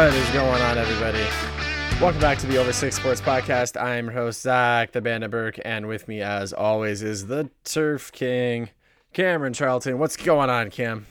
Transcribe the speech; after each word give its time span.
What 0.00 0.14
is 0.14 0.30
going 0.30 0.62
on, 0.62 0.78
everybody? 0.78 1.22
Welcome 2.00 2.22
back 2.22 2.38
to 2.38 2.46
the 2.46 2.56
Over 2.56 2.72
Six 2.72 2.96
Sports 2.96 3.20
Podcast. 3.20 3.78
I'm 3.78 4.06
your 4.06 4.14
host, 4.14 4.40
Zach, 4.40 4.92
the 4.92 5.02
Bandit 5.02 5.30
Burke, 5.30 5.58
and 5.62 5.88
with 5.88 6.08
me, 6.08 6.22
as 6.22 6.54
always, 6.54 7.02
is 7.02 7.26
the 7.26 7.50
Turf 7.64 8.10
King, 8.10 8.70
Cameron 9.12 9.52
Charlton. 9.52 9.98
What's 9.98 10.16
going 10.16 10.48
on, 10.48 10.70
Cam? 10.70 11.06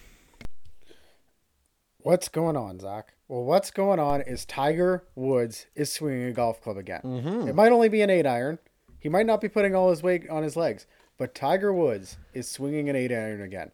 What's 2.00 2.30
going 2.30 2.58
on, 2.58 2.80
Zach? 2.80 3.14
Well, 3.28 3.44
what's 3.44 3.70
going 3.70 4.00
on 4.00 4.22
is 4.22 4.44
Tiger 4.44 5.03
Woods 5.14 5.67
is 5.76 5.92
swinging 5.92 6.23
a 6.23 6.34
golf 6.34 6.59
club 6.59 6.78
again. 6.78 7.02
Mm-hmm. 7.03 7.48
It 7.48 7.53
might 7.53 7.72
only 7.72 7.90
be 7.90 8.02
an 8.02 8.09
eight 8.09 8.26
iron. 8.26 8.58
He 8.98 9.08
might 9.08 9.28
not 9.28 9.40
be 9.40 9.50
putting 9.50 9.76
all 9.76 9.92
his 9.92 10.02
weight 10.02 10.28
on 10.31 10.42
his 10.42 10.56
legs, 10.56 10.88
but 11.16 11.36
Tiger 11.36 11.72
Woods 11.72 12.17
is 12.34 12.50
swinging 12.50 12.90
an 12.90 12.95
eight 12.95 13.12
iron 13.12 13.44
again. 13.44 13.70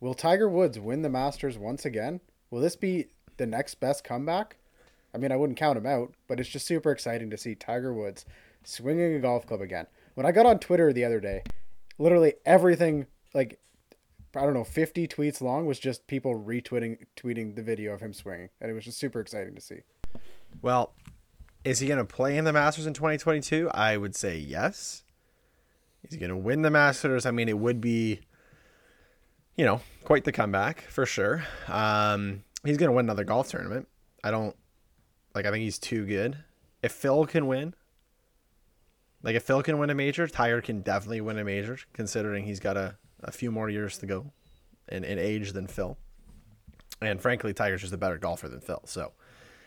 Will 0.00 0.14
Tiger 0.14 0.48
Woods 0.48 0.80
win 0.80 1.02
the 1.02 1.10
Masters 1.10 1.58
once 1.58 1.84
again? 1.84 2.22
Will 2.48 2.62
this 2.62 2.76
be 2.76 3.08
the 3.36 3.46
next 3.46 3.76
best 3.76 4.04
comeback? 4.04 4.56
I 5.14 5.18
mean, 5.18 5.30
I 5.30 5.36
wouldn't 5.36 5.58
count 5.58 5.78
him 5.78 5.86
out, 5.86 6.12
but 6.26 6.40
it's 6.40 6.48
just 6.48 6.66
super 6.66 6.90
exciting 6.90 7.30
to 7.30 7.36
see 7.36 7.54
Tiger 7.54 7.92
Woods 7.94 8.24
swinging 8.64 9.14
a 9.14 9.20
golf 9.20 9.46
club 9.46 9.60
again. 9.60 9.86
When 10.14 10.26
I 10.26 10.32
got 10.32 10.46
on 10.46 10.58
Twitter 10.58 10.92
the 10.92 11.04
other 11.04 11.20
day, 11.20 11.42
literally 11.98 12.34
everything, 12.44 13.06
like, 13.32 13.60
I 14.34 14.40
don't 14.40 14.54
know, 14.54 14.64
50 14.64 15.06
tweets 15.06 15.40
long 15.40 15.66
was 15.66 15.78
just 15.78 16.06
people 16.08 16.34
retweeting 16.34 16.98
tweeting 17.16 17.54
the 17.54 17.62
video 17.62 17.92
of 17.92 18.00
him 18.00 18.12
swinging. 18.12 18.48
And 18.60 18.70
it 18.70 18.74
was 18.74 18.84
just 18.84 18.98
super 18.98 19.20
exciting 19.20 19.54
to 19.54 19.60
see. 19.60 19.80
Well, 20.60 20.92
is 21.64 21.78
he 21.78 21.86
going 21.86 21.98
to 21.98 22.04
play 22.04 22.36
in 22.36 22.44
the 22.44 22.52
Masters 22.52 22.86
in 22.86 22.94
2022? 22.94 23.70
I 23.72 23.96
would 23.96 24.16
say 24.16 24.36
yes. 24.36 25.04
Is 26.02 26.14
he 26.14 26.18
going 26.18 26.30
to 26.30 26.36
win 26.36 26.62
the 26.62 26.70
Masters? 26.70 27.24
I 27.24 27.30
mean, 27.30 27.48
it 27.48 27.58
would 27.58 27.80
be, 27.80 28.20
you 29.56 29.64
know, 29.64 29.80
quite 30.04 30.24
the 30.24 30.32
comeback 30.32 30.82
for 30.82 31.06
sure. 31.06 31.44
Um, 31.68 32.42
he's 32.64 32.76
to 32.78 32.92
win 32.92 33.06
another 33.06 33.24
golf 33.24 33.48
tournament. 33.48 33.88
I 34.22 34.30
don't 34.30 34.56
like. 35.34 35.46
I 35.46 35.50
think 35.50 35.62
he's 35.62 35.78
too 35.78 36.06
good. 36.06 36.38
If 36.82 36.92
Phil 36.92 37.26
can 37.26 37.46
win, 37.46 37.74
like 39.22 39.36
if 39.36 39.42
Phil 39.42 39.62
can 39.62 39.78
win 39.78 39.90
a 39.90 39.94
major, 39.94 40.26
Tiger 40.28 40.60
can 40.60 40.80
definitely 40.80 41.20
win 41.20 41.38
a 41.38 41.44
major, 41.44 41.78
considering 41.92 42.44
he's 42.44 42.60
got 42.60 42.76
a, 42.76 42.96
a 43.22 43.32
few 43.32 43.50
more 43.50 43.70
years 43.70 43.98
to 43.98 44.06
go 44.06 44.32
in, 44.88 45.04
in 45.04 45.18
age 45.18 45.52
than 45.52 45.66
Phil. 45.66 45.96
And 47.00 47.20
frankly, 47.20 47.52
Tiger's 47.52 47.80
just 47.80 47.92
a 47.92 47.98
better 47.98 48.18
golfer 48.18 48.48
than 48.48 48.60
Phil. 48.60 48.82
So, 48.84 49.12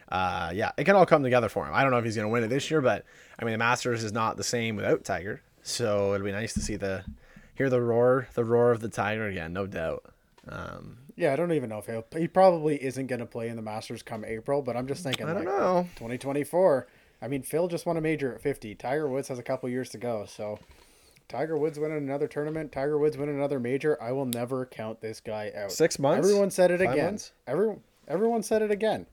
uh, 0.10 0.52
yeah, 0.54 0.72
it 0.78 0.86
can 0.86 0.96
all 0.96 1.06
come 1.06 1.24
together 1.24 1.50
for 1.50 1.66
him. 1.66 1.74
I 1.74 1.82
don't 1.82 1.92
know 1.92 1.98
if 1.98 2.06
he's 2.06 2.16
going 2.16 2.28
to 2.28 2.32
win 2.32 2.44
it 2.44 2.48
this 2.48 2.72
year, 2.72 2.82
but 2.82 3.06
I 3.38 3.46
mean, 3.46 3.52
the 3.52 3.58
Masters 3.58 4.04
is 4.04 4.14
not 4.14 4.38
the 4.38 4.44
same 4.44 4.76
without 4.76 5.04
Tiger. 5.04 5.42
So 5.64 6.14
it'll 6.14 6.26
be 6.26 6.32
nice 6.32 6.54
to 6.54 6.62
see 6.62 6.78
the 6.78 7.04
hear 7.56 7.70
the 7.70 7.82
roar, 7.82 8.28
the 8.36 8.46
roar 8.46 8.72
of 8.72 8.80
the 8.80 8.90
Tiger 8.90 9.28
again, 9.28 9.54
no 9.54 9.68
doubt. 9.68 10.06
Um, 10.50 10.98
Yeah, 11.16 11.34
I 11.34 11.36
don't 11.36 11.52
even 11.52 11.70
know 11.70 11.80
if 11.80 11.86
he'll. 11.88 12.06
He 12.18 12.28
probably 12.28 12.82
isn't 12.84 13.08
going 13.08 13.20
to 13.20 13.26
play 13.26 13.50
in 13.50 13.56
the 13.56 13.62
Masters 13.62 14.04
come 14.04 14.24
April, 14.26 14.62
but 14.62 14.76
I'm 14.78 14.88
just 14.88 15.04
thinking, 15.04 15.28
I 15.28 15.34
don't 15.34 15.46
like, 15.46 15.56
know. 15.58 15.84
2024. 15.96 16.88
I 17.22 17.28
mean, 17.28 17.42
Phil 17.42 17.68
just 17.68 17.86
won 17.86 17.98
a 17.98 18.02
major 18.02 18.34
at 18.36 18.42
50. 18.42 18.76
Tiger 18.76 19.08
Woods 19.08 19.28
has 19.30 19.40
a 19.40 19.44
couple 19.44 19.68
years 19.70 19.90
to 19.90 19.98
go. 19.98 20.26
So, 20.28 20.60
Tiger 21.28 21.58
Woods 21.58 21.80
winning 21.80 21.98
another 21.98 22.28
tournament, 22.28 22.72
Tiger 22.72 22.98
Woods 22.98 23.18
winning 23.18 23.36
another 23.36 23.60
major. 23.60 24.02
I 24.02 24.12
will 24.12 24.26
never 24.26 24.66
count 24.66 25.02
this 25.02 25.20
guy 25.20 25.52
out. 25.56 25.72
Six 25.72 25.98
months? 26.00 26.28
Everyone 26.28 26.52
said 26.52 26.72
it 26.72 26.80
Five 26.80 26.94
again. 26.94 27.06
months? 27.06 27.32
Everyone, 27.48 27.82
everyone 28.08 28.44
said 28.44 28.62
it 28.62 28.72
again. 28.72 29.08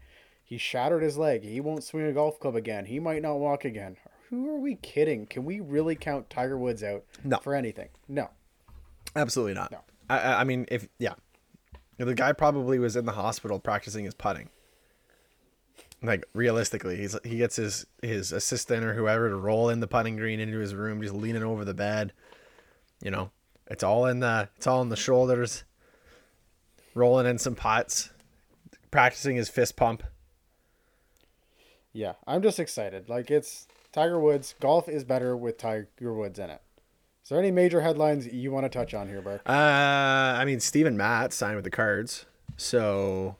He 0.44 0.58
shattered 0.58 1.02
his 1.02 1.16
leg. 1.16 1.42
He 1.42 1.60
won't 1.60 1.82
swing 1.82 2.04
a 2.06 2.12
golf 2.12 2.38
club 2.38 2.54
again. 2.54 2.84
He 2.84 3.00
might 3.00 3.22
not 3.22 3.36
walk 3.36 3.64
again. 3.64 3.96
Who 4.28 4.50
are 4.50 4.58
we 4.60 4.74
kidding? 4.76 5.26
Can 5.26 5.44
we 5.46 5.60
really 5.60 5.96
count 5.96 6.28
Tiger 6.28 6.58
Woods 6.58 6.82
out 6.84 7.04
No. 7.24 7.38
for 7.38 7.54
anything? 7.54 7.88
No. 8.08 8.28
Absolutely 9.16 9.54
not. 9.54 9.70
No. 9.72 9.78
I- 10.10 10.18
I, 10.18 10.40
I 10.42 10.44
mean, 10.44 10.66
if 10.70 10.86
yeah, 10.98 11.14
the 11.98 12.14
guy 12.14 12.32
probably 12.32 12.78
was 12.78 12.96
in 12.96 13.06
the 13.06 13.12
hospital 13.12 13.58
practicing 13.58 14.04
his 14.04 14.14
putting. 14.14 14.48
Like 16.02 16.24
realistically, 16.34 16.96
he's 16.96 17.16
he 17.24 17.38
gets 17.38 17.56
his 17.56 17.86
his 18.02 18.32
assistant 18.32 18.84
or 18.84 18.94
whoever 18.94 19.30
to 19.30 19.36
roll 19.36 19.70
in 19.70 19.80
the 19.80 19.86
putting 19.86 20.16
green 20.16 20.40
into 20.40 20.58
his 20.58 20.74
room, 20.74 21.00
just 21.00 21.14
leaning 21.14 21.42
over 21.42 21.64
the 21.64 21.74
bed. 21.74 22.12
You 23.02 23.10
know, 23.10 23.30
it's 23.68 23.82
all 23.82 24.06
in 24.06 24.20
the 24.20 24.48
it's 24.56 24.66
all 24.66 24.82
in 24.82 24.90
the 24.90 24.96
shoulders. 24.96 25.64
Rolling 26.94 27.26
in 27.26 27.38
some 27.38 27.56
pots, 27.56 28.10
practicing 28.90 29.36
his 29.36 29.48
fist 29.48 29.76
pump. 29.76 30.04
Yeah, 31.92 32.14
I'm 32.26 32.42
just 32.42 32.60
excited. 32.60 33.08
Like 33.08 33.30
it's 33.30 33.66
Tiger 33.92 34.20
Woods. 34.20 34.54
Golf 34.60 34.88
is 34.88 35.04
better 35.04 35.36
with 35.36 35.56
Tiger 35.56 36.12
Woods 36.12 36.38
in 36.38 36.50
it. 36.50 36.60
Is 37.24 37.30
there 37.30 37.38
any 37.38 37.50
major 37.50 37.80
headlines 37.80 38.26
you 38.26 38.52
want 38.52 38.64
to 38.64 38.68
touch 38.68 38.92
on 38.92 39.08
here, 39.08 39.22
Burke? 39.22 39.40
Uh, 39.48 39.52
I 39.52 40.44
mean, 40.44 40.60
Steven 40.60 40.94
Matz 40.94 41.34
signed 41.34 41.56
with 41.56 41.64
the 41.64 41.70
Cards, 41.70 42.26
so 42.58 43.36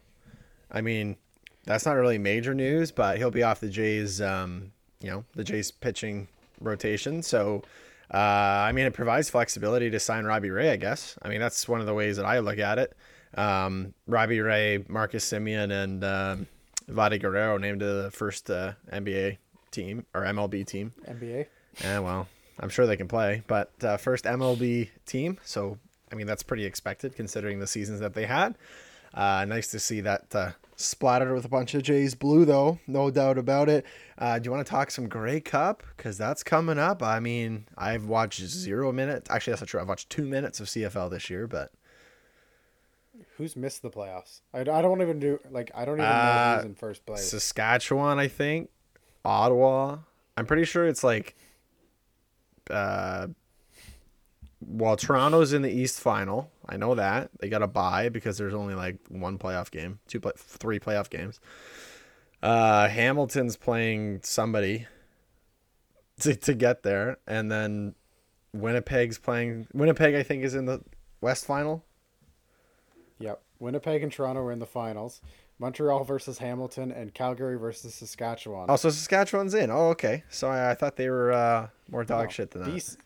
I 0.71 0.81
mean, 0.81 1.17
that's 1.65 1.84
not 1.84 1.93
really 1.93 2.17
major 2.17 2.55
news, 2.55 2.91
but 2.91 3.19
he'll 3.19 3.31
be 3.31 3.43
off 3.43 3.61
the 3.61 3.69
Jays. 3.69 4.23
Um, 4.23 4.73
you 5.03 5.11
know, 5.11 5.25
the 5.34 5.44
Jays 5.44 5.71
pitching 5.71 6.28
rotation. 6.62 7.23
So, 7.23 7.62
uh, 8.11 8.17
I 8.17 8.73
mean, 8.73 8.87
it 8.87 8.94
provides 8.94 9.28
flexibility 9.28 9.91
to 9.91 10.00
sign 10.00 10.25
Robbie 10.25 10.49
Ray. 10.49 10.71
I 10.71 10.77
guess. 10.77 11.19
I 11.21 11.28
mean, 11.28 11.41
that's 11.41 11.69
one 11.69 11.81
of 11.81 11.87
the 11.87 11.93
ways 11.93 12.17
that 12.17 12.25
I 12.25 12.39
look 12.39 12.59
at 12.59 12.78
it. 12.78 12.97
Um, 13.37 13.93
Robbie 14.06 14.41
Ray, 14.41 14.83
Marcus 14.89 15.31
Semien, 15.31 15.71
and 15.71 16.03
um, 16.03 16.47
Vladdy 16.89 17.21
Guerrero 17.21 17.59
named 17.59 17.81
to 17.81 17.87
the 17.87 18.11
first 18.11 18.50
uh, 18.50 18.73
NBA 18.91 19.37
team 19.71 20.06
or 20.15 20.23
MLB 20.23 20.67
team. 20.67 20.94
NBA. 21.06 21.49
Yeah, 21.83 21.99
well, 21.99 22.28
I'm 22.61 22.69
sure 22.69 22.87
they 22.87 22.97
can 22.97 23.09
play, 23.09 23.43
but 23.47 23.73
uh, 23.83 23.97
first 23.97 24.25
MLB 24.25 24.91
team, 25.07 25.39
so 25.45 25.79
I 26.13 26.15
mean 26.15 26.27
that's 26.27 26.43
pretty 26.43 26.65
expected 26.65 27.17
considering 27.17 27.59
the 27.61 27.67
seasons 27.67 28.01
that 28.01 28.15
they 28.15 28.27
had. 28.27 28.57
Uh, 29.13 29.45
nice 29.45 29.71
to 29.71 29.79
see 29.79 30.01
that 30.01 30.35
uh, 30.35 30.51
splattered 30.75 31.33
with 31.35 31.45
a 31.45 31.49
bunch 31.49 31.75
of 31.75 31.83
Jays 31.85 32.17
blue, 32.17 32.45
though, 32.45 32.81
no 32.89 33.11
doubt 33.11 33.39
about 33.39 33.69
it. 33.69 33.85
Uh, 34.19 34.39
do 34.41 34.47
you 34.49 34.51
want 34.53 34.67
to 34.67 34.71
talk 34.71 34.91
some 34.91 35.09
Grey 35.09 35.39
Cup? 35.41 35.85
Because 35.97 36.19
that's 36.19 36.43
coming 36.43 36.79
up. 36.81 37.01
I 37.01 37.21
mean, 37.21 37.67
I've 37.79 38.07
watched 38.07 38.41
zero 38.41 38.91
minutes. 38.91 39.31
Actually, 39.31 39.53
that's 39.53 39.63
not 39.63 39.69
true. 39.69 39.81
I've 39.81 39.89
watched 39.89 40.11
two 40.11 40.27
minutes 40.27 40.59
of 40.59 40.67
CFL 40.67 41.11
this 41.11 41.31
year, 41.31 41.47
but 41.47 41.71
Who's 43.37 43.55
missed 43.57 43.83
the 43.83 43.91
playoffs? 43.91 44.41
I, 44.53 44.61
I 44.61 44.65
don't 44.83 45.01
even 45.03 45.19
do 45.21 45.39
like 45.51 45.71
I 45.75 45.85
don't 45.85 45.95
even 45.97 46.05
know 46.09 46.11
Uh, 46.13 46.57
who's 46.57 46.65
in 46.65 46.75
first 46.75 47.07
place. 47.07 47.29
Saskatchewan, 47.31 48.19
I 48.19 48.27
think, 48.29 48.71
Ottawa. 49.25 49.99
I'm 50.37 50.47
pretty 50.47 50.65
sure 50.65 50.87
it's 50.87 51.05
like, 51.05 51.37
uh, 52.71 53.29
well, 54.67 54.97
Toronto's 54.97 55.53
in 55.53 55.63
the 55.63 55.71
East 55.71 56.01
final. 56.01 56.51
I 56.67 56.77
know 56.77 56.95
that 56.95 57.31
they 57.41 57.49
got 57.49 57.63
a 57.63 57.67
bye 57.67 58.09
because 58.09 58.39
there's 58.39 58.55
only 58.55 58.75
like 58.75 58.97
one 59.09 59.39
playoff 59.39 59.71
game, 59.71 59.99
two, 60.09 60.21
play, 60.21 60.33
three 60.37 60.79
playoff 60.79 61.11
games. 61.11 61.41
Uh, 62.43 62.89
Hamilton's 62.89 63.57
playing 63.57 64.21
somebody 64.23 64.87
to 66.21 66.35
to 66.37 66.55
get 66.55 66.83
there, 66.83 67.19
and 67.27 67.51
then 67.51 67.95
Winnipeg's 68.53 69.19
playing. 69.19 69.67
Winnipeg, 69.73 70.15
I 70.15 70.23
think, 70.23 70.45
is 70.45 70.55
in 70.55 70.67
the 70.67 70.83
West 71.21 71.45
final. 71.45 71.85
Yep. 73.19 73.41
Winnipeg 73.59 74.03
and 74.03 74.13
Toronto 74.13 74.43
are 74.43 74.53
in 74.53 74.59
the 74.59 74.67
finals. 74.67 75.21
Montreal 75.59 76.05
versus 76.05 76.39
Hamilton 76.39 76.91
and 76.91 77.15
Calgary 77.15 77.57
versus 77.57 77.95
Saskatchewan. 77.95 78.67
Oh, 78.69 78.77
so 78.77 78.91
Saskatchewan's 78.91 79.55
in. 79.55 79.71
Oh, 79.71 79.89
okay. 79.91 80.25
So 80.29 80.49
I, 80.49 80.71
I 80.71 80.75
thought 80.75 80.97
they 80.97 81.09
were 81.09 81.33
uh, 81.33 81.69
more 81.91 82.05
dog 82.05 82.25
No, 82.25 82.31
shit 82.31 82.51
than 82.51 82.65
that. 82.65 82.97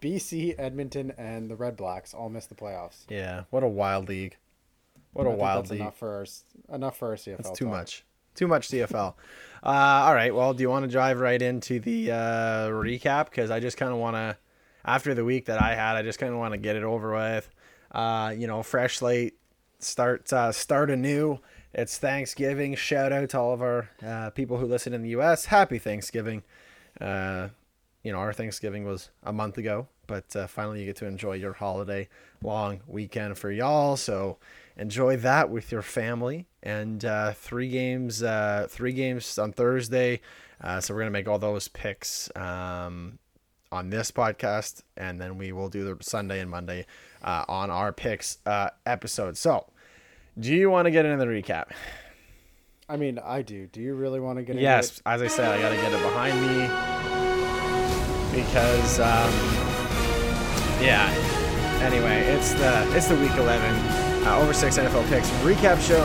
BC, 0.00 0.54
Edmonton, 0.58 1.12
and 1.18 1.50
the 1.50 1.56
Red 1.56 1.76
Blacks 1.76 2.14
all 2.14 2.30
missed 2.30 2.48
the 2.48 2.54
playoffs. 2.54 3.04
Yeah, 3.08 3.44
what 3.50 3.62
a 3.62 3.68
wild 3.68 4.08
league. 4.08 4.36
What 5.12 5.26
a 5.26 5.30
wild 5.30 5.70
league. 5.70 5.80
enough 5.80 5.96
for 5.98 6.14
our 6.14 6.74
enough 6.74 6.96
for 6.96 7.08
our 7.08 7.16
CFL. 7.16 7.36
That's 7.38 7.58
too 7.58 7.66
talk. 7.66 7.74
much. 7.74 8.04
Too 8.34 8.46
much 8.46 8.68
CFL. 8.68 9.14
uh, 9.62 9.66
all 9.66 10.14
right. 10.14 10.34
Well, 10.34 10.54
do 10.54 10.62
you 10.62 10.70
want 10.70 10.84
to 10.84 10.90
drive 10.90 11.20
right 11.20 11.40
into 11.40 11.80
the 11.80 12.12
uh, 12.12 12.68
recap? 12.68 13.26
Because 13.26 13.50
I 13.50 13.60
just 13.60 13.76
kind 13.76 13.92
of 13.92 13.98
want 13.98 14.16
to, 14.16 14.36
after 14.84 15.14
the 15.14 15.24
week 15.24 15.46
that 15.46 15.60
I 15.60 15.74
had, 15.74 15.96
I 15.96 16.02
just 16.02 16.18
kind 16.18 16.32
of 16.32 16.38
want 16.38 16.54
to 16.54 16.58
get 16.58 16.76
it 16.76 16.84
over 16.84 17.12
with. 17.12 17.50
Uh, 17.90 18.32
you 18.36 18.46
know, 18.46 18.62
fresh 18.62 18.98
slate, 18.98 19.34
start 19.80 20.32
uh, 20.32 20.52
start 20.52 20.90
anew. 20.90 21.40
It's 21.72 21.98
Thanksgiving. 21.98 22.74
Shout 22.74 23.12
out 23.12 23.28
to 23.30 23.38
all 23.38 23.52
of 23.52 23.62
our 23.62 23.90
uh, 24.04 24.30
people 24.30 24.58
who 24.58 24.66
listen 24.66 24.92
in 24.92 25.02
the 25.02 25.10
U.S. 25.10 25.44
Happy 25.46 25.78
Thanksgiving. 25.78 26.42
Uh, 27.00 27.48
you 28.02 28.10
know, 28.10 28.18
our 28.18 28.32
Thanksgiving 28.32 28.84
was 28.84 29.10
a 29.22 29.32
month 29.32 29.56
ago, 29.56 29.86
but 30.08 30.34
uh, 30.34 30.48
finally 30.48 30.80
you 30.80 30.86
get 30.86 30.96
to 30.96 31.06
enjoy 31.06 31.34
your 31.34 31.52
holiday 31.52 32.08
long 32.42 32.80
weekend 32.88 33.38
for 33.38 33.52
y'all. 33.52 33.96
So 33.96 34.38
enjoy 34.76 35.16
that 35.18 35.48
with 35.48 35.70
your 35.70 35.82
family. 35.82 36.48
And 36.60 37.04
uh, 37.04 37.34
three 37.34 37.68
games, 37.68 38.20
uh, 38.20 38.66
three 38.68 38.92
games 38.92 39.38
on 39.38 39.52
Thursday. 39.52 40.22
Uh, 40.60 40.80
so 40.80 40.92
we're 40.92 41.00
gonna 41.00 41.12
make 41.12 41.28
all 41.28 41.38
those 41.38 41.68
picks 41.68 42.34
um, 42.34 43.20
on 43.70 43.90
this 43.90 44.10
podcast, 44.10 44.82
and 44.96 45.20
then 45.20 45.38
we 45.38 45.52
will 45.52 45.68
do 45.68 45.84
the 45.84 46.02
Sunday 46.02 46.40
and 46.40 46.50
Monday 46.50 46.84
on 47.22 47.70
our 47.70 47.92
picks 47.92 48.38
episode. 48.84 49.36
So, 49.36 49.66
do 50.38 50.54
you 50.54 50.70
want 50.70 50.86
to 50.86 50.90
get 50.90 51.04
into 51.04 51.16
the 51.24 51.30
recap? 51.30 51.66
I 52.88 52.96
mean, 52.96 53.18
I 53.18 53.42
do. 53.42 53.66
Do 53.68 53.80
you 53.80 53.94
really 53.94 54.18
want 54.20 54.38
to 54.38 54.42
get 54.42 54.50
into 54.52 54.62
Yes, 54.62 54.98
it? 54.98 55.02
as 55.06 55.22
I 55.22 55.28
said, 55.28 55.50
I 55.52 55.60
got 55.60 55.68
to 55.70 55.76
get 55.76 55.92
it 55.92 56.02
behind 56.02 56.40
me 56.40 56.66
because, 58.32 58.98
um, 59.00 59.30
yeah. 60.82 61.08
Anyway, 61.82 62.20
it's 62.34 62.52
the 62.54 62.96
it's 62.96 63.08
the 63.08 63.16
week 63.16 63.32
eleven 63.32 63.74
uh, 64.26 64.38
over 64.42 64.52
six 64.52 64.76
NFL 64.76 65.08
picks 65.08 65.30
recap 65.40 65.80
show. 65.80 66.04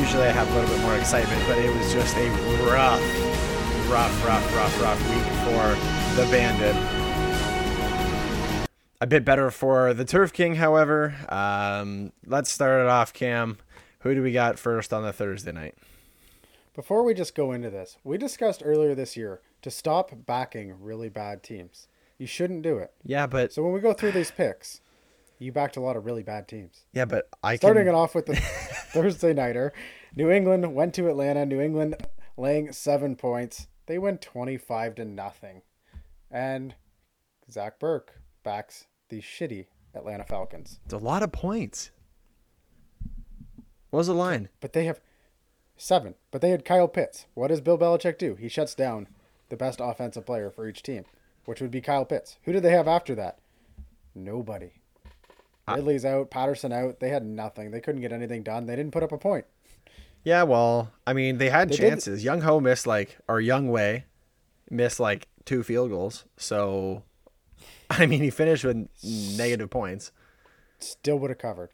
usually 0.00 0.24
I 0.24 0.32
have 0.32 0.50
a 0.50 0.54
little 0.54 0.70
bit 0.74 0.80
more 0.82 0.96
excitement, 0.96 1.42
but 1.46 1.58
it 1.58 1.68
was 1.74 1.92
just 1.92 2.16
a 2.16 2.28
rough, 2.64 3.00
rough, 3.90 4.24
rough, 4.24 4.54
rough, 4.56 4.80
rough 4.80 5.00
week 5.10 5.26
for 5.44 5.76
the 6.20 6.26
Bandit. 6.30 6.74
A 9.00 9.06
bit 9.06 9.24
better 9.24 9.50
for 9.50 9.92
the 9.92 10.04
Turf 10.06 10.32
King, 10.32 10.54
however. 10.54 11.14
Um, 11.28 12.12
let's 12.24 12.50
start 12.50 12.80
it 12.80 12.88
off, 12.88 13.12
Cam. 13.12 13.58
Who 14.00 14.14
do 14.14 14.22
we 14.22 14.32
got 14.32 14.58
first 14.58 14.92
on 14.92 15.02
the 15.02 15.12
Thursday 15.12 15.52
night? 15.52 15.74
Before 16.74 17.02
we 17.02 17.12
just 17.12 17.34
go 17.34 17.52
into 17.52 17.68
this, 17.68 17.98
we 18.04 18.16
discussed 18.16 18.62
earlier 18.64 18.94
this 18.94 19.16
year 19.16 19.40
to 19.62 19.70
stop 19.70 20.12
backing 20.26 20.80
really 20.80 21.08
bad 21.08 21.42
teams. 21.42 21.88
You 22.18 22.26
shouldn't 22.26 22.62
do 22.62 22.78
it. 22.78 22.92
Yeah, 23.04 23.26
but 23.26 23.52
So 23.52 23.62
when 23.62 23.72
we 23.72 23.80
go 23.80 23.92
through 23.92 24.12
these 24.12 24.30
picks, 24.30 24.80
you 25.38 25.52
backed 25.52 25.76
a 25.76 25.80
lot 25.80 25.96
of 25.96 26.06
really 26.06 26.22
bad 26.22 26.48
teams. 26.48 26.86
yeah, 26.92 27.04
but 27.04 27.28
I 27.42 27.56
Starting 27.56 27.84
can, 27.84 27.94
it 27.94 27.98
off 27.98 28.14
with 28.14 28.26
the 28.26 28.36
Thursday 28.92 29.34
nighter, 29.34 29.74
New 30.14 30.30
England 30.30 30.74
went 30.74 30.94
to 30.94 31.08
Atlanta. 31.08 31.44
New 31.44 31.60
England 31.60 31.96
laying 32.38 32.72
seven 32.72 33.16
points. 33.16 33.66
They 33.86 33.98
went 33.98 34.22
twenty-five 34.22 34.94
to 34.94 35.04
nothing, 35.04 35.60
and 36.30 36.74
Zach 37.50 37.78
Burke 37.78 38.20
backs 38.46 38.86
the 39.10 39.20
shitty 39.20 39.66
Atlanta 39.94 40.24
Falcons. 40.24 40.78
It's 40.84 40.94
a 40.94 40.98
lot 40.98 41.22
of 41.24 41.32
points. 41.32 41.90
What 43.90 43.98
was 43.98 44.06
the 44.06 44.14
line? 44.14 44.48
But 44.60 44.72
they 44.72 44.84
have 44.84 45.00
seven. 45.76 46.14
But 46.30 46.40
they 46.40 46.50
had 46.50 46.64
Kyle 46.64 46.88
Pitts. 46.88 47.26
What 47.34 47.48
does 47.48 47.60
Bill 47.60 47.76
Belichick 47.76 48.18
do? 48.18 48.36
He 48.36 48.48
shuts 48.48 48.74
down 48.74 49.08
the 49.48 49.56
best 49.56 49.80
offensive 49.82 50.24
player 50.26 50.50
for 50.50 50.68
each 50.68 50.82
team, 50.82 51.04
which 51.44 51.60
would 51.60 51.70
be 51.70 51.80
Kyle 51.80 52.04
Pitts. 52.04 52.38
Who 52.44 52.52
did 52.52 52.62
they 52.62 52.70
have 52.70 52.88
after 52.88 53.14
that? 53.16 53.38
Nobody. 54.14 54.70
Ridley's 55.68 56.04
out, 56.04 56.30
Patterson 56.30 56.72
out. 56.72 57.00
They 57.00 57.08
had 57.08 57.24
nothing. 57.26 57.72
They 57.72 57.80
couldn't 57.80 58.00
get 58.00 58.12
anything 58.12 58.44
done. 58.44 58.66
They 58.66 58.76
didn't 58.76 58.92
put 58.92 59.02
up 59.02 59.10
a 59.12 59.18
point. 59.18 59.46
Yeah, 60.22 60.44
well, 60.44 60.92
I 61.06 61.12
mean, 61.12 61.38
they 61.38 61.50
had 61.50 61.68
They 61.68 61.76
did- 61.76 61.88
chances. 61.90 62.24
Younghoe 62.24 62.62
missed 62.62 62.86
like, 62.86 63.18
or 63.28 63.40
Young 63.40 63.68
Way 63.68 64.04
missed 64.70 65.00
like 65.00 65.26
two 65.44 65.62
field 65.64 65.90
goals. 65.90 66.24
So, 66.36 67.02
I 67.90 68.06
mean, 68.06 68.22
he 68.22 68.30
finished 68.30 68.64
with 68.64 68.88
negative 69.04 69.70
points. 69.70 70.12
Still 70.78 71.18
would 71.18 71.30
have 71.30 71.38
covered. 71.38 71.70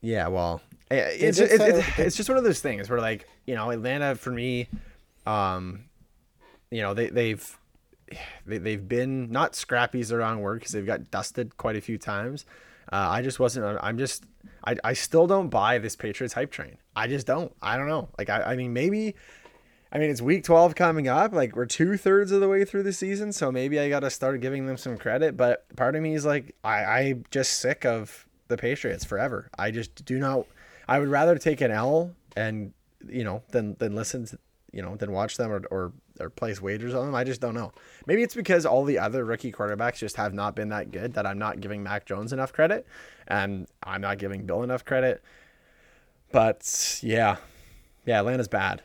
Yeah, 0.00 0.28
well, 0.28 0.62
it's 0.90 1.38
did 1.38 1.50
it's, 1.50 1.62
it's, 1.62 1.98
it's 1.98 2.16
just 2.16 2.28
one 2.28 2.38
of 2.38 2.44
those 2.44 2.60
things 2.60 2.88
where 2.88 3.00
like 3.00 3.26
you 3.46 3.54
know 3.54 3.70
Atlanta 3.70 4.14
for 4.14 4.30
me, 4.30 4.68
um, 5.26 5.84
you 6.70 6.82
know 6.82 6.94
they 6.94 7.08
they've 7.08 7.58
they, 8.46 8.58
they've 8.58 8.88
been 8.88 9.30
not 9.30 9.54
scrappy 9.54 10.00
is 10.00 10.10
the 10.10 10.18
wrong 10.18 10.40
word 10.40 10.60
because 10.60 10.72
they've 10.72 10.86
got 10.86 11.10
dusted 11.10 11.56
quite 11.56 11.76
a 11.76 11.80
few 11.80 11.98
times. 11.98 12.46
Uh, 12.92 13.08
I 13.10 13.22
just 13.22 13.38
wasn't. 13.38 13.78
I'm 13.82 13.98
just. 13.98 14.24
I, 14.64 14.76
I 14.82 14.92
still 14.94 15.26
don't 15.26 15.48
buy 15.48 15.78
this 15.78 15.96
Patriots 15.96 16.32
hype 16.32 16.50
train. 16.50 16.78
I 16.96 17.06
just 17.06 17.26
don't. 17.26 17.52
I 17.60 17.76
don't 17.76 17.88
know. 17.88 18.08
Like 18.18 18.30
I, 18.30 18.42
I 18.42 18.56
mean 18.56 18.72
maybe. 18.72 19.14
I 19.90 19.98
mean, 19.98 20.10
it's 20.10 20.20
week 20.20 20.44
12 20.44 20.74
coming 20.74 21.08
up. 21.08 21.32
Like, 21.32 21.56
we're 21.56 21.66
two 21.66 21.96
thirds 21.96 22.30
of 22.30 22.40
the 22.40 22.48
way 22.48 22.64
through 22.64 22.82
the 22.82 22.92
season. 22.92 23.32
So 23.32 23.50
maybe 23.50 23.78
I 23.80 23.88
got 23.88 24.00
to 24.00 24.10
start 24.10 24.40
giving 24.40 24.66
them 24.66 24.76
some 24.76 24.98
credit. 24.98 25.36
But 25.36 25.64
part 25.76 25.96
of 25.96 26.02
me 26.02 26.14
is 26.14 26.26
like, 26.26 26.54
I, 26.62 26.84
I'm 26.84 27.24
just 27.30 27.60
sick 27.60 27.86
of 27.86 28.26
the 28.48 28.56
Patriots 28.56 29.04
forever. 29.04 29.48
I 29.58 29.70
just 29.70 30.04
do 30.04 30.18
not. 30.18 30.46
I 30.86 30.98
would 30.98 31.08
rather 31.08 31.38
take 31.38 31.60
an 31.60 31.70
L 31.70 32.14
and, 32.36 32.72
you 33.08 33.24
know, 33.24 33.42
than, 33.50 33.76
than 33.78 33.94
listen 33.94 34.26
to, 34.26 34.38
you 34.72 34.82
know, 34.82 34.96
than 34.96 35.12
watch 35.12 35.38
them 35.38 35.50
or, 35.50 35.62
or, 35.70 35.92
or 36.20 36.28
place 36.28 36.60
wagers 36.60 36.94
on 36.94 37.06
them. 37.06 37.14
I 37.14 37.24
just 37.24 37.40
don't 37.40 37.54
know. 37.54 37.72
Maybe 38.06 38.22
it's 38.22 38.34
because 38.34 38.66
all 38.66 38.84
the 38.84 38.98
other 38.98 39.24
rookie 39.24 39.52
quarterbacks 39.52 39.98
just 39.98 40.16
have 40.16 40.34
not 40.34 40.54
been 40.54 40.68
that 40.68 40.90
good 40.90 41.14
that 41.14 41.26
I'm 41.26 41.38
not 41.38 41.60
giving 41.60 41.82
Mac 41.82 42.04
Jones 42.04 42.32
enough 42.32 42.52
credit 42.52 42.86
and 43.26 43.66
I'm 43.82 44.02
not 44.02 44.18
giving 44.18 44.44
Bill 44.44 44.62
enough 44.62 44.84
credit. 44.84 45.22
But 46.30 47.00
yeah, 47.02 47.36
yeah, 48.04 48.18
Atlanta's 48.18 48.48
bad. 48.48 48.82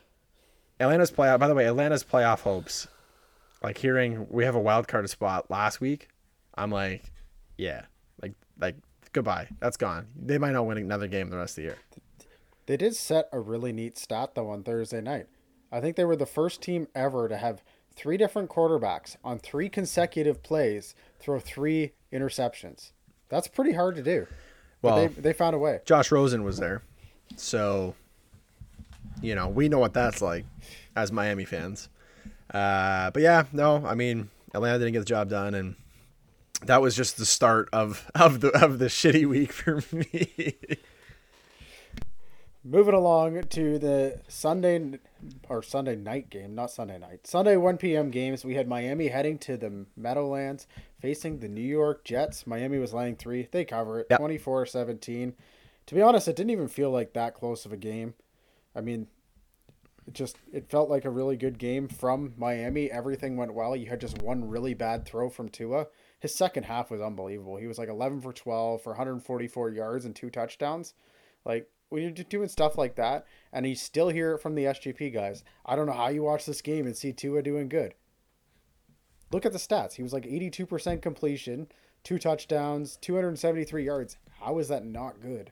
Atlanta's 0.84 1.12
playoff. 1.12 1.40
By 1.40 1.48
the 1.48 1.56
way, 1.56 1.66
Atlanta's 1.68 2.04
playoff 2.04 2.42
hopes. 2.42 2.88
Like 3.62 3.78
hearing 3.78 4.28
we 4.30 4.44
have 4.46 4.56
a 4.56 4.60
wild 4.60 4.88
card 4.88 5.10
spot 5.10 5.50
last 5.50 5.80
week, 5.82 6.10
I'm 6.56 6.70
like, 6.70 7.12
yeah, 7.58 7.86
like 8.22 8.34
like 8.60 8.76
goodbye. 9.14 9.48
That's 9.60 9.78
gone. 9.78 10.08
They 10.16 10.38
might 10.38 10.52
not 10.52 10.66
win 10.66 10.78
another 10.78 11.08
game 11.08 11.30
the 11.30 11.38
rest 11.38 11.54
of 11.58 11.64
the 11.64 11.70
year. 11.70 11.78
They 12.66 12.78
did 12.78 12.96
set 12.96 13.30
a 13.32 13.40
really 13.40 13.72
neat 13.74 13.98
stat 13.98 14.36
though 14.36 14.50
on 14.50 14.64
Thursday 14.64 15.02
night. 15.02 15.28
I 15.72 15.80
think 15.82 15.96
they 15.96 16.06
were 16.06 16.16
the 16.16 16.26
first 16.26 16.62
team 16.62 16.88
ever 16.94 17.28
to 17.28 17.38
have 17.38 17.64
three 17.96 18.18
different 18.18 18.50
quarterbacks 18.50 19.16
on 19.24 19.40
three 19.40 19.70
consecutive 19.70 20.44
plays 20.44 20.94
throw 21.20 21.40
three 21.40 21.94
interceptions. 22.12 22.92
That's 23.30 23.48
pretty 23.48 23.74
hard 23.74 23.96
to 23.96 24.04
do. 24.04 24.28
Well- 24.82 24.98
they, 24.98 25.08
they 25.08 25.34
found 25.34 25.56
a 25.56 25.60
way. 25.60 25.80
Josh 25.86 26.12
Rosen 26.12 26.44
was 26.44 26.58
there, 26.58 26.84
so 27.38 27.96
you 29.24 29.34
know 29.34 29.48
we 29.48 29.70
know 29.70 29.80
what 29.80 29.94
that's 29.94 30.22
like 30.22 30.46
as 30.96 31.12
Miami 31.12 31.46
fans. 31.46 31.90
Uh, 32.54 33.10
but 33.12 33.24
yeah, 33.24 33.46
no, 33.52 33.84
I 33.86 33.96
mean 33.96 34.30
Atlanta 34.54 34.78
didn't 34.80 34.94
get 34.94 35.00
the 35.00 35.06
job 35.06 35.30
done, 35.30 35.56
and 35.56 35.76
that 36.66 36.82
was 36.82 36.96
just 36.96 37.18
the 37.18 37.26
start 37.26 37.70
of 37.74 38.10
of 38.16 38.42
the 38.42 38.50
of 38.50 38.78
the 38.80 38.86
shitty 38.86 39.26
week 39.28 39.52
for 39.52 39.82
me. 39.92 40.56
Moving 42.66 42.94
along 42.94 43.44
to 43.50 43.78
the 43.78 44.22
Sunday 44.30 45.00
or 45.50 45.62
Sunday 45.62 45.98
night 45.98 46.30
game, 46.30 46.56
not 46.56 46.72
Sunday 46.72 46.98
night. 46.98 47.28
Sunday 47.28 47.58
1 47.58 47.76
p.m. 47.76 48.10
games. 48.10 48.46
We 48.46 48.56
had 48.56 48.70
Miami 48.70 49.10
heading 49.10 49.38
to 49.40 49.58
the 49.58 49.86
Meadowlands 49.98 50.66
facing 51.02 51.40
the 51.40 51.50
New 51.50 51.60
York 51.60 52.06
Jets. 52.06 52.48
Miami 52.48 52.80
was 52.80 52.94
laying 52.94 53.18
3. 53.18 53.50
They 53.52 53.66
cover 53.66 54.00
it 54.00 54.08
Yep. 54.12 54.22
24-17. 54.22 55.34
To 55.88 55.96
be 55.96 56.02
honest, 56.02 56.30
it 56.30 56.38
didn't 56.38 56.52
even 56.52 56.70
feel 56.70 56.90
like 56.90 57.12
that 57.14 57.34
close 57.34 57.66
of 57.66 57.74
a 57.74 57.78
game. 57.78 58.14
I 58.76 58.82
mean, 58.82 59.08
it 60.08 60.14
just 60.14 60.38
it 60.52 60.70
felt 60.70 60.90
like 60.90 61.06
a 61.06 61.10
really 61.10 61.38
good 61.38 61.58
game 61.58 61.88
from 61.88 62.34
Miami. 62.38 62.92
Everything 62.92 63.38
went 63.38 63.54
well. 63.54 63.76
You 63.76 63.88
had 63.88 64.02
just 64.02 64.22
one 64.22 64.48
really 64.48 64.74
bad 64.74 65.06
throw 65.06 65.30
from 65.30 65.50
Tua. 65.50 65.88
His 66.20 66.36
second 66.36 66.64
half 66.64 66.92
was 66.92 67.02
unbelievable. 67.02 67.58
He 67.58 67.68
was 67.68 67.78
like 67.78 67.90
11 67.90 68.22
for 68.22 68.34
12 68.34 68.82
for 68.82 68.92
144 68.92 69.70
yards 69.70 70.06
and 70.06 70.16
two 70.16 70.30
touchdowns. 70.30 70.94
Like 71.46 71.70
when 71.90 72.02
you're 72.02 72.12
doing 72.12 72.48
stuff 72.50 72.78
like 72.78 72.96
that, 72.96 73.26
and 73.52 73.68
you 73.68 73.76
still 73.76 74.10
hear 74.10 74.34
it 74.34 74.42
from 74.42 74.56
the 74.56 74.66
SGP 74.66 75.14
guys. 75.14 75.44
I 75.66 75.76
don't 75.76 75.86
know 75.86 75.94
how 75.94 76.08
you 76.08 76.24
watch 76.24 76.46
this 76.46 76.62
game 76.62 76.86
and 76.86 76.98
see 76.98 77.14
Tua 77.14 77.44
doing 77.44 77.70
good. 77.70 77.94
Look 79.32 79.46
at 79.46 79.52
the 79.52 79.60
stats. 79.60 79.94
He 79.94 80.04
was 80.04 80.14
like 80.14 80.26
82% 80.26 81.02
completion, 81.02 81.68
two 82.04 82.18
touchdowns, 82.20 82.98
273 82.98 83.86
yards. 83.86 84.18
How 84.40 84.60
is 84.60 84.68
that 84.68 84.86
not 84.86 85.22
good? 85.22 85.52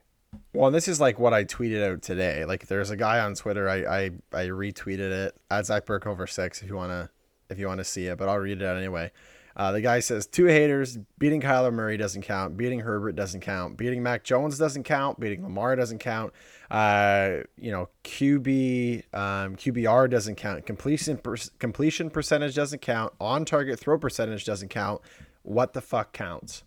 Well, 0.53 0.71
this 0.71 0.88
is 0.88 1.00
like 1.00 1.19
what 1.19 1.33
I 1.33 1.43
tweeted 1.43 1.83
out 1.83 2.01
today. 2.01 2.45
Like, 2.45 2.67
there's 2.67 2.89
a 2.89 2.97
guy 2.97 3.19
on 3.19 3.35
Twitter. 3.35 3.69
I 3.69 3.83
I, 3.83 4.03
I 4.33 4.45
retweeted 4.47 5.00
it 5.00 5.38
at 5.50 5.65
Zach 5.65 5.85
Burke 5.85 6.07
over 6.07 6.27
six. 6.27 6.61
If 6.61 6.69
you 6.69 6.75
wanna 6.75 7.09
if 7.50 7.57
you 7.57 7.67
wanna 7.67 7.83
see 7.83 8.07
it, 8.07 8.17
but 8.17 8.29
I'll 8.29 8.38
read 8.38 8.61
it 8.61 8.65
out 8.65 8.77
anyway. 8.77 9.11
Uh, 9.55 9.73
the 9.73 9.81
guy 9.81 10.00
says 10.00 10.27
Tua 10.27 10.51
haters 10.51 10.97
beating 11.19 11.41
Kyler 11.41 11.73
Murray 11.73 11.97
doesn't 11.97 12.21
count. 12.21 12.55
Beating 12.55 12.79
Herbert 12.79 13.13
doesn't 13.17 13.41
count. 13.41 13.75
Beating 13.75 14.01
Mac 14.01 14.23
Jones 14.23 14.57
doesn't 14.57 14.83
count. 14.83 15.19
Beating 15.19 15.43
Lamar 15.43 15.75
doesn't 15.75 16.00
count. 16.00 16.31
Uh, 16.69 17.39
you 17.57 17.71
know 17.71 17.89
QB 18.03 19.13
um, 19.13 19.55
QBR 19.55 20.09
doesn't 20.09 20.35
count. 20.35 20.65
Completion 20.65 21.17
per- 21.17 21.35
completion 21.59 22.09
percentage 22.09 22.55
doesn't 22.55 22.81
count. 22.81 23.13
On 23.19 23.43
target 23.43 23.79
throw 23.79 23.97
percentage 23.97 24.45
doesn't 24.45 24.69
count. 24.69 25.01
What 25.43 25.73
the 25.73 25.81
fuck 25.81 26.13
counts? 26.13 26.63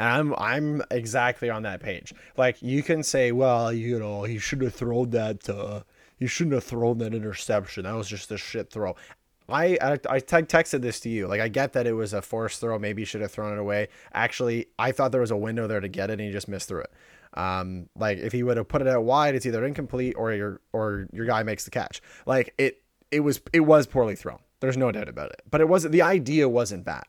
And 0.00 0.08
I'm 0.08 0.34
I'm 0.38 0.82
exactly 0.90 1.50
on 1.50 1.62
that 1.64 1.80
page. 1.82 2.14
Like 2.36 2.56
you 2.62 2.82
can 2.82 3.02
say, 3.02 3.32
well, 3.32 3.70
you 3.70 3.98
know, 3.98 4.22
he 4.24 4.38
should 4.38 4.62
have 4.62 4.74
thrown 4.74 5.10
that. 5.10 5.48
Uh, 5.48 5.82
he 6.16 6.26
shouldn't 6.26 6.54
have 6.54 6.64
thrown 6.64 6.98
that 6.98 7.12
interception. 7.14 7.84
That 7.84 7.92
was 7.94 8.08
just 8.08 8.32
a 8.32 8.38
shit 8.38 8.70
throw. 8.70 8.96
I 9.48 9.76
I, 9.82 9.92
I 10.08 10.18
te- 10.20 10.36
texted 10.56 10.80
this 10.80 11.00
to 11.00 11.10
you. 11.10 11.26
Like 11.26 11.40
I 11.42 11.48
get 11.48 11.74
that 11.74 11.86
it 11.86 11.92
was 11.92 12.14
a 12.14 12.22
forced 12.22 12.60
throw. 12.60 12.78
Maybe 12.78 13.02
you 13.02 13.06
should 13.06 13.20
have 13.20 13.30
thrown 13.30 13.52
it 13.52 13.58
away. 13.60 13.88
Actually, 14.14 14.68
I 14.78 14.92
thought 14.92 15.12
there 15.12 15.20
was 15.20 15.32
a 15.32 15.36
window 15.36 15.66
there 15.66 15.80
to 15.80 15.88
get 15.88 16.08
it, 16.08 16.14
and 16.14 16.22
he 16.22 16.30
just 16.32 16.48
missed 16.48 16.68
through 16.68 16.80
it. 16.82 16.92
Um, 17.34 17.88
like 17.94 18.16
if 18.18 18.32
he 18.32 18.42
would 18.42 18.56
have 18.56 18.68
put 18.68 18.80
it 18.80 18.88
out 18.88 19.04
wide, 19.04 19.34
it's 19.34 19.44
either 19.44 19.64
incomplete 19.66 20.14
or 20.16 20.32
your 20.32 20.60
or 20.72 21.08
your 21.12 21.26
guy 21.26 21.42
makes 21.42 21.64
the 21.66 21.70
catch. 21.70 22.00
Like 22.24 22.54
it 22.56 22.82
it 23.10 23.20
was 23.20 23.40
it 23.52 23.60
was 23.60 23.86
poorly 23.86 24.16
thrown. 24.16 24.38
There's 24.60 24.76
no 24.78 24.90
doubt 24.92 25.08
about 25.10 25.30
it. 25.32 25.42
But 25.50 25.60
it 25.60 25.68
wasn't 25.68 25.92
the 25.92 26.02
idea 26.02 26.48
wasn't 26.48 26.84
bad. 26.86 27.04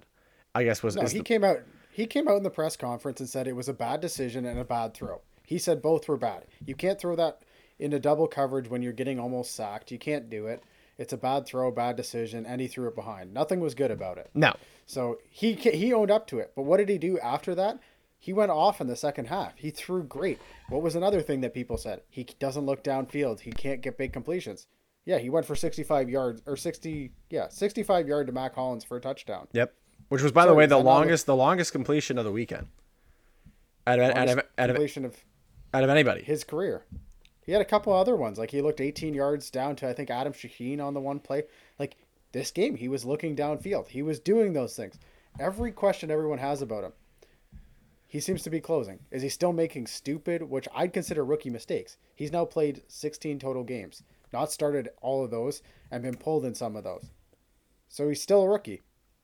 I 0.53 0.63
guess 0.65 0.83
was 0.83 0.97
No, 0.97 1.03
he 1.03 1.19
the- 1.19 1.23
came 1.23 1.45
out. 1.45 1.59
He 1.91 2.05
came 2.05 2.27
out 2.27 2.37
in 2.37 2.43
the 2.43 2.49
press 2.49 2.75
conference 2.77 3.19
and 3.19 3.29
said 3.29 3.47
it 3.47 3.55
was 3.55 3.69
a 3.69 3.73
bad 3.73 3.99
decision 4.01 4.45
and 4.45 4.59
a 4.59 4.63
bad 4.63 4.93
throw. 4.93 5.21
He 5.45 5.57
said 5.57 5.81
both 5.81 6.07
were 6.07 6.17
bad. 6.17 6.45
You 6.65 6.75
can't 6.75 6.99
throw 6.99 7.15
that 7.17 7.41
into 7.79 7.99
double 7.99 8.27
coverage 8.27 8.69
when 8.69 8.81
you're 8.81 8.93
getting 8.93 9.19
almost 9.19 9.55
sacked. 9.55 9.91
You 9.91 9.99
can't 9.99 10.29
do 10.29 10.47
it. 10.47 10.63
It's 10.97 11.13
a 11.13 11.17
bad 11.17 11.45
throw, 11.45 11.71
bad 11.71 11.95
decision, 11.95 12.45
and 12.45 12.61
he 12.61 12.67
threw 12.67 12.87
it 12.87 12.95
behind. 12.95 13.33
Nothing 13.33 13.59
was 13.59 13.73
good 13.75 13.91
about 13.91 14.17
it. 14.17 14.29
no. 14.33 14.53
So 14.85 15.19
he 15.29 15.53
he 15.53 15.93
owned 15.93 16.11
up 16.11 16.27
to 16.27 16.39
it. 16.39 16.51
But 16.55 16.63
what 16.63 16.77
did 16.77 16.89
he 16.89 16.97
do 16.97 17.17
after 17.19 17.55
that? 17.55 17.79
He 18.19 18.33
went 18.33 18.51
off 18.51 18.81
in 18.81 18.87
the 18.87 18.95
second 18.95 19.25
half. 19.25 19.57
He 19.57 19.71
threw 19.71 20.03
great. 20.03 20.37
What 20.69 20.81
was 20.83 20.95
another 20.95 21.21
thing 21.21 21.41
that 21.41 21.53
people 21.53 21.77
said? 21.77 22.01
He 22.09 22.23
doesn't 22.39 22.65
look 22.65 22.83
downfield. 22.83 23.39
He 23.39 23.51
can't 23.51 23.81
get 23.81 23.97
big 23.97 24.13
completions. 24.13 24.67
Yeah, 25.05 25.17
he 25.17 25.29
went 25.31 25.47
for 25.47 25.55
65 25.55 26.09
yards 26.09 26.41
or 26.45 26.55
60 26.55 27.11
yeah, 27.31 27.47
65 27.47 28.07
yard 28.07 28.27
to 28.27 28.33
Mack 28.33 28.53
Hollins 28.53 28.83
for 28.83 28.97
a 28.97 29.01
touchdown. 29.01 29.47
Yep. 29.53 29.73
Which 30.11 30.21
was, 30.21 30.33
by 30.33 30.45
the 30.45 30.53
way, 30.53 30.65
the 30.65 30.77
longest 30.77 31.25
the 31.25 31.37
longest 31.37 31.71
completion 31.71 32.17
of 32.17 32.25
the 32.25 32.33
weekend. 32.33 32.67
Out 33.87 33.97
of, 33.97 34.11
out 34.13 34.27
of, 34.27 34.39
out 34.57 34.69
of, 34.69 34.75
completion 34.75 35.05
of 35.05 35.15
out 35.73 35.85
of 35.85 35.89
anybody. 35.89 36.21
his 36.21 36.43
career. 36.43 36.83
He 37.45 37.53
had 37.53 37.61
a 37.61 37.65
couple 37.65 37.93
other 37.93 38.17
ones. 38.17 38.37
Like 38.37 38.51
he 38.51 38.61
looked 38.61 38.81
18 38.81 39.13
yards 39.13 39.49
down 39.49 39.77
to 39.77 39.87
I 39.87 39.93
think 39.93 40.09
Adam 40.09 40.33
Shaheen 40.33 40.81
on 40.81 40.93
the 40.93 40.99
one 40.99 41.21
play. 41.21 41.43
Like 41.79 41.95
this 42.33 42.51
game, 42.51 42.75
he 42.75 42.89
was 42.89 43.05
looking 43.05 43.37
downfield. 43.37 43.87
He 43.87 44.01
was 44.01 44.19
doing 44.19 44.51
those 44.51 44.75
things. 44.75 44.99
Every 45.39 45.71
question 45.71 46.11
everyone 46.11 46.39
has 46.39 46.61
about 46.61 46.83
him, 46.83 46.91
he 48.05 48.19
seems 48.19 48.43
to 48.43 48.49
be 48.49 48.59
closing. 48.59 48.99
Is 49.11 49.21
he 49.21 49.29
still 49.29 49.53
making 49.53 49.87
stupid, 49.87 50.43
which 50.43 50.67
I'd 50.75 50.91
consider 50.91 51.23
rookie 51.23 51.49
mistakes? 51.49 51.95
He's 52.15 52.33
now 52.33 52.43
played 52.43 52.81
16 52.89 53.39
total 53.39 53.63
games, 53.63 54.03
not 54.33 54.51
started 54.51 54.89
all 55.01 55.23
of 55.23 55.31
those, 55.31 55.61
and 55.89 56.03
been 56.03 56.17
pulled 56.17 56.43
in 56.43 56.53
some 56.53 56.75
of 56.75 56.83
those. 56.83 57.11
So 57.87 58.09
he's 58.09 58.21
still 58.21 58.41
a 58.41 58.49
rookie, 58.49 58.81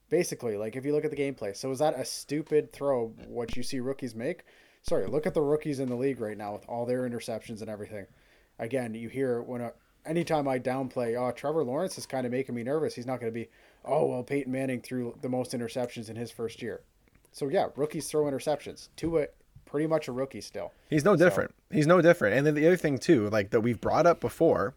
basically. 0.09 0.57
Like 0.57 0.75
if 0.75 0.85
you 0.85 0.93
look 0.93 1.05
at 1.05 1.11
the 1.11 1.17
gameplay. 1.17 1.55
So 1.55 1.71
is 1.71 1.79
that 1.79 1.99
a 1.99 2.05
stupid 2.05 2.71
throw? 2.71 3.07
What 3.27 3.55
you 3.55 3.63
see 3.63 3.79
rookies 3.79 4.15
make? 4.15 4.43
Sorry, 4.83 5.05
look 5.05 5.27
at 5.27 5.33
the 5.33 5.41
rookies 5.41 5.79
in 5.79 5.89
the 5.89 5.95
league 5.95 6.21
right 6.21 6.37
now 6.37 6.53
with 6.53 6.65
all 6.67 6.85
their 6.85 7.07
interceptions 7.09 7.61
and 7.61 7.69
everything. 7.69 8.05
Again, 8.59 8.93
you 8.93 9.09
hear 9.09 9.41
when 9.41 9.61
a, 9.61 9.73
anytime 10.05 10.47
I 10.47 10.59
downplay, 10.59 11.17
oh 11.19 11.31
Trevor 11.31 11.63
Lawrence 11.63 11.97
is 11.97 12.05
kind 12.05 12.25
of 12.25 12.31
making 12.31 12.55
me 12.55 12.63
nervous. 12.63 12.95
He's 12.95 13.05
not 13.05 13.19
going 13.19 13.31
to 13.31 13.37
be, 13.37 13.49
oh 13.83 14.05
well, 14.05 14.23
Peyton 14.23 14.51
Manning 14.51 14.81
threw 14.81 15.15
the 15.21 15.29
most 15.29 15.51
interceptions 15.51 16.09
in 16.09 16.15
his 16.15 16.31
first 16.31 16.61
year. 16.61 16.81
So 17.33 17.49
yeah, 17.49 17.67
rookies 17.75 18.09
throw 18.09 18.23
interceptions. 18.23 18.89
Tua, 18.95 19.27
pretty 19.65 19.87
much 19.87 20.07
a 20.07 20.11
rookie 20.11 20.41
still. 20.41 20.71
He's 20.89 21.03
no 21.03 21.15
different. 21.15 21.51
So. 21.51 21.75
He's 21.75 21.87
no 21.87 22.01
different. 22.01 22.37
And 22.37 22.47
then 22.47 22.55
the 22.55 22.65
other 22.65 22.77
thing 22.77 22.97
too, 22.97 23.29
like 23.29 23.49
that 23.51 23.61
we've 23.61 23.81
brought 23.81 24.07
up 24.07 24.21
before, 24.21 24.73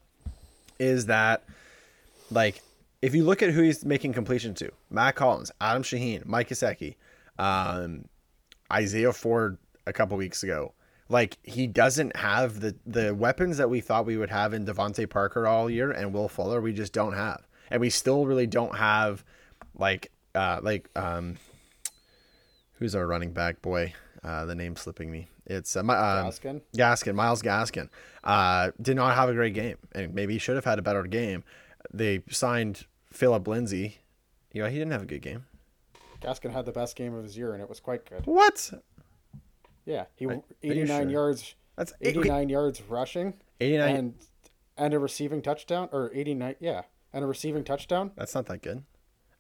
is 0.78 1.06
that 1.06 1.44
like 2.30 2.60
if 3.02 3.14
you 3.14 3.25
look 3.25 3.42
at 3.42 3.50
who 3.50 3.62
he's 3.62 3.85
making 3.85 4.12
completion 4.12 4.54
to, 4.54 4.71
Mack 4.90 5.19
Hollins, 5.19 5.50
Adam 5.61 5.83
Shaheen, 5.83 6.26
Mike 6.26 6.49
Gesicki, 6.49 6.97
um, 7.38 8.04
Isaiah 8.73 9.12
Ford 9.12 9.59
a 9.87 9.92
couple 9.92 10.16
weeks 10.16 10.42
ago. 10.42 10.73
Like 11.09 11.38
he 11.42 11.66
doesn't 11.66 12.14
have 12.16 12.61
the 12.61 12.76
the 12.87 13.12
weapons 13.14 13.57
that 13.57 13.69
we 13.69 13.80
thought 13.80 14.07
we 14.07 14.16
would 14.16 14.30
have 14.30 14.54
in 14.54 14.64
DeVante 14.64 15.11
Parker 15.11 15.47
all 15.47 15.69
year 15.69 15.90
and 15.90 16.14
Will 16.14 16.28
Fuller. 16.28 16.61
We 16.61 16.73
just 16.73 16.92
don't 16.92 17.14
have, 17.14 17.49
and 17.69 17.80
we 17.80 17.90
still 17.90 18.26
really 18.26 18.47
don't 18.47 18.76
have 18.76 19.25
like 19.76 20.12
uh 20.37 20.61
like 20.62 20.88
um 20.95 21.37
who's 22.75 22.95
our 22.95 23.07
running 23.07 23.33
back 23.33 23.61
boy? 23.61 23.92
Uh, 24.23 24.45
the 24.45 24.54
name 24.54 24.76
slipping 24.76 25.11
me. 25.11 25.28
It's 25.47 25.75
uh, 25.75 25.83
my, 25.83 25.95
uh, 25.95 26.25
Gaskin. 26.30 26.61
Gaskin, 26.76 27.14
Myles 27.14 27.42
Gaskin. 27.42 27.88
Uh, 28.23 28.71
did 28.80 28.97
not 28.97 29.16
have 29.16 29.28
a 29.28 29.35
great 29.35 29.54
game, 29.54 29.76
and 29.92 30.14
maybe 30.14 30.35
he 30.35 30.38
should 30.38 30.57
have 30.57 30.64
had 30.64 30.78
a 30.78 30.83
better 30.83 31.02
game. 31.04 31.42
They 31.92 32.23
signed 32.30 32.87
Phillip 33.12 33.47
Lindsay. 33.47 33.99
You 34.52 34.62
know, 34.62 34.69
he 34.69 34.79
didn't 34.79 34.93
have 34.93 35.02
a 35.02 35.07
good 35.07 35.23
game. 35.23 35.47
Gaskin 36.21 36.52
had 36.52 36.67
the 36.67 36.73
best 36.73 36.97
game 36.97 37.14
of 37.14 37.25
his 37.25 37.37
year, 37.37 37.52
and 37.52 37.62
it 37.62 37.69
was 37.69 37.81
quite 37.81 38.09
good. 38.09 38.26
What? 38.26 38.73
Yeah, 39.87 40.05
he 40.14 40.26
89 40.62 40.87
sure? 40.87 41.11
yards. 41.11 41.55
That's 41.76 41.93
89 42.00 42.49
yards 42.49 42.83
rushing. 42.83 43.35
89 43.61 43.97
and 43.97 44.14
and 44.76 44.95
a 44.95 44.99
receiving 44.99 45.43
touchdown 45.43 45.88
or 45.93 46.11
89 46.14 46.57
yeah, 46.61 46.83
and 47.12 47.25
a 47.25 47.26
receiving 47.26 47.64
touchdown. 47.64 48.12
That's 48.17 48.35
not 48.35 48.47
that 48.47 48.62
good. 48.62 48.83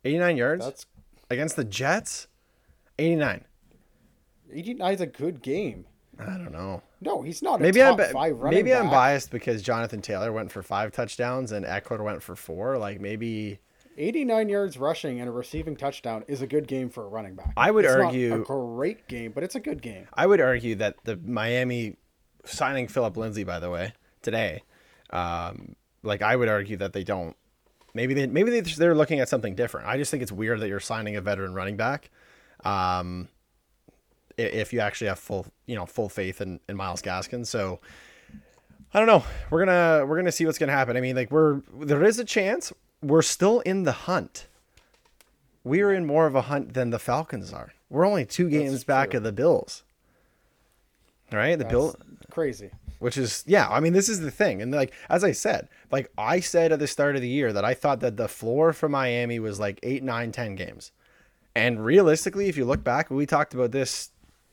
89 0.04 0.36
yards? 0.36 0.64
That's 0.64 0.86
against 1.28 1.56
the 1.56 1.64
Jets? 1.64 2.28
89. 2.98 3.44
89 4.52 4.94
is 4.94 5.00
a 5.00 5.06
good 5.06 5.42
game. 5.42 5.86
I 6.18 6.36
don't 6.36 6.52
know. 6.52 6.82
No, 7.00 7.22
he's 7.22 7.42
not. 7.42 7.60
maybe 7.60 7.82
I'm 7.82 7.96
maybe 8.50 8.74
I'm 8.74 8.90
biased 8.90 9.30
because 9.30 9.62
Jonathan 9.62 10.02
Taylor 10.02 10.32
went 10.32 10.52
for 10.52 10.62
five 10.62 10.92
touchdowns 10.92 11.50
and 11.52 11.64
Ekeler 11.64 12.04
went 12.04 12.22
for 12.22 12.36
four. 12.36 12.76
Like 12.76 13.00
maybe 13.00 13.58
89 13.96 14.48
yards 14.48 14.78
rushing 14.78 15.20
and 15.20 15.28
a 15.28 15.32
receiving 15.32 15.76
touchdown 15.76 16.24
is 16.28 16.42
a 16.42 16.46
good 16.46 16.66
game 16.66 16.90
for 16.90 17.04
a 17.04 17.08
running 17.08 17.34
back. 17.34 17.52
I 17.56 17.70
would 17.70 17.84
it's 17.84 17.94
argue 17.94 18.34
a 18.34 18.38
great 18.44 19.08
game, 19.08 19.32
but 19.32 19.42
it's 19.42 19.54
a 19.54 19.60
good 19.60 19.80
game. 19.80 20.06
I 20.14 20.26
would 20.26 20.40
argue 20.40 20.74
that 20.76 20.96
the 21.04 21.16
Miami 21.16 21.96
signing 22.44 22.88
Phillip 22.88 23.16
Lindsay, 23.16 23.44
by 23.44 23.60
the 23.60 23.70
way, 23.70 23.94
today, 24.22 24.62
um, 25.10 25.76
like 26.02 26.22
I 26.22 26.36
would 26.36 26.48
argue 26.48 26.76
that 26.78 26.92
they 26.92 27.04
don't. 27.04 27.36
Maybe 27.92 28.14
they 28.14 28.26
maybe 28.26 28.50
they, 28.50 28.60
they're 28.60 28.94
looking 28.94 29.20
at 29.20 29.28
something 29.28 29.54
different. 29.54 29.88
I 29.88 29.96
just 29.96 30.10
think 30.10 30.22
it's 30.22 30.32
weird 30.32 30.60
that 30.60 30.68
you're 30.68 30.80
signing 30.80 31.16
a 31.16 31.20
veteran 31.20 31.54
running 31.54 31.76
back. 31.76 32.10
Um, 32.64 33.28
if 34.40 34.72
you 34.72 34.80
actually 34.80 35.08
have 35.08 35.18
full, 35.18 35.46
you 35.66 35.74
know, 35.74 35.86
full 35.86 36.08
faith 36.08 36.40
in, 36.40 36.60
in 36.68 36.76
Myles 36.76 37.02
Gaskin. 37.02 37.46
So 37.46 37.80
I 38.92 38.98
don't 38.98 39.06
know. 39.06 39.24
We're 39.50 39.64
gonna 39.64 40.04
we're 40.06 40.16
gonna 40.16 40.32
see 40.32 40.46
what's 40.46 40.58
gonna 40.58 40.72
happen. 40.72 40.96
I 40.96 41.00
mean, 41.00 41.16
like 41.16 41.30
we're 41.30 41.62
there 41.74 42.04
is 42.04 42.18
a 42.18 42.24
chance 42.24 42.72
we're 43.02 43.22
still 43.22 43.60
in 43.60 43.84
the 43.84 43.92
hunt. 43.92 44.46
We're 45.62 45.92
in 45.92 46.06
more 46.06 46.26
of 46.26 46.34
a 46.34 46.42
hunt 46.42 46.74
than 46.74 46.90
the 46.90 46.98
Falcons 46.98 47.52
are. 47.52 47.72
We're 47.88 48.06
only 48.06 48.24
two 48.24 48.48
games 48.48 48.72
That's 48.72 48.84
back 48.84 49.10
true. 49.10 49.18
of 49.18 49.24
the 49.24 49.32
Bills. 49.32 49.82
Right, 51.32 51.56
the 51.56 51.64
Bill 51.64 51.94
crazy. 52.30 52.70
Which 52.98 53.16
is 53.16 53.44
yeah, 53.46 53.68
I 53.68 53.80
mean 53.80 53.92
this 53.92 54.08
is 54.08 54.20
the 54.20 54.30
thing. 54.30 54.60
And 54.60 54.72
like 54.72 54.92
as 55.08 55.22
I 55.22 55.32
said, 55.32 55.68
like 55.90 56.10
I 56.18 56.40
said 56.40 56.72
at 56.72 56.78
the 56.80 56.86
start 56.86 57.16
of 57.16 57.22
the 57.22 57.28
year 57.28 57.52
that 57.52 57.64
I 57.64 57.74
thought 57.74 58.00
that 58.00 58.16
the 58.16 58.28
floor 58.28 58.72
for 58.72 58.88
Miami 58.88 59.38
was 59.38 59.60
like 59.60 59.78
eight, 59.82 60.02
nine, 60.02 60.32
ten 60.32 60.56
games. 60.56 60.92
And 61.54 61.84
realistically, 61.84 62.48
if 62.48 62.56
you 62.56 62.64
look 62.64 62.84
back, 62.84 63.10
we 63.10 63.26
talked 63.26 63.54
about 63.54 63.72
this, 63.72 64.10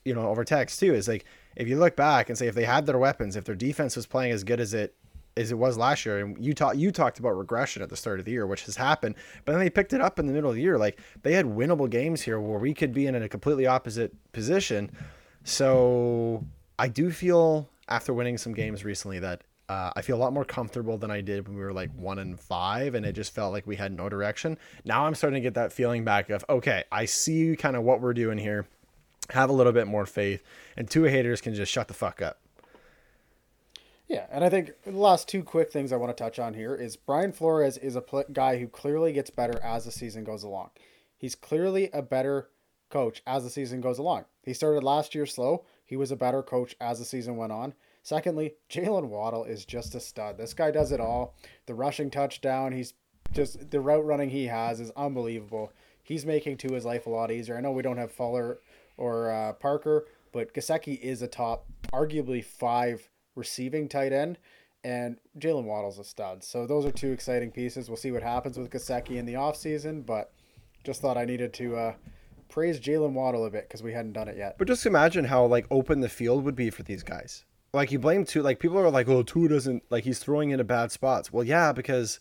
you 0.08 0.16
know, 0.16 0.28
over 0.28 0.44
text 0.44 0.80
too, 0.80 0.94
is 0.94 1.08
like 1.08 1.26
if 1.56 1.68
you 1.68 1.78
look 1.78 1.96
back 1.96 2.30
and 2.30 2.38
say 2.38 2.48
if 2.48 2.56
they 2.56 2.66
had 2.66 2.86
their 2.86 2.98
weapons, 2.98 3.36
if 3.36 3.44
their 3.46 3.56
defense 3.56 3.96
was 3.96 4.06
playing 4.06 4.32
as 4.32 4.44
good 4.44 4.60
as 4.60 4.74
it 4.74 4.96
as 5.36 5.52
it 5.52 5.58
was 5.58 5.78
last 5.78 6.06
year. 6.06 6.20
And 6.20 6.44
you 6.44 6.54
talked 6.54 6.78
you 6.78 6.92
talked 6.92 7.20
about 7.20 7.32
regression 7.32 7.82
at 7.82 7.90
the 7.90 7.96
start 7.96 8.20
of 8.20 8.26
the 8.26 8.32
year, 8.32 8.48
which 8.48 8.66
has 8.66 8.76
happened. 8.76 9.16
But 9.46 9.52
then 9.52 9.62
they 9.62 9.70
picked 9.70 9.94
it 9.94 10.02
up 10.02 10.20
in 10.20 10.28
the 10.28 10.34
middle 10.34 10.50
of 10.50 10.56
the 10.56 10.62
year. 10.62 10.78
Like 10.78 11.00
they 11.24 11.34
had 11.34 11.46
winnable 11.46 11.90
games 11.90 12.22
here 12.22 12.40
where 12.40 12.60
we 12.60 12.74
could 12.74 12.94
be 12.94 13.06
in 13.06 13.16
a 13.16 13.30
completely 13.30 13.68
opposite 13.68 14.14
position. 14.32 14.92
So 15.44 16.44
I 16.80 16.88
do 16.88 17.12
feel 17.12 17.70
after 17.88 18.14
winning 18.14 18.38
some 18.38 18.54
games 18.54 18.84
recently 18.84 19.20
that 19.20 19.44
uh, 19.70 19.92
I 19.96 20.02
feel 20.02 20.16
a 20.16 20.20
lot 20.20 20.34
more 20.34 20.46
comfortable 20.46 20.98
than 20.98 21.12
I 21.12 21.22
did 21.22 21.48
when 21.48 21.58
we 21.58 21.64
were 21.64 21.74
like 21.74 21.92
one 21.94 22.20
and 22.20 22.40
five, 22.40 22.96
and 22.96 23.06
it 23.06 23.14
just 23.14 23.34
felt 23.34 23.52
like 23.52 23.68
we 23.68 23.76
had 23.76 23.92
no 23.92 24.08
direction. 24.08 24.58
Now 24.86 25.06
I'm 25.06 25.16
starting 25.16 25.42
to 25.42 25.46
get 25.46 25.56
that 25.56 25.74
feeling 25.74 26.06
back 26.06 26.30
of 26.30 26.46
okay, 26.50 26.86
I 26.92 27.06
see 27.06 27.56
kind 27.56 27.76
of 27.76 27.84
what 27.84 28.02
we're 28.02 28.14
doing 28.14 28.38
here. 28.38 28.68
Have 29.32 29.50
a 29.50 29.54
little 29.54 29.74
bit 29.74 29.88
more 29.88 30.06
faith, 30.06 30.42
and 30.76 30.90
Tua 30.90 31.10
haters 31.10 31.42
can 31.42 31.54
just 31.54 31.72
shut 31.72 31.88
the 31.88 31.94
fuck 31.94 32.22
up. 32.22 32.40
Yeah, 34.08 34.26
and 34.32 34.44
I 34.44 34.50
think 34.50 34.72
the 34.86 34.92
last 34.92 35.28
two 35.28 35.44
quick 35.44 35.70
things 35.70 35.92
I 35.92 35.98
want 35.98 36.16
to 36.16 36.24
touch 36.24 36.40
on 36.40 36.54
here 36.54 36.74
is 36.74 36.96
Brian 36.96 37.34
Flores 37.34 37.78
is 37.78 37.98
a 37.98 38.02
pl- 38.02 38.24
guy 38.32 38.58
who 38.58 38.68
clearly 38.68 39.12
gets 39.12 39.30
better 39.30 39.60
as 39.62 39.84
the 39.84 39.92
season 39.92 40.24
goes 40.24 40.44
along. 40.44 40.70
He's 41.18 41.36
clearly 41.36 41.90
a 41.92 42.02
better 42.02 42.48
coach 42.90 43.22
as 43.28 43.44
the 43.44 43.50
season 43.50 43.82
goes 43.82 44.00
along. 44.00 44.24
He 44.44 44.54
started 44.54 44.84
last 44.84 45.14
year 45.14 45.26
slow. 45.26 45.66
He 45.86 45.98
was 45.98 46.12
a 46.12 46.16
better 46.16 46.42
coach 46.42 46.74
as 46.80 47.00
the 47.00 47.06
season 47.06 47.36
went 47.36 47.52
on. 47.52 47.74
Secondly, 48.02 48.54
Jaylen 48.70 49.10
Waddle 49.10 49.44
is 49.44 49.66
just 49.66 49.94
a 49.94 50.00
stud. 50.00 50.38
This 50.38 50.54
guy 50.54 50.72
does 50.72 50.94
it 50.94 51.02
all. 51.02 51.36
The 51.66 51.74
rushing 51.74 52.10
touchdown, 52.10 52.72
he's 52.72 52.94
just 53.34 53.72
the 53.72 53.82
route 53.82 54.06
running 54.06 54.30
he 54.30 54.46
has 54.46 54.80
is 54.80 54.92
unbelievable. 54.96 55.74
He's 56.02 56.26
making 56.26 56.58
to 56.58 56.74
his 56.74 56.86
life 56.86 57.06
a 57.06 57.10
lot 57.10 57.32
easier. 57.32 57.58
I 57.58 57.62
know 57.62 57.74
we 57.74 57.82
don't 57.82 57.98
have 57.98 58.14
Fuller 58.14 58.60
or 58.98 59.32
uh, 59.32 59.54
Parker, 59.54 60.08
but 60.32 60.54
Gesicki 60.54 61.00
is 61.00 61.22
a 61.22 61.28
top, 61.28 61.66
arguably 61.94 62.44
five 62.44 63.10
receiving 63.36 63.88
tight 63.88 64.12
end, 64.12 64.38
and 64.84 65.18
Jaylen 65.40 65.66
Waddle's 65.66 66.00
a 66.00 66.04
stud. 66.04 66.44
So 66.44 66.66
those 66.66 66.86
are 66.86 66.92
Tua 66.92 67.12
exciting 67.12 67.52
pieces. 67.52 67.90
We'll 67.90 67.98
see 67.98 68.12
what 68.12 68.24
happens 68.24 68.58
with 68.58 68.72
Gesicki 68.72 69.18
in 69.18 69.26
the 69.26 69.34
offseason, 69.34 70.06
but 70.06 70.34
just 70.84 71.02
thought 71.02 71.18
I 71.18 71.26
needed 71.26 71.54
to 71.54 71.76
uh, 71.76 71.94
praise 72.50 72.80
Jaylen 72.80 73.14
Waddle 73.14 73.46
a 73.46 73.50
bit 73.50 73.68
because 73.68 73.84
we 73.84 73.94
hadn't 73.94 74.14
done 74.14 74.28
it 74.28 74.38
yet. 74.38 74.58
But 74.58 74.68
just 74.68 74.86
imagine 74.86 75.26
how 75.26 75.46
like 75.46 75.66
open 75.72 76.02
the 76.02 76.10
field 76.10 76.44
would 76.44 76.56
be 76.56 76.70
for 76.70 76.84
these 76.84 77.04
guys. 77.04 77.46
Like 77.74 77.92
you 77.92 78.00
blame 78.00 78.26
two, 78.26 78.42
like 78.42 78.60
people 78.60 78.80
are 78.80 78.90
like, 78.90 79.08
"Oh, 79.10 79.24
Tua 79.24 79.50
doesn't 79.50 79.84
like 79.90 80.04
he's 80.04 80.20
throwing 80.20 80.52
into 80.52 80.64
bad 80.64 80.92
spots." 80.92 81.32
Well, 81.32 81.44
yeah, 81.44 81.74
because 81.74 82.20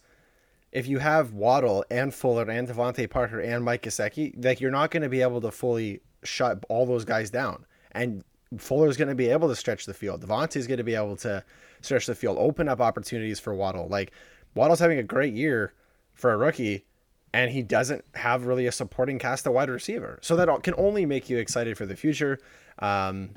if 0.72 0.86
you 0.88 0.98
have 0.98 1.32
Waddle 1.32 1.84
and 1.90 2.12
Fuller 2.12 2.50
and 2.50 2.68
DeVante 2.68 3.08
Parker 3.08 3.40
and 3.40 3.64
Mike 3.64 3.82
Gesicki, 3.82 4.44
like 4.44 4.60
you're 4.60 4.70
not 4.70 4.90
going 4.90 5.04
to 5.04 5.08
be 5.08 5.22
able 5.22 5.40
to 5.40 5.50
fully 5.50 6.00
shut 6.26 6.64
all 6.68 6.86
those 6.86 7.04
guys 7.04 7.30
down. 7.30 7.64
And 7.92 8.24
Fuller's 8.58 8.96
going 8.96 9.08
to 9.08 9.14
be 9.14 9.28
able 9.28 9.48
to 9.48 9.56
stretch 9.56 9.86
the 9.86 9.94
field. 9.94 10.20
DeVante's 10.20 10.66
going 10.66 10.78
to 10.78 10.84
be 10.84 10.94
able 10.94 11.16
to 11.16 11.42
stretch 11.80 12.06
the 12.06 12.14
field, 12.14 12.36
open 12.38 12.68
up 12.68 12.80
opportunities 12.80 13.40
for 13.40 13.54
Waddle. 13.54 13.88
Like 13.88 14.12
Waddle's 14.54 14.80
having 14.80 14.98
a 14.98 15.02
great 15.02 15.34
year 15.34 15.72
for 16.14 16.32
a 16.32 16.36
rookie, 16.36 16.84
and 17.32 17.50
he 17.50 17.62
doesn't 17.62 18.04
have 18.14 18.46
really 18.46 18.66
a 18.66 18.72
supporting 18.72 19.18
cast 19.18 19.46
of 19.46 19.52
wide 19.52 19.68
receiver. 19.68 20.18
So 20.22 20.36
that 20.36 20.62
can 20.62 20.74
only 20.78 21.06
make 21.06 21.28
you 21.28 21.38
excited 21.38 21.76
for 21.76 21.86
the 21.86 21.96
future. 21.96 22.38
Um, 22.78 23.30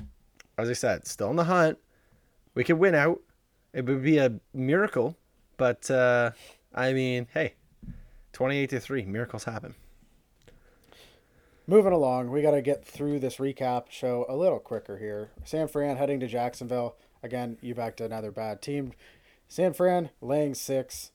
as 0.56 0.68
I 0.68 0.74
said, 0.74 1.06
still 1.06 1.30
in 1.30 1.36
the 1.36 1.44
hunt. 1.44 1.78
We 2.54 2.64
could 2.64 2.78
win 2.78 2.94
out. 2.94 3.20
It 3.72 3.86
would 3.86 4.02
be 4.02 4.18
a 4.18 4.32
miracle, 4.52 5.16
but 5.56 5.90
uh, 5.90 6.32
I 6.74 6.92
mean, 6.92 7.28
hey, 7.32 7.54
twenty-eight 8.32 8.70
to 8.70 8.80
three, 8.80 9.04
miracles 9.04 9.44
happen 9.44 9.74
moving 11.70 11.92
along, 11.92 12.32
we 12.32 12.42
got 12.42 12.50
to 12.50 12.60
get 12.60 12.84
through 12.84 13.20
this 13.20 13.36
recap 13.36 13.84
show 13.90 14.26
a 14.28 14.34
little 14.34 14.58
quicker 14.58 14.98
here. 14.98 15.30
San 15.44 15.68
Fran 15.68 15.96
heading 15.96 16.18
to 16.18 16.26
Jacksonville. 16.26 16.96
Again, 17.22 17.58
you 17.60 17.76
back 17.76 17.96
to 17.98 18.04
another 18.04 18.32
bad 18.32 18.60
team. 18.60 18.92
San 19.46 19.72
Fran 19.72 20.10
laying 20.20 20.54
six, 20.54 21.12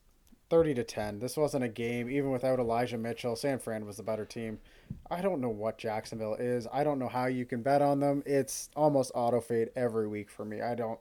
30 0.49 0.75
to 0.75 0.83
10. 0.85 1.19
This 1.19 1.35
wasn't 1.35 1.65
a 1.65 1.67
game, 1.69 2.09
even 2.09 2.31
without 2.31 2.59
Elijah 2.59 2.97
Mitchell. 2.97 3.35
San 3.35 3.59
Fran 3.59 3.85
was 3.85 3.97
the 3.97 4.03
better 4.03 4.23
team. 4.23 4.59
I 5.11 5.21
don't 5.21 5.41
know 5.41 5.49
what 5.49 5.77
Jacksonville 5.77 6.35
is. 6.35 6.67
I 6.71 6.85
don't 6.85 6.99
know 6.99 7.09
how 7.09 7.25
you 7.25 7.43
can 7.43 7.61
bet 7.61 7.81
on 7.81 7.99
them. 7.99 8.23
It's 8.25 8.69
almost 8.77 9.11
auto 9.13 9.41
fade 9.41 9.71
every 9.75 10.07
week 10.07 10.29
for 10.29 10.45
me. 10.45 10.61
I 10.61 10.73
don't. 10.73 10.99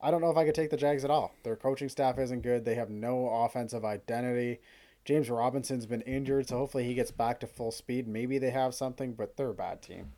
I 0.00 0.10
don't 0.10 0.22
know 0.22 0.30
if 0.30 0.38
I 0.38 0.46
could 0.46 0.54
take 0.54 0.70
the 0.70 0.76
Jags 0.76 1.04
at 1.04 1.10
all. 1.10 1.34
Their 1.42 1.56
coaching 1.56 1.90
staff 1.90 2.18
isn't 2.18 2.42
good. 2.42 2.64
They 2.64 2.76
have 2.76 2.90
no 2.90 3.28
offensive 3.28 3.84
identity. 3.84 4.60
James 5.06 5.30
Robinson's 5.30 5.86
been 5.86 6.00
injured, 6.00 6.48
so 6.48 6.58
hopefully 6.58 6.82
he 6.82 6.92
gets 6.92 7.12
back 7.12 7.38
to 7.38 7.46
full 7.46 7.70
speed. 7.70 8.08
Maybe 8.08 8.38
they 8.38 8.50
have 8.50 8.74
something, 8.74 9.12
but 9.12 9.36
they're 9.36 9.50
a 9.50 9.54
bad 9.54 9.80
team. 9.80 10.12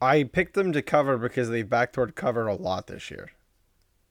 I 0.00 0.22
picked 0.22 0.54
them 0.54 0.72
to 0.72 0.80
cover 0.80 1.18
because 1.18 1.48
they've 1.48 1.66
backdoored 1.66 2.14
cover 2.14 2.46
a 2.46 2.54
lot 2.54 2.86
this 2.86 3.10
year. 3.10 3.32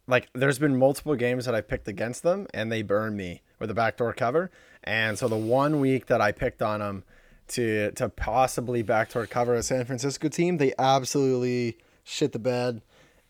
Like, 0.05 0.27
there's 0.33 0.59
been 0.59 0.77
multiple 0.77 1.15
games 1.15 1.45
that 1.45 1.55
I 1.55 1.61
picked 1.61 1.87
against 1.87 2.23
them, 2.23 2.45
and 2.53 2.69
they 2.69 2.81
burned 2.81 3.15
me 3.15 3.41
with 3.57 3.71
a 3.71 3.73
backdoor 3.73 4.11
cover. 4.11 4.51
And 4.83 5.17
so 5.17 5.29
the 5.29 5.37
one 5.37 5.79
week 5.79 6.07
that 6.07 6.19
I 6.19 6.33
picked 6.33 6.61
on 6.61 6.81
them 6.81 7.05
to 7.47 7.91
to 7.91 8.09
possibly 8.09 8.81
backdoor 8.81 9.27
cover 9.27 9.55
a 9.55 9.63
San 9.63 9.85
Francisco 9.85 10.27
team, 10.27 10.57
they 10.57 10.73
absolutely 10.77 11.77
shit 12.03 12.33
the 12.33 12.39
bed. 12.39 12.81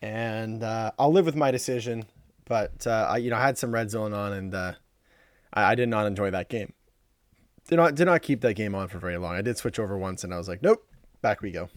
And 0.01 0.63
uh, 0.63 0.93
I'll 0.97 1.11
live 1.11 1.25
with 1.25 1.35
my 1.35 1.51
decision, 1.51 2.05
but 2.45 2.87
uh, 2.87 3.07
I 3.09 3.17
you 3.17 3.29
know 3.29 3.37
I 3.37 3.43
had 3.43 3.59
some 3.59 3.71
red 3.71 3.91
zone 3.91 4.13
on, 4.13 4.33
and 4.33 4.55
uh, 4.55 4.73
I, 5.55 5.71
I 5.71 5.75
did 5.75 5.89
not 5.89 6.05
enjoy 6.05 6.29
that 6.31 6.49
game. 6.49 6.73
Did 7.67 7.77
not 7.77 7.95
did 7.95 8.05
not 8.05 8.21
keep 8.21 8.41
that 8.41 8.53
game 8.53 8.75
on 8.75 8.87
for 8.89 8.99
very 8.99 9.17
long. 9.17 9.35
I 9.35 9.41
did 9.41 9.57
switch 9.57 9.79
over 9.79 9.97
once, 9.97 10.23
and 10.23 10.33
I 10.33 10.37
was 10.37 10.47
like, 10.47 10.61
nope, 10.61 10.85
back 11.21 11.41
we 11.41 11.51
go. 11.51 11.69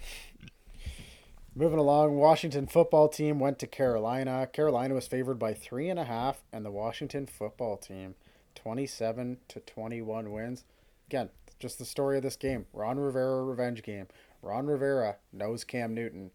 Moving 1.54 1.78
along, 1.78 2.16
Washington 2.16 2.66
football 2.66 3.08
team 3.08 3.40
went 3.40 3.58
to 3.61 3.66
Carolina. 3.66 4.49
Carolina 4.52 4.94
was 4.94 5.08
favored 5.08 5.38
by 5.38 5.54
three 5.54 5.88
and 5.88 5.99
a 5.99 6.04
half, 6.04 6.42
and 6.52 6.64
the 6.64 6.70
Washington 6.70 7.26
football 7.26 7.76
team, 7.76 8.14
twenty-seven 8.54 9.38
to 9.49 9.61
twenty-one 9.61 10.30
wins. 10.30 10.64
Again, 11.08 11.30
just 11.58 11.78
the 11.78 11.85
story 11.85 12.18
of 12.18 12.23
this 12.23 12.37
game. 12.37 12.66
Ron 12.73 12.99
Rivera 12.99 13.42
revenge 13.42 13.82
game. 13.82 14.06
Ron 14.42 14.66
Rivera 14.66 15.16
knows 15.32 15.64
Cam 15.64 15.94
Newton. 15.94 16.30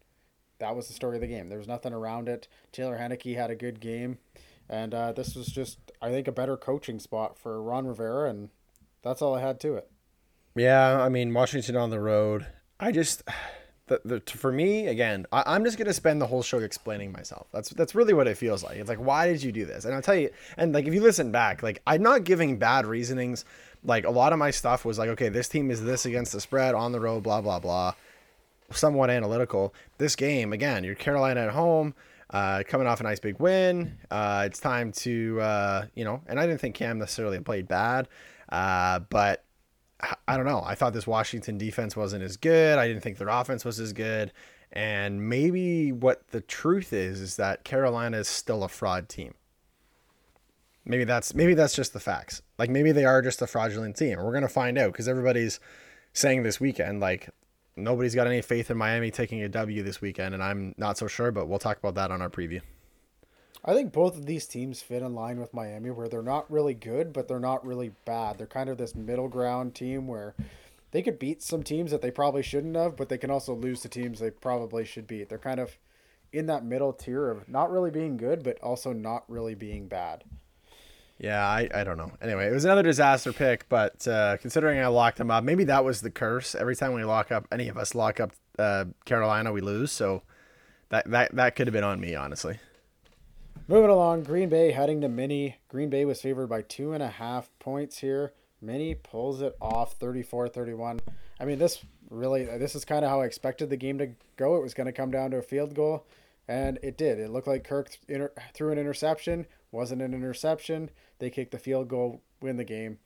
That 0.58 0.76
was 0.76 0.88
the 0.88 0.94
story 0.94 1.16
of 1.16 1.20
the 1.22 1.26
game. 1.26 1.48
There 1.48 1.58
was 1.58 1.68
nothing 1.68 1.92
around 1.92 2.28
it. 2.28 2.48
Taylor 2.72 2.98
Heinicke 2.98 3.36
had 3.36 3.50
a 3.50 3.56
good 3.56 3.80
game, 3.80 4.18
and 4.68 4.94
uh, 4.94 5.12
this 5.12 5.34
was 5.34 5.46
just, 5.46 5.78
I 6.00 6.10
think, 6.10 6.28
a 6.28 6.32
better 6.32 6.56
coaching 6.56 6.98
spot 6.98 7.38
for 7.38 7.62
Ron 7.62 7.86
Rivera, 7.86 8.30
and 8.30 8.48
that's 9.02 9.20
all 9.20 9.34
I 9.34 9.40
had 9.40 9.60
to 9.60 9.74
it. 9.74 9.90
Yeah, 10.54 11.02
I 11.02 11.08
mean 11.08 11.34
Washington 11.34 11.76
on 11.76 11.90
the 11.90 12.00
road. 12.00 12.46
I 12.78 12.92
just 12.92 13.22
the, 13.86 14.00
the 14.04 14.20
for 14.26 14.52
me 14.52 14.86
again, 14.86 15.26
I, 15.32 15.56
am 15.56 15.64
just 15.64 15.78
gonna 15.78 15.92
spend 15.92 16.20
the 16.20 16.26
whole 16.26 16.42
show 16.42 16.58
explaining 16.58 17.12
myself. 17.12 17.48
That's 17.52 17.70
that's 17.70 17.94
really 17.94 18.14
what 18.14 18.28
it 18.28 18.38
feels 18.38 18.62
like. 18.62 18.76
It's 18.76 18.88
like 18.88 18.98
why 18.98 19.26
did 19.26 19.42
you 19.42 19.52
do 19.52 19.64
this? 19.64 19.84
And 19.84 19.94
I'll 19.94 20.02
tell 20.02 20.14
you. 20.14 20.30
And 20.56 20.72
like 20.72 20.86
if 20.86 20.94
you 20.94 21.02
listen 21.02 21.32
back, 21.32 21.62
like 21.62 21.82
I'm 21.86 22.02
not 22.02 22.24
giving 22.24 22.58
bad 22.58 22.86
reasonings. 22.86 23.44
Like 23.82 24.06
a 24.06 24.10
lot 24.10 24.32
of 24.32 24.38
my 24.38 24.50
stuff 24.50 24.84
was 24.84 24.98
like, 24.98 25.10
okay, 25.10 25.28
this 25.28 25.48
team 25.48 25.70
is 25.70 25.82
this 25.82 26.06
against 26.06 26.32
the 26.32 26.40
spread 26.40 26.74
on 26.74 26.92
the 26.92 27.00
road, 27.00 27.22
blah 27.22 27.40
blah 27.40 27.58
blah. 27.58 27.94
Somewhat 28.70 29.10
analytical. 29.10 29.74
This 29.98 30.16
game 30.16 30.52
again, 30.52 30.84
you're 30.84 30.94
Carolina 30.94 31.40
at 31.40 31.50
home. 31.50 31.94
Uh, 32.30 32.62
coming 32.66 32.86
off 32.86 33.00
a 33.00 33.02
nice 33.02 33.20
big 33.20 33.38
win, 33.38 33.98
uh, 34.10 34.44
it's 34.46 34.58
time 34.58 34.90
to 34.92 35.40
uh, 35.40 35.86
you 35.94 36.04
know. 36.04 36.22
And 36.26 36.40
I 36.40 36.46
didn't 36.46 36.60
think 36.60 36.74
Cam 36.74 36.98
necessarily 36.98 37.38
played 37.40 37.68
bad, 37.68 38.08
uh, 38.50 39.00
but 39.10 39.44
I 40.26 40.36
don't 40.36 40.46
know. 40.46 40.62
I 40.64 40.74
thought 40.74 40.92
this 40.92 41.06
Washington 41.06 41.58
defense 41.58 41.96
wasn't 41.96 42.24
as 42.24 42.36
good. 42.36 42.78
I 42.78 42.86
didn't 42.88 43.02
think 43.02 43.18
their 43.18 43.28
offense 43.28 43.64
was 43.64 43.80
as 43.80 43.92
good. 43.92 44.32
And 44.72 45.28
maybe 45.28 45.92
what 45.92 46.28
the 46.28 46.40
truth 46.40 46.92
is 46.92 47.20
is 47.20 47.36
that 47.36 47.64
Carolina 47.64 48.18
is 48.18 48.28
still 48.28 48.64
a 48.64 48.68
fraud 48.68 49.08
team. 49.08 49.34
Maybe 50.84 51.04
that's 51.04 51.34
maybe 51.34 51.54
that's 51.54 51.74
just 51.74 51.92
the 51.92 52.00
facts. 52.00 52.42
Like 52.58 52.70
maybe 52.70 52.92
they 52.92 53.04
are 53.04 53.22
just 53.22 53.40
a 53.40 53.46
fraudulent 53.46 53.96
team. 53.96 54.18
We're 54.18 54.32
gonna 54.32 54.48
find 54.48 54.76
out 54.76 54.92
because 54.92 55.08
everybody's 55.08 55.60
saying 56.12 56.42
this 56.42 56.60
weekend 56.60 57.00
like 57.00 57.30
nobody's 57.76 58.14
got 58.14 58.26
any 58.26 58.42
faith 58.42 58.70
in 58.70 58.76
Miami 58.76 59.10
taking 59.10 59.42
a 59.42 59.48
W 59.48 59.82
this 59.82 60.00
weekend, 60.00 60.34
and 60.34 60.42
I'm 60.42 60.74
not 60.76 60.98
so 60.98 61.06
sure. 61.06 61.30
But 61.30 61.48
we'll 61.48 61.58
talk 61.58 61.78
about 61.78 61.94
that 61.94 62.10
on 62.10 62.22
our 62.22 62.30
preview. 62.30 62.60
I 63.64 63.72
think 63.72 63.92
both 63.92 64.16
of 64.16 64.26
these 64.26 64.46
teams 64.46 64.82
fit 64.82 65.02
in 65.02 65.14
line 65.14 65.40
with 65.40 65.54
Miami, 65.54 65.90
where 65.90 66.08
they're 66.08 66.22
not 66.22 66.50
really 66.50 66.74
good, 66.74 67.12
but 67.12 67.28
they're 67.28 67.40
not 67.40 67.66
really 67.66 67.92
bad. 68.04 68.36
They're 68.36 68.46
kind 68.46 68.68
of 68.68 68.76
this 68.76 68.94
middle 68.94 69.28
ground 69.28 69.74
team 69.74 70.06
where 70.06 70.34
they 70.90 71.02
could 71.02 71.18
beat 71.18 71.42
some 71.42 71.62
teams 71.62 71.90
that 71.90 72.02
they 72.02 72.10
probably 72.10 72.42
shouldn't 72.42 72.76
have, 72.76 72.94
but 72.94 73.08
they 73.08 73.18
can 73.18 73.30
also 73.30 73.54
lose 73.54 73.80
to 73.80 73.88
teams 73.88 74.20
they 74.20 74.30
probably 74.30 74.84
should 74.84 75.06
beat. 75.06 75.28
They're 75.28 75.38
kind 75.38 75.60
of 75.60 75.78
in 76.32 76.46
that 76.46 76.64
middle 76.64 76.92
tier 76.92 77.30
of 77.30 77.48
not 77.48 77.70
really 77.70 77.90
being 77.90 78.16
good, 78.16 78.42
but 78.42 78.60
also 78.60 78.92
not 78.92 79.24
really 79.28 79.54
being 79.54 79.88
bad. 79.88 80.24
Yeah, 81.18 81.46
I, 81.46 81.68
I 81.72 81.84
don't 81.84 81.96
know. 81.96 82.12
Anyway, 82.20 82.48
it 82.48 82.52
was 82.52 82.64
another 82.64 82.82
disaster 82.82 83.32
pick, 83.32 83.68
but 83.68 84.06
uh, 84.08 84.36
considering 84.38 84.80
I 84.80 84.88
locked 84.88 85.18
them 85.18 85.30
up, 85.30 85.44
maybe 85.44 85.64
that 85.64 85.84
was 85.84 86.00
the 86.00 86.10
curse. 86.10 86.54
Every 86.54 86.74
time 86.74 86.92
we 86.92 87.04
lock 87.04 87.30
up, 87.30 87.46
any 87.52 87.68
of 87.68 87.78
us 87.78 87.94
lock 87.94 88.18
up 88.18 88.32
uh, 88.58 88.86
Carolina, 89.04 89.52
we 89.52 89.60
lose. 89.60 89.92
So 89.92 90.22
that 90.88 91.10
that 91.10 91.34
that 91.34 91.56
could 91.56 91.66
have 91.66 91.72
been 91.72 91.84
on 91.84 92.00
me, 92.00 92.14
honestly. 92.14 92.58
Moving 93.66 93.90
along, 93.90 94.24
Green 94.24 94.48
Bay 94.48 94.72
heading 94.72 95.00
to 95.00 95.08
Mini. 95.08 95.56
Green 95.68 95.88
Bay 95.88 96.04
was 96.04 96.20
favored 96.20 96.48
by 96.48 96.62
two 96.62 96.92
and 96.92 97.02
a 97.02 97.08
half 97.08 97.48
points 97.58 97.98
here. 97.98 98.32
Mini 98.60 98.94
pulls 98.94 99.40
it 99.40 99.56
off 99.60 99.94
34 99.94 100.48
31. 100.48 101.00
I 101.40 101.44
mean, 101.44 101.58
this 101.58 101.84
really, 102.10 102.44
this 102.44 102.74
is 102.74 102.84
kind 102.84 103.04
of 103.04 103.10
how 103.10 103.20
I 103.20 103.26
expected 103.26 103.70
the 103.70 103.76
game 103.76 103.98
to 103.98 104.10
go. 104.36 104.56
It 104.56 104.62
was 104.62 104.74
going 104.74 104.86
to 104.86 104.92
come 104.92 105.10
down 105.10 105.30
to 105.30 105.38
a 105.38 105.42
field 105.42 105.74
goal, 105.74 106.06
and 106.46 106.78
it 106.82 106.98
did. 106.98 107.18
It 107.18 107.30
looked 107.30 107.46
like 107.46 107.64
Kirk 107.64 107.96
inter- 108.08 108.32
threw 108.52 108.70
an 108.70 108.78
interception, 108.78 109.46
wasn't 109.74 110.00
an 110.00 110.14
interception. 110.14 110.90
They 111.18 111.28
kicked 111.28 111.50
the 111.50 111.58
field 111.58 111.88
goal, 111.88 112.22
win 112.40 112.56
the 112.56 112.64
game. 112.64 112.98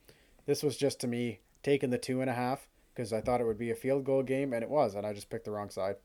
This 0.47 0.63
was 0.63 0.77
just 0.77 1.01
to 1.01 1.09
me 1.09 1.41
taking 1.63 1.91
the 1.91 1.99
two 1.99 2.21
and 2.21 2.31
a 2.31 2.35
half 2.35 2.69
because 2.95 3.13
I 3.13 3.21
thought 3.21 3.41
it 3.41 3.47
would 3.47 3.59
be 3.59 3.71
a 3.71 3.75
field 3.75 4.05
goal 4.05 4.23
game, 4.23 4.53
and 4.53 4.63
it 4.63 4.71
was, 4.71 4.95
and 4.95 5.07
I 5.07 5.13
just 5.13 5.31
picked 5.31 5.47
the 5.47 5.51
wrong 5.51 5.71
side. 5.71 5.97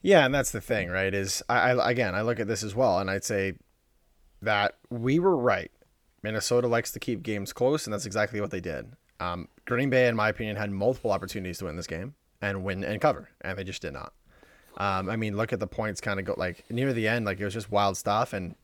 Yeah, 0.00 0.24
and 0.24 0.34
that's 0.34 0.52
the 0.52 0.60
thing, 0.60 0.90
right? 0.90 1.12
Is 1.12 1.42
I, 1.48 1.72
I 1.72 1.90
again 1.90 2.14
I 2.14 2.22
look 2.22 2.38
at 2.40 2.46
this 2.46 2.62
as 2.62 2.74
well, 2.74 2.98
and 2.98 3.10
I'd 3.10 3.24
say 3.24 3.54
that 4.42 4.76
we 4.90 5.18
were 5.18 5.36
right. 5.36 5.70
Minnesota 6.22 6.68
likes 6.68 6.92
to 6.92 7.00
keep 7.00 7.22
games 7.22 7.52
close, 7.52 7.86
and 7.86 7.92
that's 7.92 8.06
exactly 8.06 8.40
what 8.40 8.50
they 8.50 8.60
did. 8.60 8.92
Um, 9.20 9.48
Green 9.64 9.90
Bay, 9.90 10.08
in 10.08 10.16
my 10.16 10.28
opinion, 10.28 10.56
had 10.56 10.70
multiple 10.70 11.10
opportunities 11.10 11.58
to 11.58 11.66
win 11.66 11.76
this 11.76 11.86
game 11.86 12.14
and 12.40 12.64
win 12.64 12.84
and 12.84 13.00
cover, 13.00 13.28
and 13.40 13.58
they 13.58 13.64
just 13.64 13.82
did 13.82 13.92
not. 13.92 14.12
Um, 14.76 15.08
I 15.08 15.16
mean, 15.16 15.36
look 15.36 15.52
at 15.52 15.60
the 15.60 15.66
points 15.66 16.00
kind 16.00 16.18
of 16.18 16.26
go 16.26 16.34
like 16.36 16.64
near 16.70 16.92
the 16.92 17.08
end, 17.08 17.26
like 17.26 17.40
it 17.40 17.44
was 17.44 17.54
just 17.54 17.70
wild 17.70 17.96
stuff. 17.96 18.32
And 18.32 18.56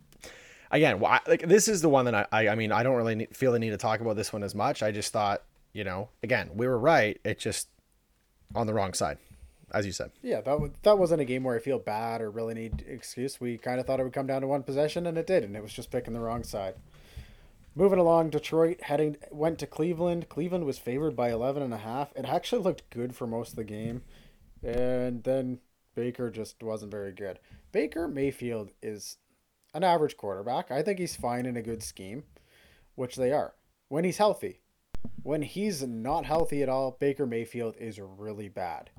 again, 0.70 1.00
like 1.00 1.46
this 1.46 1.68
is 1.68 1.82
the 1.82 1.88
one 1.88 2.04
that 2.06 2.14
I, 2.14 2.26
I, 2.32 2.48
I 2.50 2.54
mean, 2.54 2.72
I 2.72 2.82
don't 2.82 2.96
really 2.96 3.26
feel 3.32 3.52
the 3.52 3.58
need 3.58 3.70
to 3.70 3.76
talk 3.76 4.00
about 4.00 4.16
this 4.16 4.32
one 4.32 4.42
as 4.42 4.54
much. 4.54 4.82
I 4.82 4.90
just 4.90 5.12
thought, 5.12 5.42
you 5.72 5.84
know, 5.84 6.08
again, 6.22 6.50
we 6.54 6.66
were 6.66 6.78
right. 6.78 7.20
It 7.24 7.38
just 7.38 7.68
on 8.54 8.66
the 8.66 8.74
wrong 8.74 8.94
side 8.94 9.18
as 9.72 9.86
you 9.86 9.92
said. 9.92 10.10
Yeah, 10.22 10.40
that 10.40 10.82
that 10.82 10.98
wasn't 10.98 11.20
a 11.20 11.24
game 11.24 11.44
where 11.44 11.56
I 11.56 11.60
feel 11.60 11.78
bad 11.78 12.20
or 12.20 12.30
really 12.30 12.54
need 12.54 12.84
excuse. 12.88 13.40
We 13.40 13.56
kind 13.56 13.78
of 13.78 13.86
thought 13.86 14.00
it 14.00 14.04
would 14.04 14.12
come 14.12 14.26
down 14.26 14.40
to 14.42 14.46
one 14.46 14.62
possession, 14.62 15.06
and 15.06 15.16
it 15.16 15.26
did, 15.26 15.44
and 15.44 15.56
it 15.56 15.62
was 15.62 15.72
just 15.72 15.90
picking 15.90 16.12
the 16.12 16.20
wrong 16.20 16.42
side. 16.42 16.74
Moving 17.74 18.00
along, 18.00 18.30
Detroit 18.30 18.82
heading 18.82 19.16
went 19.30 19.58
to 19.60 19.66
Cleveland. 19.66 20.28
Cleveland 20.28 20.64
was 20.64 20.78
favored 20.78 21.14
by 21.14 21.30
11 21.30 21.62
and 21.62 21.72
a 21.72 21.78
half. 21.78 22.12
It 22.16 22.24
actually 22.24 22.62
looked 22.62 22.90
good 22.90 23.14
for 23.14 23.26
most 23.26 23.50
of 23.50 23.56
the 23.56 23.64
game. 23.64 24.02
And 24.62 25.22
then 25.22 25.60
Baker 25.94 26.30
just 26.30 26.62
wasn't 26.62 26.90
very 26.90 27.12
good. 27.12 27.38
Baker 27.70 28.08
Mayfield 28.08 28.72
is 28.82 29.18
an 29.74 29.84
average 29.84 30.16
quarterback. 30.16 30.70
I 30.70 30.82
think 30.82 30.98
he's 30.98 31.16
fine 31.16 31.46
in 31.46 31.56
a 31.56 31.62
good 31.62 31.82
scheme, 31.82 32.24
which 32.94 33.16
they 33.16 33.32
are. 33.32 33.54
When 33.88 34.04
he's 34.04 34.18
healthy. 34.18 34.60
When 35.22 35.42
he's 35.42 35.82
not 35.82 36.26
healthy 36.26 36.62
at 36.62 36.68
all, 36.68 36.96
Baker 36.98 37.26
Mayfield 37.26 37.76
is 37.78 37.98
really 37.98 38.48
bad. 38.48 38.90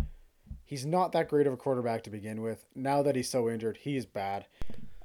He's 0.66 0.86
not 0.86 1.12
that 1.12 1.30
great 1.30 1.48
of 1.48 1.54
a 1.54 1.58
quarterback 1.58 2.04
to 2.04 2.10
begin 2.10 2.42
with. 2.42 2.66
Now 2.76 3.04
that 3.04 3.16
he's 3.16 3.30
so 3.30 3.50
injured, 3.50 3.78
he's 3.78 4.06
bad. 4.06 4.46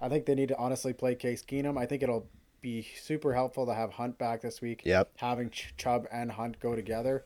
I 0.01 0.09
think 0.09 0.27
they 0.27 0.35
need 0.35 0.49
to 0.49 0.59
honestly 0.59 0.93
play 0.93 1.15
Case 1.15 1.43
Keenum. 1.43 1.79
I 1.79 1.87
think 1.87 2.03
it'll 2.03 2.29
be 2.61 2.87
super 3.01 3.35
helpful 3.35 3.67
to 3.67 3.75
have 3.75 3.93
Hunt 3.93 4.19
back 4.19 4.43
this 4.43 4.61
week. 4.61 4.83
Yep. 4.85 5.11
Having 5.17 5.51
Ch- 5.51 5.75
Chubb 5.77 6.07
and 6.13 6.31
Hunt 6.31 6.61
go 6.61 6.75
together 6.75 7.25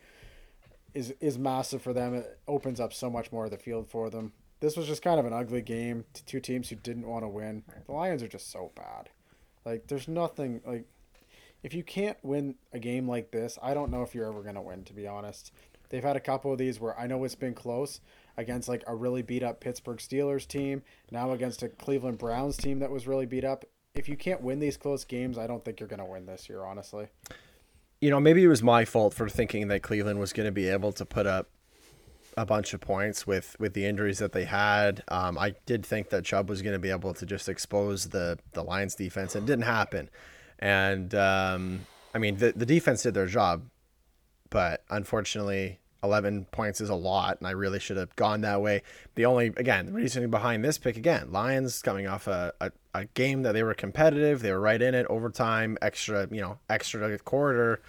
is 0.94 1.14
is 1.20 1.38
massive 1.38 1.82
for 1.82 1.92
them. 1.92 2.14
It 2.14 2.38
opens 2.48 2.80
up 2.80 2.92
so 2.92 3.10
much 3.10 3.30
more 3.30 3.44
of 3.44 3.50
the 3.50 3.58
field 3.58 3.88
for 3.88 4.10
them. 4.10 4.32
This 4.60 4.76
was 4.76 4.86
just 4.86 5.02
kind 5.02 5.18
of 5.18 5.26
an 5.26 5.32
ugly 5.32 5.62
game 5.62 6.04
to 6.12 6.24
two 6.24 6.40
teams 6.40 6.68
who 6.68 6.76
didn't 6.76 7.06
want 7.06 7.24
to 7.24 7.28
win. 7.28 7.64
The 7.86 7.92
Lions 7.92 8.22
are 8.22 8.28
just 8.28 8.50
so 8.50 8.70
bad. 8.74 9.08
Like 9.64 9.86
there's 9.86 10.08
nothing 10.08 10.60
like 10.66 10.86
if 11.62 11.74
you 11.74 11.82
can't 11.82 12.16
win 12.22 12.54
a 12.72 12.78
game 12.78 13.08
like 13.08 13.30
this, 13.30 13.58
I 13.62 13.74
don't 13.74 13.90
know 13.90 14.02
if 14.02 14.14
you're 14.14 14.26
ever 14.26 14.42
to 14.52 14.60
win 14.60 14.84
to 14.84 14.92
be 14.92 15.06
honest. 15.06 15.52
They've 15.90 16.04
had 16.04 16.16
a 16.16 16.20
couple 16.20 16.52
of 16.52 16.58
these 16.58 16.78
where 16.78 16.98
I 16.98 17.08
know 17.08 17.24
it's 17.24 17.34
been 17.34 17.52
close, 17.52 18.00
against 18.40 18.68
like 18.68 18.82
a 18.86 18.94
really 18.94 19.22
beat 19.22 19.42
up 19.42 19.60
Pittsburgh 19.60 19.98
Steelers 19.98 20.46
team, 20.46 20.82
now 21.10 21.32
against 21.32 21.62
a 21.62 21.68
Cleveland 21.68 22.18
Browns 22.18 22.56
team 22.56 22.78
that 22.80 22.90
was 22.90 23.06
really 23.06 23.26
beat 23.26 23.44
up. 23.44 23.64
If 23.94 24.08
you 24.08 24.16
can't 24.16 24.40
win 24.40 24.60
these 24.60 24.76
close 24.76 25.04
games, 25.04 25.36
I 25.36 25.46
don't 25.46 25.64
think 25.64 25.80
you're 25.80 25.88
to 25.88 26.04
win 26.04 26.26
this 26.26 26.48
year, 26.48 26.64
honestly. 26.64 27.08
You 28.00 28.10
know, 28.10 28.20
maybe 28.20 28.42
it 28.42 28.48
was 28.48 28.62
my 28.62 28.84
fault 28.84 29.14
for 29.14 29.28
thinking 29.28 29.68
that 29.68 29.82
Cleveland 29.82 30.20
was 30.20 30.32
going 30.32 30.46
to 30.46 30.52
be 30.52 30.68
able 30.68 30.92
to 30.92 31.04
put 31.04 31.26
up 31.26 31.48
a 32.36 32.46
bunch 32.46 32.74
of 32.74 32.80
points 32.80 33.26
with 33.26 33.56
with 33.58 33.74
the 33.74 33.86
injuries 33.86 34.18
that 34.18 34.32
they 34.32 34.44
had. 34.44 35.02
Um, 35.08 35.38
I 35.38 35.54
did 35.66 35.84
think 35.84 36.10
that 36.10 36.24
Chubb 36.24 36.48
was 36.48 36.62
going 36.62 36.74
to 36.74 36.78
be 36.78 36.90
able 36.90 37.14
to 37.14 37.26
just 37.26 37.48
expose 37.48 38.08
the 38.10 38.38
the 38.52 38.62
Lions 38.62 38.94
defense, 38.94 39.34
and 39.34 39.44
it 39.44 39.52
didn't 39.52 39.66
happen. 39.66 40.10
And 40.58 41.14
um, 41.14 41.86
I 42.14 42.18
mean, 42.18 42.36
the 42.36 42.52
the 42.52 42.66
defense 42.66 43.02
did 43.02 43.14
their 43.14 43.26
job, 43.26 43.64
but 44.50 44.84
unfortunately, 44.90 45.80
11 46.02 46.46
points 46.46 46.80
is 46.80 46.88
a 46.88 46.94
lot, 46.94 47.38
and 47.38 47.46
I 47.46 47.50
really 47.52 47.78
should 47.78 47.96
have 47.96 48.14
gone 48.16 48.40
that 48.42 48.62
way. 48.62 48.82
The 49.14 49.26
only, 49.26 49.46
again, 49.56 49.86
the 49.86 49.92
reasoning 49.92 50.30
behind 50.30 50.64
this 50.64 50.78
pick, 50.78 50.96
again, 50.96 51.30
Lions 51.30 51.82
coming 51.82 52.06
off 52.06 52.26
a, 52.26 52.52
a, 52.60 52.72
a 52.94 53.04
game 53.06 53.42
that 53.42 53.52
they 53.52 53.62
were 53.62 53.74
competitive, 53.74 54.40
they 54.40 54.52
were 54.52 54.60
right 54.60 54.80
in 54.80 54.94
it, 54.94 55.06
overtime, 55.06 55.76
extra, 55.82 56.26
you 56.30 56.40
know, 56.40 56.58
extra 56.68 57.18
quarter, 57.18 57.82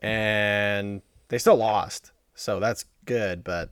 and 0.00 1.02
they 1.28 1.38
still 1.38 1.56
lost. 1.56 2.12
So 2.34 2.60
that's 2.60 2.84
good, 3.08 3.42
but 3.42 3.70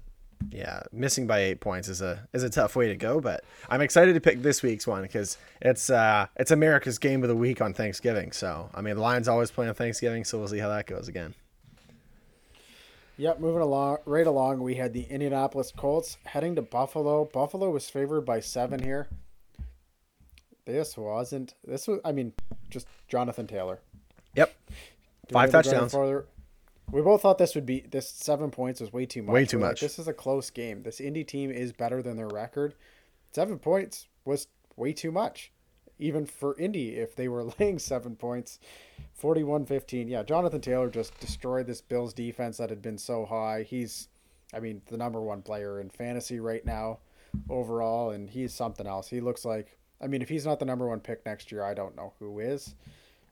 yeah, 0.51 0.83
missing 0.93 1.27
by 1.27 1.41
eight 1.41 1.61
points 1.61 1.89
is 1.89 2.03
a 2.03 2.27
is 2.33 2.43
a 2.43 2.51
tough 2.51 2.75
way 2.75 2.89
to 2.89 2.97
go. 2.97 3.21
But 3.21 3.45
I'm 3.69 3.81
excited 3.81 4.15
to 4.15 4.21
pick 4.21 4.43
this 4.43 4.63
week's 4.63 4.87
one 4.87 5.03
because 5.03 5.39
it's 5.61 5.91
uh 5.91 6.27
it's 6.37 6.51
America's 6.51 6.99
game 6.99 7.23
of 7.23 7.29
the 7.29 7.37
week 7.37 7.61
on 7.61 7.75
Thanksgiving. 7.75 8.33
So 8.33 8.71
I 8.75 8.81
mean, 8.81 8.97
the 8.97 9.03
Lions 9.03 9.29
always 9.29 9.51
play 9.51 9.69
on 9.69 9.75
Thanksgiving, 9.75 10.25
so 10.25 10.39
we'll 10.39 10.49
see 10.49 10.59
how 10.59 10.71
that 10.71 10.87
goes 10.87 11.09
again. 11.09 11.35
Yep, 13.19 13.41
moving 13.41 13.63
along 13.63 13.99
right 14.05 14.27
along, 14.27 14.63
we 14.63 14.75
had 14.75 14.93
the 14.93 15.03
Indianapolis 15.03 15.73
Colts 15.75 16.19
heading 16.25 16.55
to 16.57 16.63
Buffalo. 16.63 17.25
Buffalo 17.25 17.71
was 17.71 17.89
favored 17.89 18.23
by 18.23 18.41
seven 18.41 18.83
here. 18.83 19.09
This 20.67 20.97
wasn't. 20.97 21.55
This 21.65 21.87
was. 21.87 22.01
I 22.05 22.13
mean, 22.13 22.33
just 22.69 22.89
Jonathan 23.09 23.47
Taylor. 23.47 23.81
Yep, 24.35 24.55
five 25.31 25.51
touchdowns. 25.51 25.95
We 26.93 27.03
both 27.03 27.23
thought 27.23 27.39
this 27.39 27.55
would 27.55 27.67
be 27.67 27.81
this 27.81 28.09
seven 28.09 28.51
points 28.51 28.81
was 28.81 28.93
way 28.93 29.07
too 29.07 29.23
much. 29.23 29.33
Way 29.33 29.45
too 29.45 29.59
We're 29.59 29.67
much. 29.67 29.83
Like, 29.83 29.91
this 29.91 29.99
is 29.99 30.09
a 30.09 30.13
close 30.13 30.51
game. 30.51 30.83
This 30.83 31.01
Indy 31.01 31.25
team 31.25 31.51
is 31.51 31.73
better 31.73 32.03
than 32.03 32.17
their 32.17 32.29
record. 32.29 32.75
Seven 33.33 33.59
points 33.59 34.07
was 34.25 34.47
way 34.77 34.93
too 34.93 35.11
much, 35.11 35.53
even 35.99 36.27
for 36.27 36.57
Indy 36.59 36.97
if 36.97 37.17
they 37.17 37.29
were 37.29 37.45
laying 37.59 37.79
seven 37.79 38.15
points. 38.15 38.61
41-15. 39.21 40.09
Yeah, 40.09 40.23
Jonathan 40.23 40.61
Taylor 40.61 40.91
just 40.91 41.19
destroyed 41.19 41.67
this 41.67 41.81
Bills 41.81 42.13
defense 42.13 42.59
that 42.59 42.71
had 42.71 42.83
been 42.83 42.99
so 42.99 43.25
high. 43.25 43.63
He's, 43.63 44.09
I 44.55 44.61
mean, 44.61 44.83
the 44.87 44.97
number 44.97 45.21
one 45.21 45.43
player 45.43 45.81
in 45.81 45.91
fantasy 45.91 46.39
right 46.39 46.65
now, 46.65 46.99
overall, 47.49 48.11
and 48.11 48.31
he's 48.31 48.55
something 48.55 48.87
else. 48.87 49.09
He 49.09 49.21
looks 49.21 49.45
like. 49.45 49.79
I 50.01 50.07
mean, 50.07 50.21
if 50.21 50.29
he's 50.29 50.45
not 50.45 50.59
the 50.59 50.67
number 50.67 50.87
one 50.87 51.01
pick 51.01 51.25
next 51.25 51.51
year, 51.51 51.65
I 51.65 51.73
don't 51.73 51.97
know 51.97 52.13
who 52.19 52.39
is 52.39 52.75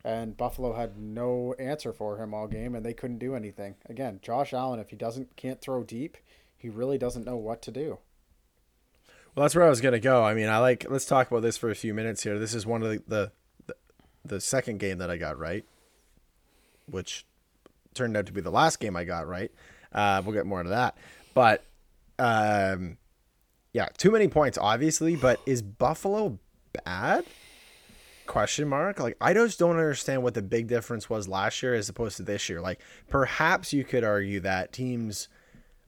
and 0.04 0.36
Buffalo 0.36 0.74
had 0.74 0.98
no 0.98 1.54
answer 1.58 1.92
for 1.92 2.18
him 2.18 2.34
all 2.34 2.46
game, 2.46 2.74
and 2.74 2.84
they 2.84 2.92
couldn't 2.92 3.18
do 3.18 3.34
anything. 3.34 3.76
Again, 3.88 4.20
Josh 4.22 4.52
Allen, 4.52 4.78
if 4.78 4.90
he 4.90 4.96
doesn't 4.96 5.34
can't 5.36 5.60
throw 5.60 5.82
deep, 5.82 6.18
he 6.56 6.68
really 6.68 6.98
doesn't 6.98 7.24
know 7.24 7.36
what 7.36 7.62
to 7.62 7.70
do. 7.70 7.98
Well, 9.34 9.44
that's 9.44 9.54
where 9.54 9.64
I 9.64 9.70
was 9.70 9.80
gonna 9.80 9.98
go. 9.98 10.22
I 10.22 10.34
mean, 10.34 10.48
I 10.48 10.58
like. 10.58 10.86
Let's 10.88 11.06
talk 11.06 11.30
about 11.30 11.42
this 11.42 11.56
for 11.56 11.70
a 11.70 11.74
few 11.74 11.94
minutes 11.94 12.22
here. 12.22 12.38
This 12.38 12.54
is 12.54 12.66
one 12.66 12.82
of 12.82 12.90
the 12.90 13.32
the, 13.66 13.74
the, 14.24 14.40
second 14.40 14.78
game 14.78 14.98
that 14.98 15.10
I 15.10 15.16
got 15.16 15.38
right, 15.38 15.64
which 16.86 17.24
turned 17.94 18.16
out 18.16 18.26
to 18.26 18.32
be 18.32 18.40
the 18.40 18.50
last 18.50 18.80
game 18.80 18.96
I 18.96 19.04
got 19.04 19.26
right. 19.26 19.50
Uh, 19.90 20.20
we'll 20.24 20.34
get 20.34 20.46
more 20.46 20.60
into 20.60 20.70
that, 20.70 20.96
but 21.32 21.64
um, 22.18 22.98
yeah, 23.72 23.86
too 23.96 24.10
many 24.10 24.28
points, 24.28 24.58
obviously. 24.58 25.16
But 25.16 25.40
is 25.46 25.62
Buffalo 25.62 26.38
bad? 26.84 27.24
Question 28.26 28.68
mark? 28.68 29.00
Like 29.00 29.16
i 29.20 29.32
just 29.32 29.58
don't 29.58 29.76
understand 29.76 30.22
what 30.22 30.34
the 30.34 30.42
big 30.42 30.66
difference 30.66 31.08
was 31.08 31.28
last 31.28 31.62
year 31.62 31.74
as 31.74 31.88
opposed 31.88 32.16
to 32.18 32.22
this 32.22 32.48
year. 32.48 32.60
Like 32.60 32.80
perhaps 33.08 33.72
you 33.72 33.84
could 33.84 34.04
argue 34.04 34.40
that 34.40 34.72
teams 34.72 35.28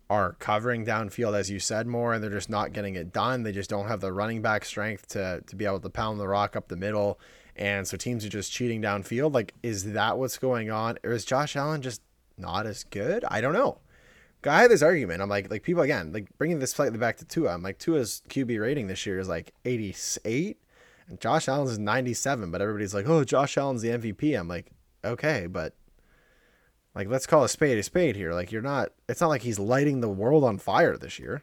are 0.08 0.34
covering 0.34 0.86
downfield 0.86 1.36
as 1.36 1.50
you 1.50 1.58
said 1.58 1.86
more 1.86 2.14
and 2.14 2.22
they're 2.22 2.30
just 2.30 2.50
not 2.50 2.72
getting 2.72 2.94
it 2.94 3.12
done. 3.12 3.42
They 3.42 3.52
just 3.52 3.70
don't 3.70 3.88
have 3.88 4.00
the 4.00 4.12
running 4.12 4.42
back 4.42 4.64
strength 4.64 5.08
to 5.08 5.42
to 5.46 5.56
be 5.56 5.64
able 5.64 5.80
to 5.80 5.90
pound 5.90 6.20
the 6.20 6.28
rock 6.28 6.56
up 6.56 6.68
the 6.68 6.76
middle. 6.76 7.18
And 7.56 7.88
so 7.88 7.96
teams 7.96 8.24
are 8.24 8.28
just 8.28 8.52
cheating 8.52 8.82
downfield. 8.82 9.34
Like 9.34 9.54
is 9.62 9.92
that 9.92 10.18
what's 10.18 10.38
going 10.38 10.70
on? 10.70 10.98
Or 11.04 11.12
is 11.12 11.24
josh 11.24 11.56
allen 11.56 11.82
just 11.82 12.02
not 12.38 12.66
as 12.66 12.84
good? 12.84 13.24
I 13.24 13.40
don't 13.40 13.54
know. 13.54 13.78
I 14.48 14.68
this 14.68 14.82
argument. 14.82 15.22
I'm 15.22 15.28
like, 15.28 15.50
like 15.50 15.62
people 15.62 15.82
again, 15.82 16.12
like 16.12 16.26
bringing 16.38 16.58
this 16.58 16.70
slightly 16.70 16.98
back 16.98 17.16
to 17.18 17.24
Tua. 17.24 17.52
I'm 17.52 17.62
like, 17.62 17.78
Tua's 17.78 18.22
QB 18.28 18.60
rating 18.60 18.86
this 18.86 19.06
year 19.06 19.18
is 19.18 19.28
like 19.28 19.52
88, 19.64 20.58
and 21.08 21.20
Josh 21.20 21.48
Allen's 21.48 21.72
is 21.72 21.78
97, 21.78 22.50
but 22.50 22.60
everybody's 22.60 22.94
like, 22.94 23.08
oh, 23.08 23.24
Josh 23.24 23.56
Allen's 23.56 23.82
the 23.82 23.90
MVP. 23.90 24.38
I'm 24.38 24.48
like, 24.48 24.70
okay, 25.04 25.46
but 25.46 25.74
like, 26.94 27.08
let's 27.08 27.26
call 27.26 27.44
a 27.44 27.48
spade 27.48 27.78
a 27.78 27.82
spade 27.82 28.16
here. 28.16 28.32
Like, 28.32 28.50
you're 28.50 28.62
not, 28.62 28.90
it's 29.08 29.20
not 29.20 29.28
like 29.28 29.42
he's 29.42 29.58
lighting 29.58 30.00
the 30.00 30.08
world 30.08 30.44
on 30.44 30.58
fire 30.58 30.96
this 30.96 31.18
year. 31.18 31.42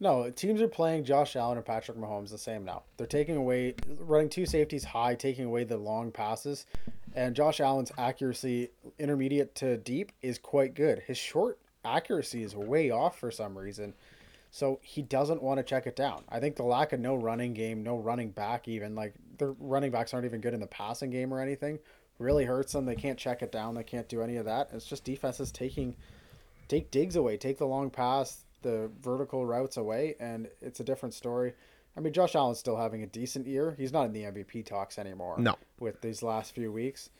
No, 0.00 0.30
teams 0.30 0.62
are 0.62 0.68
playing 0.68 1.04
Josh 1.04 1.34
Allen 1.34 1.56
and 1.56 1.66
Patrick 1.66 1.98
Mahomes 1.98 2.30
the 2.30 2.38
same 2.38 2.64
now. 2.64 2.84
They're 2.96 3.06
taking 3.06 3.36
away, 3.36 3.74
running 3.98 4.28
two 4.28 4.46
safeties 4.46 4.84
high, 4.84 5.16
taking 5.16 5.46
away 5.46 5.64
the 5.64 5.76
long 5.76 6.12
passes. 6.12 6.66
And 7.14 7.34
Josh 7.34 7.58
Allen's 7.58 7.90
accuracy, 7.98 8.70
intermediate 9.00 9.56
to 9.56 9.76
deep, 9.76 10.12
is 10.22 10.38
quite 10.38 10.74
good. 10.74 11.02
His 11.04 11.18
short 11.18 11.58
accuracy 11.84 12.44
is 12.44 12.54
way 12.54 12.90
off 12.90 13.18
for 13.18 13.32
some 13.32 13.58
reason. 13.58 13.94
So 14.50 14.80
he 14.82 15.02
doesn't 15.02 15.42
want 15.42 15.58
to 15.58 15.62
check 15.62 15.86
it 15.86 15.96
down. 15.96 16.24
I 16.28 16.40
think 16.40 16.56
the 16.56 16.62
lack 16.62 16.92
of 16.92 17.00
no 17.00 17.14
running 17.14 17.52
game, 17.52 17.82
no 17.82 17.98
running 17.98 18.30
back, 18.30 18.66
even 18.66 18.94
like 18.94 19.14
the 19.36 19.54
running 19.58 19.90
backs 19.90 20.14
aren't 20.14 20.26
even 20.26 20.40
good 20.40 20.54
in 20.54 20.60
the 20.60 20.66
passing 20.66 21.10
game 21.10 21.32
or 21.32 21.40
anything, 21.40 21.78
really 22.18 22.44
hurts 22.44 22.72
them. 22.72 22.86
They 22.86 22.96
can't 22.96 23.18
check 23.18 23.42
it 23.42 23.52
down. 23.52 23.74
They 23.74 23.82
can't 23.82 24.08
do 24.08 24.22
any 24.22 24.36
of 24.36 24.46
that. 24.46 24.70
It's 24.72 24.86
just 24.86 25.04
defenses 25.04 25.52
taking 25.52 25.96
take 26.68 26.90
digs 26.90 27.16
away, 27.16 27.36
take 27.36 27.58
the 27.58 27.66
long 27.66 27.90
pass, 27.90 28.44
the 28.62 28.90
vertical 29.00 29.46
routes 29.46 29.76
away, 29.76 30.16
and 30.20 30.48
it's 30.60 30.80
a 30.80 30.84
different 30.84 31.14
story. 31.14 31.54
I 31.96 32.00
mean, 32.00 32.12
Josh 32.12 32.34
Allen's 32.34 32.58
still 32.58 32.76
having 32.76 33.02
a 33.02 33.06
decent 33.06 33.46
year. 33.46 33.74
He's 33.76 33.92
not 33.92 34.06
in 34.06 34.12
the 34.12 34.22
MVP 34.22 34.66
talks 34.66 34.98
anymore. 34.98 35.36
No. 35.38 35.56
With 35.80 36.00
these 36.00 36.22
last 36.22 36.54
few 36.54 36.70
weeks. 36.70 37.10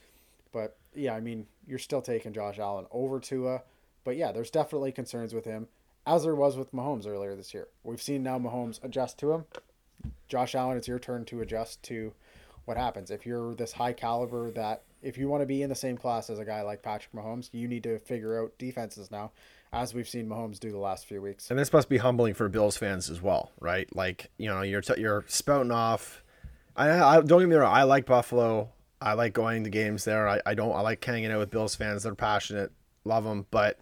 But 0.53 0.77
yeah, 0.95 1.15
I 1.15 1.21
mean, 1.21 1.47
you're 1.67 1.79
still 1.79 2.03
taking 2.03 2.33
Josh 2.33 2.59
Allen 2.59 2.87
over 2.91 3.19
Tua. 3.19 3.63
But 4.05 4.17
yeah, 4.17 4.33
there's 4.33 4.51
definitely 4.51 4.93
concerns 4.93 5.35
with 5.35 5.45
him 5.45 5.67
as 6.09 6.23
there 6.23 6.35
was 6.35 6.57
with 6.57 6.73
Mahomes 6.73 7.07
earlier 7.07 7.37
this 7.37 7.53
year. 7.53 7.69
We've 7.85 8.01
seen 8.01 8.23
now 8.23 8.39
Mahomes 8.39 8.83
adjust 8.83 9.19
to 9.19 9.33
him. 9.33 9.45
Josh 10.27 10.55
Allen, 10.55 10.79
it's 10.79 10.89
your 10.89 10.99
turn 10.99 11.27
to 11.27 11.43
adjust 11.43 11.83
to 11.85 12.15
what 12.65 12.79
happens. 12.79 13.11
If 13.11 13.27
you're 13.27 13.55
this 13.55 13.73
high 13.73 13.93
caliber 13.93 14.51
that 14.53 14.83
if 15.03 15.19
you 15.19 15.29
want 15.29 15.43
to 15.43 15.47
be 15.47 15.63
in 15.63 15.69
the 15.69 15.75
same 15.75 15.99
class 15.99 16.31
as 16.31 16.39
a 16.39 16.45
guy 16.47 16.63
like 16.63 16.83
Patrick 16.83 17.13
Mahomes, 17.13 17.51
you 17.53 17.69
need 17.69 17.83
to 17.83 17.99
figure 17.99 18.43
out 18.43 18.57
defenses 18.59 19.11
now, 19.11 19.33
as 19.73 19.93
we've 19.93 20.09
seen 20.09 20.27
Mahomes 20.27 20.59
do 20.59 20.71
the 20.71 20.79
last 20.79 21.05
few 21.05 21.21
weeks. 21.21 21.51
And 21.51 21.59
this 21.59 21.73
must 21.73 21.91
be 21.91 21.99
humbling 21.99 22.33
for 22.33 22.49
Bills 22.49 22.79
fans 22.79 23.11
as 23.11 23.21
well, 23.21 23.53
right? 23.61 23.95
Like, 23.95 24.31
you 24.39 24.49
know, 24.49 24.63
you're 24.63 24.81
t- 24.81 25.01
you're 25.01 25.25
spouting 25.29 25.73
off. 25.73 26.23
I, 26.75 26.91
I 26.91 27.21
don't 27.21 27.41
get 27.41 27.49
me 27.49 27.57
wrong. 27.57 27.75
I 27.75 27.83
like 27.83 28.07
Buffalo. 28.07 28.71
I 29.01 29.13
like 29.13 29.35
going 29.35 29.65
to 29.65 29.71
games 29.71 30.05
there. 30.05 30.27
I, 30.27 30.41
I 30.47 30.55
don't. 30.55 30.73
I 30.73 30.81
like 30.81 31.05
hanging 31.05 31.31
out 31.31 31.39
with 31.39 31.51
Bills 31.51 31.75
fans. 31.75 32.05
They're 32.05 32.15
passionate, 32.15 32.73
love 33.05 33.25
them, 33.25 33.47
but 33.51 33.79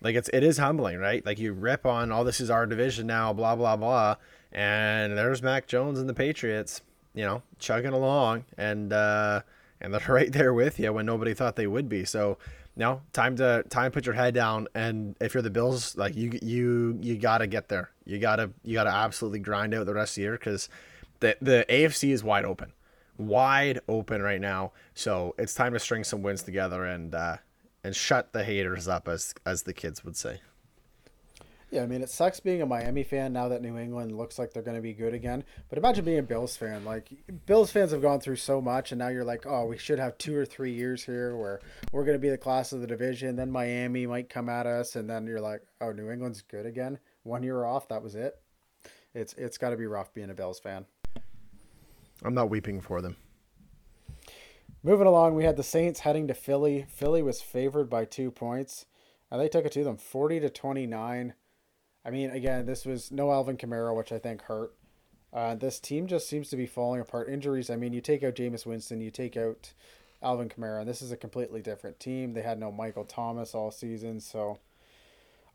like 0.00 0.14
it's 0.14 0.30
it 0.32 0.42
is 0.42 0.58
humbling, 0.58 0.98
right? 0.98 1.24
Like 1.24 1.38
you 1.38 1.52
rip 1.52 1.84
on 1.84 2.12
all 2.12 2.22
oh, 2.22 2.24
this 2.24 2.40
is 2.40 2.50
our 2.50 2.66
division 2.66 3.06
now, 3.06 3.32
blah 3.32 3.56
blah 3.56 3.76
blah, 3.76 4.16
and 4.52 5.16
there's 5.16 5.42
Mac 5.42 5.66
Jones 5.66 5.98
and 5.98 6.08
the 6.08 6.14
Patriots, 6.14 6.82
you 7.14 7.24
know, 7.24 7.42
chugging 7.58 7.92
along, 7.92 8.44
and 8.56 8.92
uh, 8.92 9.42
and 9.80 9.92
they're 9.94 10.14
right 10.14 10.32
there 10.32 10.54
with 10.54 10.78
you 10.78 10.92
when 10.92 11.06
nobody 11.06 11.34
thought 11.34 11.56
they 11.56 11.66
would 11.66 11.88
be. 11.88 12.04
So, 12.04 12.38
no, 12.76 13.02
time 13.12 13.36
to 13.36 13.64
time 13.70 13.90
put 13.90 14.06
your 14.06 14.14
head 14.14 14.34
down, 14.34 14.68
and 14.74 15.16
if 15.20 15.34
you're 15.34 15.42
the 15.42 15.50
Bills, 15.50 15.96
like 15.96 16.14
you 16.16 16.38
you 16.42 16.98
you 17.00 17.16
gotta 17.16 17.46
get 17.46 17.68
there. 17.68 17.90
You 18.04 18.18
gotta 18.18 18.50
you 18.62 18.74
gotta 18.74 18.92
absolutely 18.92 19.40
grind 19.40 19.74
out 19.74 19.86
the 19.86 19.94
rest 19.94 20.12
of 20.12 20.16
the 20.16 20.22
year 20.22 20.32
because 20.32 20.68
the 21.20 21.36
the 21.40 21.66
AFC 21.68 22.12
is 22.12 22.22
wide 22.22 22.44
open, 22.44 22.72
wide 23.16 23.80
open 23.88 24.22
right 24.22 24.40
now. 24.40 24.72
So 24.94 25.34
it's 25.38 25.54
time 25.54 25.72
to 25.72 25.80
string 25.80 26.04
some 26.04 26.22
wins 26.22 26.42
together 26.42 26.84
and. 26.84 27.14
Uh, 27.14 27.36
and 27.88 27.96
shut 27.96 28.34
the 28.34 28.44
haters 28.44 28.86
up, 28.86 29.08
as 29.08 29.34
as 29.46 29.62
the 29.62 29.72
kids 29.72 30.04
would 30.04 30.14
say. 30.14 30.42
Yeah, 31.70 31.82
I 31.82 31.86
mean, 31.86 32.02
it 32.02 32.10
sucks 32.10 32.38
being 32.38 32.60
a 32.60 32.66
Miami 32.66 33.02
fan 33.02 33.32
now 33.32 33.48
that 33.48 33.62
New 33.62 33.78
England 33.78 34.16
looks 34.16 34.38
like 34.38 34.52
they're 34.52 34.62
going 34.62 34.76
to 34.76 34.82
be 34.82 34.92
good 34.92 35.14
again. 35.14 35.42
But 35.70 35.78
imagine 35.78 36.04
being 36.04 36.18
a 36.18 36.22
Bills 36.22 36.56
fan. 36.56 36.84
Like, 36.84 37.10
Bills 37.46 37.70
fans 37.70 37.92
have 37.92 38.00
gone 38.00 38.20
through 38.20 38.36
so 38.36 38.60
much, 38.60 38.92
and 38.92 38.98
now 38.98 39.08
you're 39.08 39.24
like, 39.24 39.46
oh, 39.46 39.66
we 39.66 39.76
should 39.76 39.98
have 39.98 40.16
two 40.16 40.36
or 40.36 40.46
three 40.46 40.72
years 40.72 41.04
here 41.04 41.36
where 41.36 41.60
we're 41.92 42.04
going 42.04 42.14
to 42.14 42.20
be 42.20 42.30
the 42.30 42.38
class 42.38 42.72
of 42.72 42.80
the 42.80 42.86
division. 42.86 43.36
Then 43.36 43.50
Miami 43.50 44.06
might 44.06 44.28
come 44.28 44.50
at 44.50 44.66
us, 44.66 44.96
and 44.96 45.08
then 45.08 45.26
you're 45.26 45.40
like, 45.40 45.62
oh, 45.80 45.92
New 45.92 46.10
England's 46.10 46.42
good 46.42 46.66
again. 46.66 46.98
One 47.22 47.42
year 47.42 47.64
off, 47.64 47.88
that 47.88 48.02
was 48.02 48.14
it. 48.14 48.38
It's 49.14 49.32
it's 49.34 49.58
got 49.58 49.70
to 49.70 49.76
be 49.76 49.86
rough 49.86 50.12
being 50.14 50.30
a 50.30 50.34
Bills 50.34 50.60
fan. 50.60 50.86
I'm 52.22 52.34
not 52.34 52.50
weeping 52.50 52.80
for 52.80 53.00
them. 53.00 53.16
Moving 54.82 55.08
along, 55.08 55.34
we 55.34 55.42
had 55.42 55.56
the 55.56 55.64
Saints 55.64 56.00
heading 56.00 56.28
to 56.28 56.34
Philly. 56.34 56.86
Philly 56.88 57.20
was 57.20 57.42
favored 57.42 57.90
by 57.90 58.04
two 58.04 58.30
points, 58.30 58.86
and 59.28 59.40
they 59.40 59.48
took 59.48 59.64
it 59.64 59.72
to 59.72 59.82
them, 59.82 59.96
forty 59.96 60.38
to 60.38 60.48
twenty 60.48 60.86
nine. 60.86 61.34
I 62.04 62.10
mean, 62.10 62.30
again, 62.30 62.64
this 62.64 62.86
was 62.86 63.10
no 63.10 63.32
Alvin 63.32 63.56
Kamara, 63.56 63.94
which 63.94 64.12
I 64.12 64.20
think 64.20 64.42
hurt. 64.42 64.72
Uh, 65.32 65.56
this 65.56 65.80
team 65.80 66.06
just 66.06 66.28
seems 66.28 66.48
to 66.50 66.56
be 66.56 66.64
falling 66.64 67.00
apart. 67.00 67.28
Injuries. 67.28 67.70
I 67.70 67.76
mean, 67.76 67.92
you 67.92 68.00
take 68.00 68.22
out 68.22 68.36
Jameis 68.36 68.64
Winston, 68.64 69.00
you 69.00 69.10
take 69.10 69.36
out 69.36 69.72
Alvin 70.22 70.48
Kamara, 70.48 70.80
and 70.80 70.88
this 70.88 71.02
is 71.02 71.10
a 71.10 71.16
completely 71.16 71.60
different 71.60 71.98
team. 71.98 72.32
They 72.32 72.42
had 72.42 72.60
no 72.60 72.70
Michael 72.70 73.04
Thomas 73.04 73.54
all 73.54 73.72
season, 73.72 74.20
so. 74.20 74.60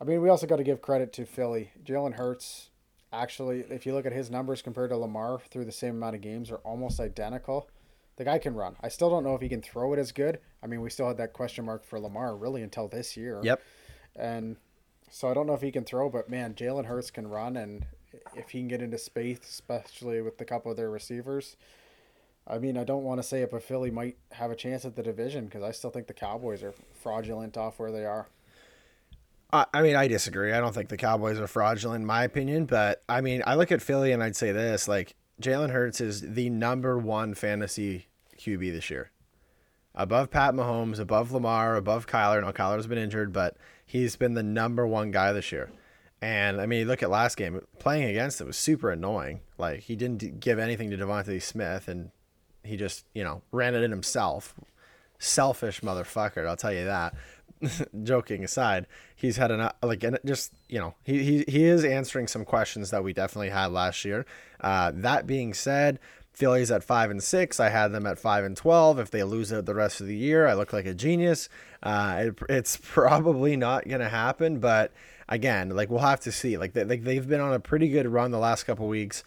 I 0.01 0.03
mean, 0.03 0.21
we 0.21 0.27
also 0.27 0.47
got 0.47 0.57
to 0.57 0.63
give 0.63 0.81
credit 0.81 1.13
to 1.13 1.25
Philly. 1.25 1.71
Jalen 1.85 2.15
Hurts, 2.15 2.71
actually, 3.13 3.61
if 3.69 3.85
you 3.85 3.93
look 3.93 4.05
at 4.05 4.11
his 4.11 4.29
numbers 4.29 4.61
compared 4.61 4.89
to 4.89 4.97
Lamar 4.97 5.39
through 5.49 5.63
the 5.63 5.71
same 5.71 5.95
amount 5.95 6.15
of 6.15 6.21
games, 6.21 6.51
are 6.51 6.57
almost 6.57 6.99
identical 6.99 7.69
the 8.15 8.23
guy 8.23 8.37
can 8.37 8.53
run. 8.53 8.75
I 8.81 8.89
still 8.89 9.09
don't 9.09 9.23
know 9.23 9.35
if 9.35 9.41
he 9.41 9.49
can 9.49 9.61
throw 9.61 9.93
it 9.93 9.99
as 9.99 10.11
good. 10.11 10.39
I 10.61 10.67
mean, 10.67 10.81
we 10.81 10.89
still 10.89 11.07
had 11.07 11.17
that 11.17 11.33
question 11.33 11.65
mark 11.65 11.83
for 11.83 11.99
Lamar 11.99 12.35
really 12.35 12.61
until 12.61 12.87
this 12.87 13.17
year. 13.17 13.39
Yep. 13.43 13.61
and 14.15 14.57
so 15.09 15.29
I 15.29 15.35
don't 15.35 15.45
know 15.45 15.53
if 15.53 15.61
he 15.61 15.71
can 15.71 15.83
throw, 15.83 16.09
but 16.09 16.27
man, 16.27 16.55
Jalen 16.55 16.85
Hurts 16.85 17.11
can 17.11 17.27
run, 17.27 17.55
and 17.55 17.85
if 18.35 18.49
he 18.49 18.59
can 18.59 18.67
get 18.67 18.81
into 18.81 18.97
space, 18.97 19.39
especially 19.47 20.21
with 20.21 20.41
a 20.41 20.45
couple 20.45 20.71
of 20.71 20.77
their 20.77 20.89
receivers. 20.89 21.55
I 22.47 22.57
mean, 22.57 22.77
I 22.77 22.83
don't 22.83 23.03
want 23.03 23.21
to 23.21 23.23
say 23.23 23.41
it, 23.41 23.51
but 23.51 23.63
Philly 23.63 23.91
might 23.91 24.17
have 24.31 24.51
a 24.51 24.55
chance 24.55 24.85
at 24.85 24.95
the 24.95 25.03
division 25.03 25.45
because 25.45 25.63
I 25.63 25.71
still 25.71 25.91
think 25.91 26.07
the 26.07 26.13
Cowboys 26.13 26.63
are 26.63 26.73
fraudulent 26.93 27.57
off 27.57 27.79
where 27.79 27.91
they 27.91 28.05
are. 28.05 28.27
I, 29.53 29.65
I 29.71 29.81
mean, 29.83 29.95
I 29.95 30.07
disagree. 30.07 30.51
I 30.51 30.59
don't 30.59 30.73
think 30.73 30.89
the 30.89 30.97
Cowboys 30.97 31.39
are 31.39 31.47
fraudulent, 31.47 32.01
in 32.01 32.05
my 32.07 32.23
opinion. 32.23 32.65
But 32.65 33.03
I 33.07 33.21
mean, 33.21 33.43
I 33.45 33.55
look 33.55 33.71
at 33.71 33.81
Philly 33.81 34.11
and 34.11 34.21
I'd 34.23 34.35
say 34.35 34.51
this: 34.51 34.87
like 34.87 35.15
Jalen 35.41 35.71
Hurts 35.71 35.99
is 35.99 36.21
the 36.21 36.49
number 36.49 36.97
one 36.97 37.33
fantasy 37.33 38.07
QB 38.37 38.71
this 38.71 38.89
year, 38.89 39.11
above 39.95 40.29
Pat 40.29 40.53
Mahomes, 40.53 40.99
above 40.99 41.31
Lamar, 41.31 41.75
above 41.75 42.07
Kyler. 42.07 42.41
Now 42.41 42.51
Kyler's 42.51 42.87
been 42.87 42.97
injured, 42.97 43.33
but 43.33 43.57
he's 43.85 44.15
been 44.15 44.33
the 44.33 44.43
number 44.43 44.85
one 44.85 45.11
guy 45.11 45.33
this 45.33 45.51
year. 45.51 45.71
And 46.21 46.61
I 46.61 46.65
mean, 46.65 46.87
look 46.87 47.03
at 47.03 47.09
last 47.09 47.35
game. 47.35 47.59
Playing 47.79 48.09
against 48.09 48.39
it 48.39 48.47
was 48.47 48.55
super 48.55 48.91
annoying. 48.91 49.41
Like 49.57 49.81
he 49.81 49.95
didn't 49.95 50.39
give 50.39 50.57
anything 50.57 50.89
to 50.91 50.97
DeVonta 50.97 51.41
Smith, 51.41 51.87
and 51.87 52.11
he 52.63 52.77
just 52.77 53.05
you 53.13 53.23
know 53.23 53.41
ran 53.51 53.75
it 53.75 53.83
in 53.83 53.91
himself. 53.91 54.53
Selfish 55.19 55.81
motherfucker, 55.81 56.47
I'll 56.47 56.55
tell 56.55 56.73
you 56.73 56.85
that. 56.85 57.13
Joking 58.03 58.43
aside, 58.43 58.87
he's 59.15 59.37
had 59.37 59.51
an 59.51 59.69
like 59.81 60.03
just 60.25 60.53
you 60.69 60.79
know 60.79 60.95
he, 61.03 61.23
he 61.23 61.45
he 61.47 61.65
is 61.65 61.83
answering 61.83 62.27
some 62.27 62.45
questions 62.45 62.89
that 62.91 63.03
we 63.03 63.11
definitely 63.11 63.49
had 63.49 63.71
last 63.71 64.05
year. 64.05 64.25
Uh, 64.63 64.91
that 64.95 65.27
being 65.27 65.53
said, 65.53 65.99
Phillies 66.33 66.71
at 66.71 66.83
five 66.83 67.11
and 67.11 67.21
six. 67.21 67.59
I 67.59 67.69
had 67.69 67.91
them 67.91 68.07
at 68.07 68.17
five 68.17 68.43
and 68.43 68.57
twelve. 68.57 68.97
If 68.97 69.11
they 69.11 69.23
lose 69.23 69.51
it 69.51 69.65
the 69.65 69.75
rest 69.75 70.01
of 70.01 70.07
the 70.07 70.15
year, 70.15 70.47
I 70.47 70.53
look 70.53 70.73
like 70.73 70.85
a 70.85 70.93
genius. 70.93 71.47
Uh, 71.83 72.25
it, 72.27 72.39
it's 72.49 72.77
probably 72.81 73.55
not 73.55 73.87
gonna 73.87 74.09
happen, 74.09 74.59
but 74.59 74.91
again, 75.29 75.69
like 75.69 75.89
we'll 75.89 75.99
have 75.99 76.21
to 76.21 76.31
see. 76.31 76.57
Like 76.57 76.73
they, 76.73 76.85
like 76.85 77.03
they've 77.03 77.27
been 77.27 77.41
on 77.41 77.53
a 77.53 77.59
pretty 77.59 77.89
good 77.89 78.07
run 78.07 78.31
the 78.31 78.39
last 78.39 78.63
couple 78.63 78.87
weeks. 78.87 79.23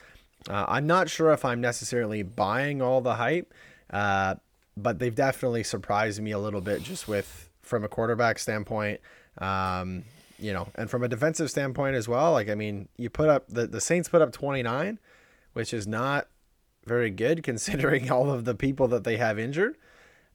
Uh, 0.49 0.65
I'm 0.69 0.87
not 0.87 1.09
sure 1.09 1.33
if 1.33 1.45
I'm 1.45 1.61
necessarily 1.61 2.23
buying 2.23 2.83
all 2.83 3.01
the 3.01 3.15
hype, 3.15 3.53
uh, 3.91 4.37
but 4.77 4.99
they've 4.99 5.15
definitely 5.15 5.65
surprised 5.65 6.21
me 6.21 6.33
a 6.33 6.39
little 6.39 6.61
bit 6.61 6.83
just 6.83 7.09
with 7.09 7.49
from 7.63 7.85
a 7.85 7.89
quarterback 7.89 8.39
standpoint. 8.39 9.01
Um, 9.39 10.05
you 10.39 10.53
know, 10.53 10.69
and 10.75 10.91
from 10.91 11.03
a 11.03 11.09
defensive 11.09 11.51
standpoint 11.51 11.97
as 11.97 12.09
well. 12.09 12.33
Like 12.33 12.49
I 12.49 12.55
mean, 12.55 12.89
you 12.97 13.11
put 13.11 13.29
up 13.29 13.45
the 13.49 13.67
the 13.67 13.81
Saints 13.81 14.09
put 14.09 14.23
up 14.23 14.33
29, 14.33 14.99
which 15.57 15.73
is 15.73 15.87
not 15.87 16.29
very 16.85 17.09
good 17.09 17.43
considering 17.43 18.11
all 18.11 18.31
of 18.31 18.45
the 18.45 18.55
people 18.55 18.89
that 18.89 19.05
they 19.05 19.17
have 19.17 19.39
injured. 19.39 19.79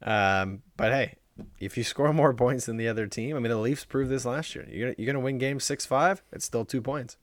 Um, 0.02 0.64
but 0.76 0.92
hey, 0.92 1.16
if 1.60 1.78
you 1.78 1.84
score 1.84 2.12
more 2.12 2.34
points 2.46 2.66
than 2.66 2.78
the 2.78 2.88
other 2.88 3.06
team, 3.06 3.36
I 3.36 3.40
mean, 3.40 3.52
the 3.52 3.58
Leafs 3.58 3.86
proved 3.86 4.10
this 4.10 4.26
last 4.26 4.56
year. 4.56 4.68
You're, 4.68 4.96
you're 4.98 5.06
going 5.06 5.14
to 5.14 5.20
win 5.20 5.38
game 5.38 5.60
6 5.60 5.86
5, 5.86 6.24
it's 6.32 6.46
still 6.46 6.66
two 6.66 6.82
points. 6.82 7.18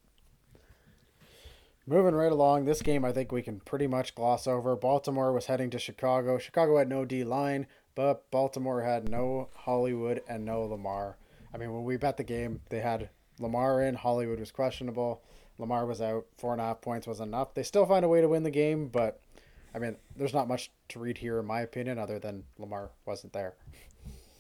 Moving 1.88 2.14
right 2.14 2.30
along, 2.30 2.66
this 2.66 2.82
game 2.82 3.04
I 3.04 3.10
think 3.10 3.32
we 3.32 3.42
can 3.42 3.58
pretty 3.58 3.88
much 3.88 4.14
gloss 4.14 4.46
over. 4.46 4.76
Baltimore 4.76 5.32
was 5.32 5.46
heading 5.46 5.70
to 5.70 5.78
Chicago. 5.80 6.38
Chicago 6.38 6.78
had 6.78 6.88
no 6.88 7.04
D 7.04 7.24
line, 7.24 7.66
but 7.96 8.30
Baltimore 8.30 8.82
had 8.82 9.08
no 9.08 9.48
Hollywood 9.56 10.22
and 10.28 10.44
no 10.44 10.62
Lamar. 10.62 11.16
I 11.52 11.58
mean, 11.58 11.72
when 11.72 11.82
we 11.82 11.96
bet 11.96 12.16
the 12.16 12.22
game, 12.22 12.60
they 12.68 12.78
had 12.78 13.08
Lamar 13.40 13.82
in, 13.82 13.96
Hollywood 13.96 14.38
was 14.38 14.52
questionable, 14.52 15.24
Lamar 15.58 15.86
was 15.86 16.00
out, 16.00 16.26
four 16.38 16.52
and 16.52 16.60
a 16.60 16.64
half 16.64 16.80
points 16.80 17.06
was 17.06 17.20
enough. 17.20 17.54
They 17.54 17.62
still 17.62 17.86
find 17.86 18.04
a 18.04 18.08
way 18.08 18.20
to 18.20 18.28
win 18.28 18.44
the 18.44 18.50
game, 18.50 18.88
but 18.88 19.20
I 19.74 19.78
mean, 19.78 19.96
there's 20.16 20.34
not 20.34 20.48
much 20.48 20.70
to 20.90 20.98
read 20.98 21.18
here, 21.18 21.38
in 21.38 21.46
my 21.46 21.60
opinion, 21.60 21.98
other 21.98 22.18
than 22.18 22.44
Lamar 22.58 22.90
wasn't 23.04 23.32
there. 23.32 23.54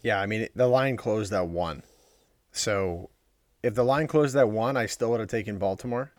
Yeah, 0.02 0.20
I 0.20 0.26
mean 0.26 0.48
the 0.54 0.68
line 0.68 0.96
closed 0.96 1.32
at 1.32 1.48
one, 1.48 1.82
so 2.52 3.10
if 3.62 3.74
the 3.74 3.84
line 3.84 4.06
closed 4.06 4.36
at 4.36 4.48
one, 4.48 4.76
I 4.76 4.86
still 4.86 5.10
would 5.10 5.20
have 5.20 5.28
taken 5.28 5.58
Baltimore 5.58 6.12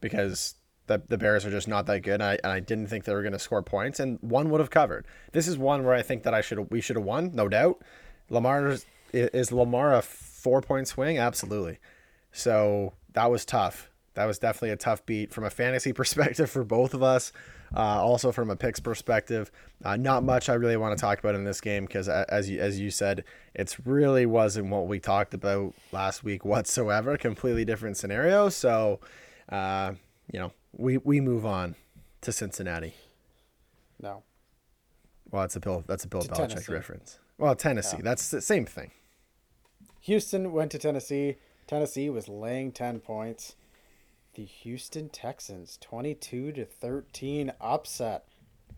because 0.00 0.54
the 0.88 1.00
the 1.06 1.16
Bears 1.16 1.46
are 1.46 1.50
just 1.50 1.68
not 1.68 1.86
that 1.86 2.00
good, 2.00 2.14
and 2.14 2.24
I, 2.24 2.38
and 2.42 2.52
I 2.52 2.58
didn't 2.60 2.88
think 2.88 3.04
they 3.04 3.14
were 3.14 3.22
going 3.22 3.32
to 3.32 3.38
score 3.38 3.62
points, 3.62 4.00
and 4.00 4.18
one 4.20 4.50
would 4.50 4.60
have 4.60 4.70
covered. 4.70 5.06
This 5.32 5.46
is 5.46 5.56
one 5.56 5.84
where 5.84 5.94
I 5.94 6.02
think 6.02 6.24
that 6.24 6.34
I 6.34 6.40
should 6.40 6.70
we 6.70 6.80
should 6.80 6.96
have 6.96 7.04
won, 7.04 7.30
no 7.34 7.48
doubt. 7.48 7.82
Lamar 8.30 8.76
is 9.12 9.52
Lamar 9.52 9.94
a 9.94 10.02
four 10.02 10.60
point 10.60 10.88
swing? 10.88 11.18
Absolutely. 11.18 11.78
So 12.32 12.94
that 13.12 13.30
was 13.30 13.44
tough. 13.44 13.90
That 14.18 14.26
was 14.26 14.40
definitely 14.40 14.70
a 14.70 14.76
tough 14.76 15.06
beat 15.06 15.32
from 15.32 15.44
a 15.44 15.50
fantasy 15.50 15.92
perspective 16.02 16.50
for 16.50 16.64
both 16.64 16.92
of 16.92 17.04
us. 17.04 17.30
Uh, 17.76 18.02
also 18.02 18.32
from 18.32 18.50
a 18.50 18.56
picks 18.56 18.80
perspective, 18.80 19.52
uh, 19.84 19.96
not 19.96 20.24
much 20.24 20.48
I 20.48 20.54
really 20.54 20.76
want 20.76 20.98
to 20.98 21.00
talk 21.00 21.20
about 21.20 21.36
in 21.36 21.44
this 21.44 21.60
game 21.60 21.84
because 21.84 22.08
as 22.08 22.50
you 22.50 22.58
as 22.58 22.80
you 22.80 22.90
said, 22.90 23.22
it 23.54 23.76
really 23.84 24.26
wasn't 24.26 24.70
what 24.70 24.88
we 24.88 24.98
talked 24.98 25.34
about 25.34 25.72
last 25.92 26.24
week 26.24 26.44
whatsoever. 26.44 27.16
Completely 27.16 27.64
different 27.64 27.96
scenario. 27.96 28.48
So, 28.48 28.98
uh, 29.50 29.92
you 30.32 30.40
know, 30.40 30.52
we 30.72 30.96
we 30.96 31.20
move 31.20 31.46
on 31.46 31.76
to 32.22 32.32
Cincinnati. 32.32 32.94
No. 34.02 34.24
Well, 35.30 35.42
that's 35.42 35.54
a 35.54 35.60
Bill. 35.60 35.84
That's 35.86 36.04
a 36.04 36.08
Bill 36.08 36.22
to 36.22 36.28
Belichick 36.28 36.48
Tennessee. 36.48 36.72
reference. 36.72 37.20
Well, 37.36 37.54
Tennessee. 37.54 37.98
Yeah. 37.98 38.02
That's 38.02 38.30
the 38.30 38.40
same 38.40 38.66
thing. 38.66 38.90
Houston 40.00 40.50
went 40.50 40.72
to 40.72 40.78
Tennessee. 40.78 41.36
Tennessee 41.68 42.10
was 42.10 42.28
laying 42.28 42.72
ten 42.72 42.98
points 42.98 43.54
the 44.38 44.44
Houston 44.44 45.08
Texans 45.08 45.76
22 45.80 46.52
to 46.52 46.64
13 46.64 47.50
upset. 47.60 48.28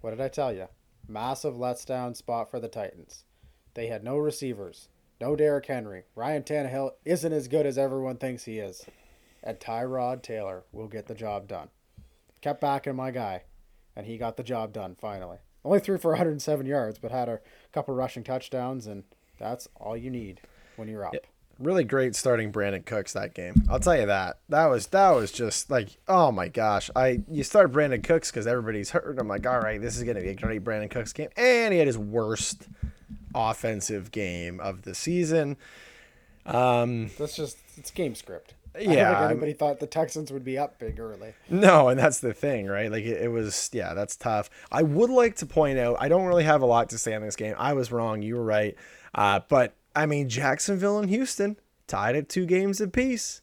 What 0.01 0.13
did 0.13 0.21
I 0.23 0.29
tell 0.29 0.55
you? 0.55 0.69
Massive 1.07 1.53
letdown 1.53 2.17
spot 2.17 2.51
for 2.51 2.59
the 2.59 2.67
Titans. 2.67 3.25
They 3.75 3.89
had 3.89 4.03
no 4.03 4.17
receivers, 4.17 4.89
no 5.21 5.37
Derrick 5.37 5.67
Henry. 5.67 6.05
Ryan 6.15 6.45
Tannehill 6.45 6.93
isn't 7.05 7.33
as 7.35 7.47
good 7.47 7.67
as 7.67 7.77
everyone 7.77 8.17
thinks 8.17 8.45
he 8.45 8.59
is. 8.59 8.87
And 9.43 9.61
Tyrod 9.61 10.23
Taylor 10.23 10.65
will 10.73 10.89
get 10.89 11.09
the 11.09 11.15
job 11.15 11.47
done. 11.47 11.69
Kept 12.41 12.63
backing 12.63 12.97
my 12.97 13.11
guy, 13.11 13.43
and 13.95 14.07
he 14.07 14.17
got 14.17 14.39
the 14.39 14.43
job 14.43 14.73
done 14.73 14.97
finally. 14.99 15.41
Only 15.63 15.81
threw 15.81 15.99
for 15.99 16.13
107 16.13 16.65
yards, 16.65 16.99
but 16.99 17.11
had 17.11 17.29
a 17.29 17.41
couple 17.71 17.95
rushing 17.95 18.25
touchdowns, 18.25 18.87
and 18.87 19.05
that's 19.39 19.69
all 19.77 19.95
you 19.95 20.11
need 20.11 20.41
when 20.77 20.89
you're 20.89 21.05
up. 21.05 21.13
Really 21.61 21.85
great 21.85 22.17
starting 22.17 22.51
Brandin 22.51 22.85
Cooks 22.85 23.13
that 23.13 23.35
game. 23.35 23.55
I'll 23.69 23.81
tell 23.81 23.97
you 23.97 24.07
that. 24.07 24.39
That 24.49 24.67
was 24.67 24.87
that 24.89 25.11
was 25.11 25.31
just 25.31 25.71
like 25.71 25.91
oh 26.09 26.33
my 26.33 26.49
gosh. 26.49 26.91
I 26.97 27.23
you 27.31 27.45
start 27.45 27.71
Brandin 27.71 28.03
Cooks 28.03 28.31
because 28.31 28.47
everybody's 28.47 28.91
hurt. 28.91 29.19
I'm 29.19 29.29
like, 29.29 29.47
all 29.47 29.61
right, 29.61 29.81
this 29.81 29.97
is 29.97 30.05
gonna 30.05 30.23
be 30.23 30.31
a 30.31 30.35
great 30.35 30.65
Brandin 30.65 30.91
Cooks 30.91 31.13
game, 31.13 31.29
and 31.37 31.73
he 31.73 31.79
had 31.79 31.87
his 31.87 31.99
worst 31.99 32.67
offensive 33.35 34.11
game 34.11 34.59
of 34.61 34.83
the 34.83 34.95
season. 34.95 35.57
Um, 36.47 37.11
that's 37.19 37.37
just 37.37 37.59
it's 37.77 37.91
game 37.91 38.15
script. 38.15 38.55
Yeah, 38.79 38.89
I 38.89 38.95
don't 38.95 39.19
think 39.19 39.31
anybody 39.31 39.53
thought 39.53 39.81
the 39.81 39.87
Texans 39.87 40.33
would 40.33 40.45
be 40.45 40.57
up 40.57 40.79
big 40.79 41.01
early. 41.01 41.35
No, 41.49 41.89
and 41.89 41.99
that's 41.99 42.21
the 42.21 42.33
thing, 42.33 42.67
right? 42.67 42.91
Like 42.91 43.05
it, 43.05 43.23
it, 43.23 43.29
was, 43.29 43.69
yeah, 43.73 43.95
that's 43.95 44.15
tough. 44.15 44.49
I 44.71 44.83
would 44.85 45.11
like 45.11 45.37
to 45.37 45.47
point 45.47 45.79
out, 45.79 45.97
I 45.99 46.09
don't 46.09 46.27
really 46.27 46.45
have 46.45 46.63
a 46.63 46.67
lot 46.67 46.91
to 46.91 46.99
say 46.99 47.15
on 47.15 47.23
this 47.23 47.35
game. 47.35 47.57
I 47.59 47.73
was 47.73 47.91
wrong, 47.91 48.23
you 48.23 48.37
were 48.37 48.45
right, 48.45 48.77
uh, 49.13 49.41
but 49.49 49.75
I 49.95 50.07
mean, 50.07 50.29
Jacksonville 50.29 50.99
and 50.99 51.09
Houston 51.09 51.57
tied 51.87 52.17
at 52.17 52.29
two 52.29 52.47
games 52.47 52.81
apiece. 52.81 53.43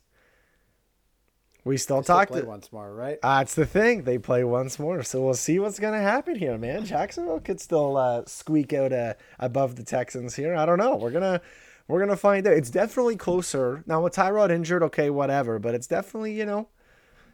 We 1.67 1.75
still 1.75 2.01
talked 2.01 2.33
it 2.33 2.47
once 2.47 2.71
more, 2.71 2.93
right? 2.93 3.19
That's 3.21 3.53
the 3.53 3.65
thing. 3.65 4.03
They 4.03 4.17
play 4.17 4.45
once 4.45 4.79
more, 4.79 5.03
so 5.03 5.21
we'll 5.21 5.33
see 5.33 5.59
what's 5.59 5.79
going 5.79 5.93
to 5.93 5.99
happen 5.99 6.35
here, 6.35 6.57
man. 6.57 6.85
Jacksonville 6.85 7.41
could 7.41 7.59
still 7.59 7.97
uh, 7.97 8.23
squeak 8.25 8.71
out 8.71 8.93
uh, 8.93 9.15
above 9.37 9.75
the 9.75 9.83
Texans 9.83 10.33
here. 10.33 10.55
I 10.55 10.65
don't 10.65 10.77
know. 10.77 10.95
We're 10.95 11.11
gonna 11.11 11.41
we're 11.89 11.99
gonna 11.99 12.15
find 12.15 12.47
out. 12.47 12.53
It's 12.53 12.69
definitely 12.69 13.17
closer 13.17 13.83
now 13.85 14.01
with 14.01 14.15
Tyrod 14.15 14.49
injured. 14.49 14.81
Okay, 14.83 15.09
whatever, 15.09 15.59
but 15.59 15.75
it's 15.75 15.87
definitely 15.87 16.37
you 16.37 16.45
know, 16.45 16.69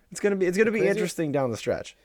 it's 0.09 0.19
gonna 0.19 0.35
be 0.35 0.47
it's 0.47 0.57
gonna 0.57 0.71
be 0.71 0.87
interesting 0.87 1.31
down 1.31 1.51
the 1.51 1.57
stretch. 1.57 1.95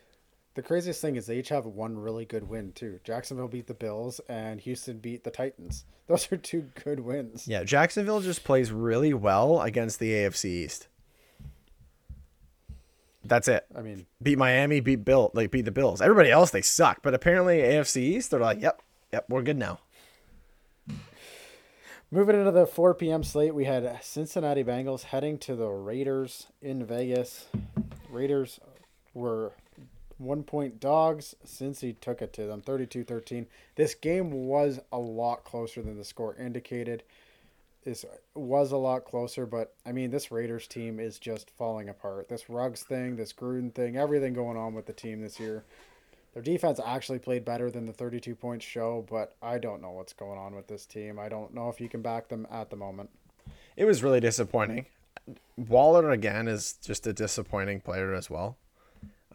The 0.59 0.65
craziest 0.65 1.01
thing 1.01 1.15
is 1.15 1.27
they 1.27 1.39
each 1.39 1.51
have 1.51 1.67
one 1.67 1.97
really 1.97 2.25
good 2.25 2.49
win 2.49 2.73
too. 2.73 2.99
Jacksonville 3.05 3.47
beat 3.47 3.69
the 3.69 3.75
Bills 3.75 4.21
and 4.29 4.61
Houston 4.61 4.99
beat 4.99 5.23
the 5.23 5.31
Titans. 5.31 5.85
Those 6.09 6.33
are 6.33 6.37
two 6.37 6.71
good 6.85 6.99
wins. 6.99 7.47
Yeah, 7.47 7.63
Jacksonville 7.63 8.21
just 8.21 8.43
plays 8.43 8.73
really 8.73 9.15
well 9.15 9.63
against 9.63 10.01
the 10.01 10.11
AFC 10.11 10.47
East. 10.47 10.89
That's 13.23 13.47
it. 13.47 13.67
I 13.73 13.83
mean, 13.83 14.07
beat 14.21 14.37
Miami, 14.37 14.81
beat 14.81 15.05
Bill, 15.05 15.31
like 15.33 15.53
beat 15.53 15.65
the 15.65 15.71
Bills. 15.71 16.01
Everybody 16.01 16.33
else 16.33 16.51
they 16.51 16.63
suck, 16.63 17.03
but 17.03 17.15
apparently 17.15 17.59
AFC 17.59 17.99
East 17.99 18.33
they're 18.33 18.41
like, 18.41 18.61
yep, 18.61 18.83
yep, 19.13 19.27
we're 19.29 19.43
good 19.43 19.59
now. 19.59 19.79
Moving 22.11 22.35
into 22.35 22.51
the 22.51 22.67
4 22.67 22.95
p.m. 22.95 23.23
slate, 23.23 23.55
we 23.55 23.67
had 23.67 24.01
Cincinnati 24.03 24.65
Bengals 24.65 25.05
heading 25.05 25.39
to 25.39 25.55
the 25.55 25.69
Raiders 25.69 26.49
in 26.61 26.85
Vegas. 26.85 27.47
Raiders 28.11 28.59
were 29.15 29.53
one 30.19 30.43
point 30.43 30.81
dogs 30.81 31.35
Cincy 31.47 31.99
took 32.01 32.21
it 32.21 32.33
to 32.35 32.45
them 32.45 32.61
32 32.61 33.05
13. 33.05 33.47
This 33.77 33.95
game 33.95 34.31
was 34.31 34.81
a 34.93 34.99
lot 34.99 35.45
closer 35.45 35.81
than 35.83 35.97
the 35.97 36.05
score 36.05 36.35
indicated. 36.37 37.03
This 37.85 38.05
was 38.35 38.73
a 38.73 38.77
lot 38.77 39.05
closer, 39.05 39.47
but 39.47 39.73
I 39.87 39.93
mean, 39.93 40.11
this 40.11 40.31
Raiders 40.31 40.67
team 40.67 41.01
is 41.01 41.19
just 41.19 41.51
falling 41.57 41.89
apart. 41.89 42.29
This 42.29 42.51
Ruggs 42.51 42.83
thing, 42.83 43.17
this 43.17 43.33
Gruden 43.33 43.73
thing, 43.73 43.97
everything 43.97 44.35
going 44.35 44.59
on 44.59 44.75
with 44.75 44.87
the 44.87 44.93
team 44.93 45.23
this 45.23 45.41
year. 45.41 45.65
Their 46.35 46.43
defense 46.43 46.79
actually 46.85 47.19
played 47.19 47.45
better 47.45 47.71
than 47.71 47.87
the 47.87 47.93
32 47.93 48.35
points 48.35 48.65
show, 48.65 49.07
but 49.09 49.35
I 49.43 49.59
don't 49.59 49.81
know 49.81 49.93
what's 49.93 50.13
going 50.13 50.39
on 50.39 50.55
with 50.55 50.67
this 50.67 50.85
team. 50.85 51.19
I 51.19 51.29
don't 51.29 51.55
know 51.55 51.69
if 51.71 51.81
you 51.81 51.89
can 51.89 52.03
back 52.03 52.29
them 52.29 52.47
at 52.51 52.69
the 52.71 52.77
moment. 52.77 53.11
it 53.77 53.85
was 53.87 54.03
really 54.03 54.21
disappointing. 54.21 54.87
Waller 55.57 56.11
again 56.11 56.47
is 56.47 56.75
just 56.75 57.07
a 57.07 57.13
disappointing 57.13 57.81
player 57.81 58.15
as 58.15 58.29
well. 58.29 58.57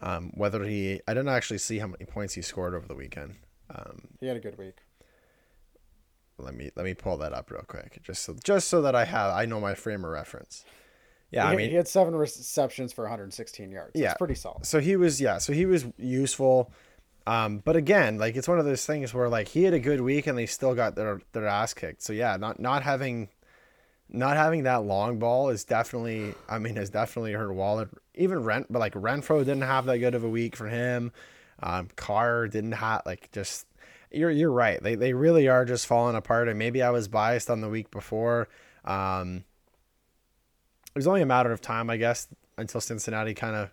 Um, 0.02 0.32
whether 0.34 0.64
he, 0.64 1.00
I 1.06 1.14
didn't 1.14 1.28
actually 1.28 1.58
see 1.58 1.78
how 1.78 1.86
many 1.86 2.04
points 2.04 2.34
he 2.34 2.42
scored 2.42 2.74
over 2.74 2.86
the 2.86 2.94
weekend. 2.96 3.36
Um, 3.70 4.08
He 4.20 4.26
had 4.26 4.36
a 4.36 4.40
good 4.40 4.58
week. 4.58 4.78
let 6.38 6.54
me 6.54 6.70
let 6.74 6.84
me 6.84 6.94
pull 6.94 7.16
that 7.18 7.32
up 7.32 7.50
real 7.50 7.62
quick, 7.66 8.00
just 8.02 8.22
so 8.24 8.34
just 8.42 8.68
so 8.68 8.82
that 8.82 8.94
I 8.94 9.04
have 9.04 9.32
I 9.34 9.44
know 9.46 9.60
my 9.60 9.74
frame 9.74 10.04
of 10.04 10.10
reference. 10.10 10.64
Yeah, 11.30 11.46
he, 11.48 11.52
I 11.52 11.56
mean, 11.56 11.70
he 11.70 11.76
had 11.76 11.88
seven 11.88 12.14
receptions 12.14 12.92
for 12.92 13.02
116 13.04 13.70
yards. 13.70 13.92
Yeah. 13.94 14.10
it's 14.10 14.18
pretty 14.18 14.34
solid. 14.34 14.66
so 14.66 14.80
he 14.80 14.96
was 14.96 15.20
yeah, 15.20 15.38
so 15.38 15.52
he 15.52 15.66
was 15.66 15.86
useful. 15.96 16.70
Um, 17.26 17.58
but 17.64 17.74
again, 17.76 18.18
like 18.18 18.36
it's 18.36 18.46
one 18.48 18.58
of 18.58 18.66
those 18.66 18.84
things 18.84 19.14
where 19.14 19.28
like 19.28 19.48
he 19.48 19.62
had 19.62 19.72
a 19.74 19.80
good 19.80 20.00
week 20.00 20.26
and 20.26 20.36
they 20.36 20.46
still 20.46 20.74
got 20.74 20.94
their 20.96 21.20
their 21.32 21.46
ass 21.46 21.72
kicked. 21.72 22.02
So 22.02 22.12
yeah, 22.12 22.36
not 22.36 22.58
not 22.60 22.82
having 22.82 23.28
not 24.08 24.36
having 24.36 24.64
that 24.64 24.84
long 24.84 25.18
ball 25.18 25.48
is 25.48 25.64
definitely 25.64 26.34
I 26.48 26.58
mean 26.58 26.76
has 26.76 26.90
definitely 26.90 27.32
hurt 27.32 27.52
Waller. 27.52 27.88
Even 28.14 28.42
Rent 28.42 28.66
but 28.70 28.78
like 28.78 28.94
Renfrow 28.94 29.40
didn't 29.40 29.62
have 29.62 29.86
that 29.86 29.98
good 29.98 30.14
of 30.14 30.24
a 30.24 30.28
week 30.28 30.56
for 30.56 30.68
him. 30.68 31.12
Um 31.62 31.88
Carr 31.96 32.48
didn't 32.48 32.72
have 32.72 33.02
like 33.06 33.30
just 33.32 33.66
you're 34.10 34.30
you're 34.30 34.52
right. 34.52 34.82
They 34.82 34.94
they 34.94 35.12
really 35.12 35.48
are 35.48 35.64
just 35.64 35.86
falling 35.86 36.16
apart 36.16 36.48
and 36.48 36.58
maybe 36.58 36.82
I 36.82 36.90
was 36.90 37.08
biased 37.08 37.50
on 37.50 37.60
the 37.60 37.68
week 37.68 37.90
before. 37.90 38.48
Um 38.84 39.44
it 40.94 40.98
was 40.98 41.06
only 41.08 41.22
a 41.22 41.26
matter 41.26 41.50
of 41.50 41.60
time, 41.60 41.90
I 41.90 41.96
guess, 41.96 42.28
until 42.56 42.80
Cincinnati 42.80 43.34
kind 43.34 43.56
of 43.56 43.70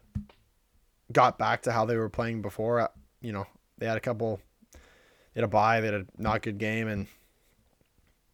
got 1.12 1.38
back 1.38 1.62
to 1.63 1.72
how 1.72 1.86
they 1.86 1.96
were 1.96 2.10
playing 2.10 2.41
before. 2.41 2.80
Uh, 2.80 2.88
You 3.22 3.32
know, 3.32 3.46
they 3.78 3.86
had 3.86 3.98
a 3.98 4.02
couple, 4.02 4.39
they 4.74 5.41
had 5.41 5.44
a 5.44 5.48
bye, 5.48 5.82
they 5.82 5.88
had 5.88 5.94
a 5.94 6.06
not 6.17 6.41
good 6.41 6.58
game, 6.58 6.88
and 6.88 7.06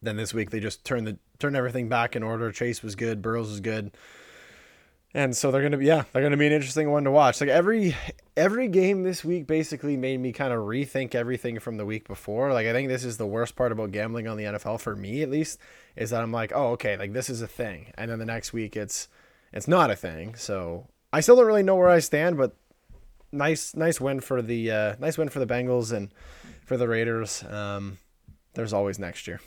then 0.00 0.16
this 0.16 0.32
week 0.32 0.50
they 0.50 0.60
just 0.60 0.84
turned 0.84 1.06
the 1.06 1.18
turned 1.38 1.56
everything 1.56 1.88
back 1.88 2.16
in 2.16 2.22
order. 2.22 2.50
Chase 2.50 2.82
was 2.82 2.96
good, 2.96 3.22
Burrows 3.22 3.48
was 3.48 3.60
good, 3.60 3.92
and 5.14 5.36
so 5.36 5.50
they're 5.50 5.62
gonna 5.62 5.78
be 5.78 5.86
yeah, 5.86 6.04
they're 6.12 6.22
gonna 6.22 6.36
be 6.36 6.46
an 6.46 6.52
interesting 6.52 6.90
one 6.90 7.04
to 7.04 7.10
watch. 7.10 7.40
Like 7.40 7.50
every 7.50 7.96
every 8.36 8.68
game 8.68 9.02
this 9.02 9.24
week 9.24 9.46
basically 9.46 9.96
made 9.96 10.20
me 10.20 10.32
kind 10.32 10.52
of 10.52 10.60
rethink 10.60 11.14
everything 11.14 11.58
from 11.58 11.76
the 11.76 11.86
week 11.86 12.06
before. 12.06 12.52
Like 12.52 12.66
I 12.66 12.72
think 12.72 12.88
this 12.88 13.04
is 13.04 13.16
the 13.16 13.26
worst 13.26 13.56
part 13.56 13.72
about 13.72 13.92
gambling 13.92 14.28
on 14.28 14.36
the 14.36 14.44
NFL 14.44 14.80
for 14.80 14.96
me 14.96 15.22
at 15.22 15.30
least 15.30 15.58
is 15.96 16.10
that 16.10 16.22
I'm 16.22 16.32
like, 16.32 16.52
oh 16.54 16.72
okay, 16.72 16.96
like 16.96 17.12
this 17.12 17.30
is 17.30 17.40
a 17.42 17.48
thing, 17.48 17.92
and 17.96 18.10
then 18.10 18.18
the 18.18 18.26
next 18.26 18.52
week 18.52 18.76
it's 18.76 19.08
it's 19.52 19.68
not 19.68 19.90
a 19.90 19.96
thing. 19.96 20.34
So 20.34 20.88
I 21.12 21.20
still 21.20 21.36
don't 21.36 21.46
really 21.46 21.62
know 21.62 21.76
where 21.76 21.88
I 21.88 22.00
stand, 22.00 22.36
but 22.36 22.54
nice 23.32 23.74
nice 23.76 24.00
win 24.00 24.20
for 24.20 24.42
the 24.42 24.70
uh, 24.70 24.94
nice 24.98 25.16
win 25.16 25.28
for 25.28 25.38
the 25.38 25.46
Bengals 25.46 25.92
and 25.92 26.12
for 26.64 26.76
the 26.76 26.88
Raiders. 26.88 27.44
Um, 27.44 27.98
there's 28.54 28.72
always 28.72 28.98
next 28.98 29.26
year. 29.26 29.40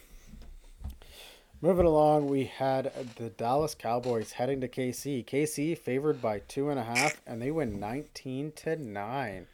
Moving 1.64 1.86
along, 1.86 2.28
we 2.28 2.46
had 2.46 2.92
the 3.18 3.30
Dallas 3.30 3.76
Cowboys 3.76 4.32
heading 4.32 4.62
to 4.62 4.68
KC. 4.68 5.24
KC 5.24 5.78
favored 5.78 6.20
by 6.20 6.40
two 6.40 6.70
and 6.70 6.80
a 6.80 6.84
half, 6.84 7.22
and 7.28 7.40
they 7.40 7.52
win 7.52 7.80
19 7.80 8.52
to 8.54 8.76
nine. 8.78 9.46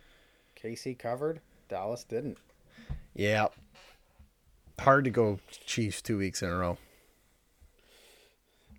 KC 0.56 0.98
covered. 0.98 1.42
Dallas 1.68 2.06
didn't. 2.06 2.38
Yeah, 3.14 3.48
hard 4.80 5.04
to 5.04 5.10
go 5.10 5.40
Chiefs 5.66 6.02
two 6.02 6.18
weeks 6.18 6.42
in 6.42 6.50
a 6.50 6.56
row. 6.56 6.78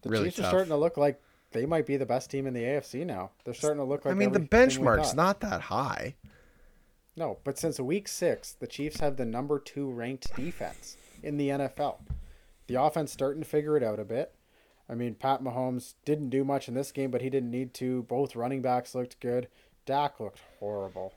The 0.02 0.08
Really 0.08 0.24
Chiefs 0.26 0.36
tough. 0.36 0.46
are 0.46 0.50
starting 0.50 0.70
to 0.70 0.76
look 0.76 0.96
like 0.96 1.20
they 1.52 1.66
might 1.66 1.86
be 1.86 1.96
the 1.96 2.06
best 2.06 2.30
team 2.30 2.46
in 2.46 2.54
the 2.54 2.62
AFC 2.62 3.04
now. 3.04 3.30
They're 3.44 3.52
starting 3.52 3.78
to 3.78 3.84
look 3.84 4.04
like. 4.04 4.12
I 4.12 4.16
mean, 4.16 4.32
the 4.32 4.40
benchmark's 4.40 5.14
not 5.14 5.40
that 5.40 5.62
high. 5.62 6.14
No, 7.16 7.38
but 7.44 7.58
since 7.58 7.80
week 7.80 8.06
six, 8.08 8.52
the 8.52 8.66
Chiefs 8.66 9.00
have 9.00 9.16
the 9.16 9.24
number 9.26 9.58
two 9.58 9.90
ranked 9.90 10.34
defense 10.36 10.96
in 11.22 11.36
the 11.36 11.48
NFL. 11.48 11.96
The 12.68 12.80
offense 12.80 13.10
starting 13.12 13.42
to 13.42 13.48
figure 13.48 13.76
it 13.76 13.82
out 13.82 13.98
a 13.98 14.04
bit. 14.04 14.34
I 14.88 14.94
mean, 14.94 15.14
Pat 15.14 15.42
Mahomes 15.42 15.94
didn't 16.04 16.30
do 16.30 16.44
much 16.44 16.68
in 16.68 16.74
this 16.74 16.92
game, 16.92 17.10
but 17.10 17.20
he 17.20 17.28
didn't 17.28 17.50
need 17.50 17.74
to. 17.74 18.04
Both 18.04 18.36
running 18.36 18.62
backs 18.62 18.94
looked 18.94 19.20
good. 19.20 19.48
Dak 19.84 20.20
looked 20.20 20.40
horrible. 20.60 21.14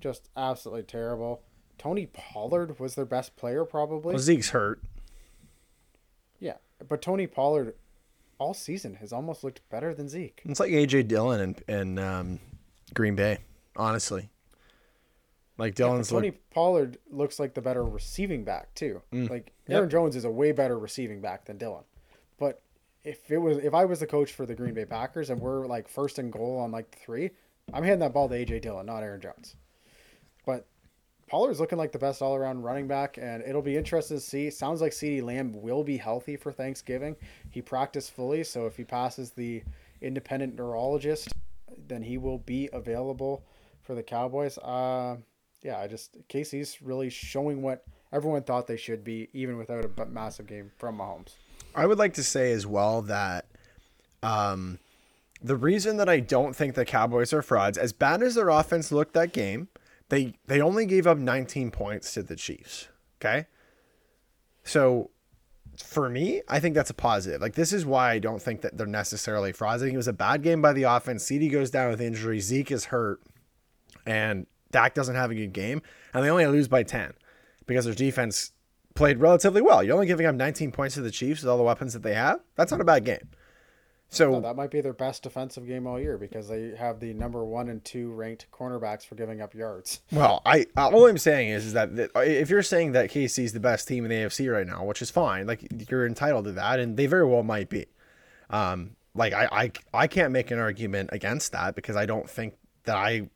Just 0.00 0.28
absolutely 0.36 0.82
terrible. 0.82 1.42
Tony 1.78 2.06
Pollard 2.06 2.78
was 2.78 2.94
their 2.94 3.04
best 3.04 3.36
player, 3.36 3.64
probably. 3.64 4.14
Well, 4.14 4.18
Zeke's 4.22 4.50
hurt. 4.50 4.82
yeah, 6.40 6.56
but 6.88 7.00
Tony 7.02 7.26
Pollard 7.26 7.74
all 8.38 8.54
season 8.54 8.94
has 8.96 9.12
almost 9.12 9.44
looked 9.44 9.60
better 9.70 9.94
than 9.94 10.08
Zeke. 10.08 10.42
It's 10.44 10.60
like 10.60 10.70
AJ 10.70 11.08
Dillon 11.08 11.40
and 11.40 11.62
and 11.68 11.98
um, 12.00 12.40
Green 12.92 13.14
Bay. 13.16 13.38
Honestly, 13.76 14.30
like 15.58 15.74
Yeah, 15.78 15.98
but 15.98 16.08
Tony 16.08 16.28
look, 16.28 16.50
Pollard 16.50 16.98
looks 17.10 17.38
like 17.38 17.54
the 17.54 17.62
better 17.62 17.84
receiving 17.84 18.44
back 18.44 18.74
too. 18.74 19.02
Mm. 19.12 19.30
Like 19.30 19.52
Yep. 19.68 19.76
Aaron 19.76 19.90
Jones 19.90 20.16
is 20.16 20.24
a 20.24 20.30
way 20.30 20.52
better 20.52 20.78
receiving 20.78 21.20
back 21.20 21.46
than 21.46 21.58
Dillon. 21.58 21.84
But 22.38 22.60
if 23.04 23.30
it 23.30 23.38
was 23.38 23.58
if 23.58 23.74
I 23.74 23.84
was 23.84 24.00
the 24.00 24.06
coach 24.06 24.32
for 24.32 24.46
the 24.46 24.54
Green 24.54 24.74
Bay 24.74 24.84
Packers 24.84 25.30
and 25.30 25.40
we're 25.40 25.66
like 25.66 25.88
first 25.88 26.18
and 26.18 26.32
goal 26.32 26.58
on 26.58 26.70
like 26.70 26.98
three, 26.98 27.30
I'm 27.72 27.82
handing 27.82 28.00
that 28.00 28.12
ball 28.12 28.28
to 28.28 28.34
AJ 28.34 28.62
Dillon, 28.62 28.86
not 28.86 29.02
Aaron 29.02 29.20
Jones. 29.20 29.56
But 30.44 30.66
Pollard's 31.28 31.60
looking 31.60 31.78
like 31.78 31.92
the 31.92 31.98
best 31.98 32.20
all 32.20 32.34
around 32.34 32.62
running 32.62 32.86
back, 32.86 33.16
and 33.16 33.42
it'll 33.42 33.62
be 33.62 33.76
interesting 33.76 34.18
to 34.18 34.22
see. 34.22 34.50
Sounds 34.50 34.80
like 34.80 34.92
CeeDee 34.92 35.22
Lamb 35.22 35.52
will 35.62 35.82
be 35.82 35.96
healthy 35.96 36.36
for 36.36 36.52
Thanksgiving. 36.52 37.16
He 37.50 37.62
practiced 37.62 38.12
fully, 38.12 38.44
so 38.44 38.66
if 38.66 38.76
he 38.76 38.84
passes 38.84 39.30
the 39.30 39.62
independent 40.02 40.54
neurologist, 40.56 41.32
then 41.88 42.02
he 42.02 42.18
will 42.18 42.38
be 42.38 42.68
available 42.72 43.42
for 43.82 43.94
the 43.94 44.02
Cowboys. 44.02 44.58
Uh, 44.58 45.16
yeah, 45.64 45.78
I 45.78 45.88
just 45.88 46.16
Casey's 46.28 46.80
really 46.82 47.08
showing 47.08 47.62
what 47.62 47.84
everyone 48.12 48.42
thought 48.42 48.66
they 48.66 48.76
should 48.76 49.02
be, 49.02 49.28
even 49.32 49.56
without 49.56 49.84
a 49.84 50.06
massive 50.06 50.46
game 50.46 50.70
from 50.76 50.98
Mahomes. 50.98 51.32
I 51.74 51.86
would 51.86 51.98
like 51.98 52.14
to 52.14 52.22
say 52.22 52.52
as 52.52 52.66
well 52.66 53.02
that 53.02 53.46
um, 54.22 54.78
the 55.42 55.56
reason 55.56 55.96
that 55.96 56.08
I 56.08 56.20
don't 56.20 56.54
think 56.54 56.74
the 56.74 56.84
Cowboys 56.84 57.32
are 57.32 57.42
frauds, 57.42 57.78
as 57.78 57.92
bad 57.92 58.22
as 58.22 58.36
their 58.36 58.50
offense 58.50 58.92
looked 58.92 59.14
that 59.14 59.32
game, 59.32 59.68
they 60.10 60.34
they 60.46 60.60
only 60.60 60.84
gave 60.84 61.06
up 61.06 61.16
19 61.16 61.70
points 61.70 62.12
to 62.14 62.22
the 62.22 62.36
Chiefs. 62.36 62.88
Okay, 63.20 63.46
so 64.64 65.10
for 65.78 66.10
me, 66.10 66.42
I 66.46 66.60
think 66.60 66.74
that's 66.74 66.90
a 66.90 66.94
positive. 66.94 67.40
Like 67.40 67.54
this 67.54 67.72
is 67.72 67.86
why 67.86 68.12
I 68.12 68.18
don't 68.18 68.40
think 68.40 68.60
that 68.60 68.76
they're 68.76 68.86
necessarily 68.86 69.52
frauds. 69.52 69.82
I 69.82 69.86
think 69.86 69.94
it 69.94 69.96
was 69.96 70.08
a 70.08 70.12
bad 70.12 70.42
game 70.42 70.60
by 70.60 70.74
the 70.74 70.82
offense. 70.82 71.24
CeeDee 71.24 71.50
goes 71.50 71.70
down 71.70 71.90
with 71.90 72.02
injury. 72.02 72.38
Zeke 72.40 72.70
is 72.70 72.86
hurt, 72.86 73.22
and 74.04 74.46
Dak 74.74 74.92
doesn't 74.92 75.14
have 75.14 75.30
a 75.30 75.36
good 75.36 75.52
game, 75.52 75.80
and 76.12 76.24
they 76.24 76.28
only 76.28 76.44
lose 76.46 76.66
by 76.66 76.82
10 76.82 77.12
because 77.64 77.84
their 77.84 77.94
defense 77.94 78.50
played 78.96 79.20
relatively 79.20 79.62
well. 79.62 79.84
You're 79.84 79.94
only 79.94 80.08
giving 80.08 80.26
up 80.26 80.34
19 80.34 80.72
points 80.72 80.96
to 80.96 81.00
the 81.00 81.12
Chiefs 81.12 81.42
with 81.42 81.48
all 81.48 81.56
the 81.56 81.62
weapons 81.62 81.92
that 81.92 82.02
they 82.02 82.14
have. 82.14 82.40
That's 82.56 82.72
not 82.72 82.80
a 82.80 82.84
bad 82.84 83.04
game. 83.04 83.30
So 84.08 84.32
No, 84.32 84.40
that 84.40 84.56
might 84.56 84.72
be 84.72 84.80
their 84.80 84.92
best 84.92 85.22
defensive 85.22 85.64
game 85.64 85.86
all 85.86 86.00
year 86.00 86.18
because 86.18 86.48
they 86.48 86.74
have 86.76 86.98
the 86.98 87.14
number 87.14 87.44
one 87.44 87.68
and 87.68 87.84
two 87.84 88.10
ranked 88.12 88.46
cornerbacks 88.52 89.06
for 89.06 89.14
giving 89.14 89.40
up 89.40 89.54
yards. 89.54 90.00
Well, 90.10 90.42
I 90.44 90.66
all 90.76 91.06
I'm 91.06 91.18
saying 91.18 91.50
is, 91.50 91.66
is 91.66 91.72
that, 91.74 91.94
that 91.94 92.10
if 92.16 92.50
you're 92.50 92.62
saying 92.62 92.92
that 92.92 93.10
KC 93.10 93.44
is 93.44 93.52
the 93.52 93.60
best 93.60 93.86
team 93.86 94.04
in 94.04 94.10
the 94.10 94.16
AFC 94.16 94.52
right 94.52 94.66
now, 94.66 94.84
which 94.84 95.02
is 95.02 95.10
fine, 95.10 95.46
like 95.46 95.66
you're 95.88 96.04
entitled 96.06 96.46
to 96.46 96.52
that, 96.52 96.80
and 96.80 96.96
they 96.96 97.06
very 97.06 97.26
well 97.26 97.44
might 97.44 97.68
be. 97.68 97.86
Um, 98.50 98.96
like 99.14 99.32
I, 99.32 99.48
I, 99.52 99.72
I 99.92 100.06
can't 100.08 100.32
make 100.32 100.50
an 100.50 100.58
argument 100.58 101.10
against 101.12 101.52
that 101.52 101.76
because 101.76 101.94
I 101.94 102.06
don't 102.06 102.28
think 102.28 102.54
that 102.84 102.96
I, 102.96 103.28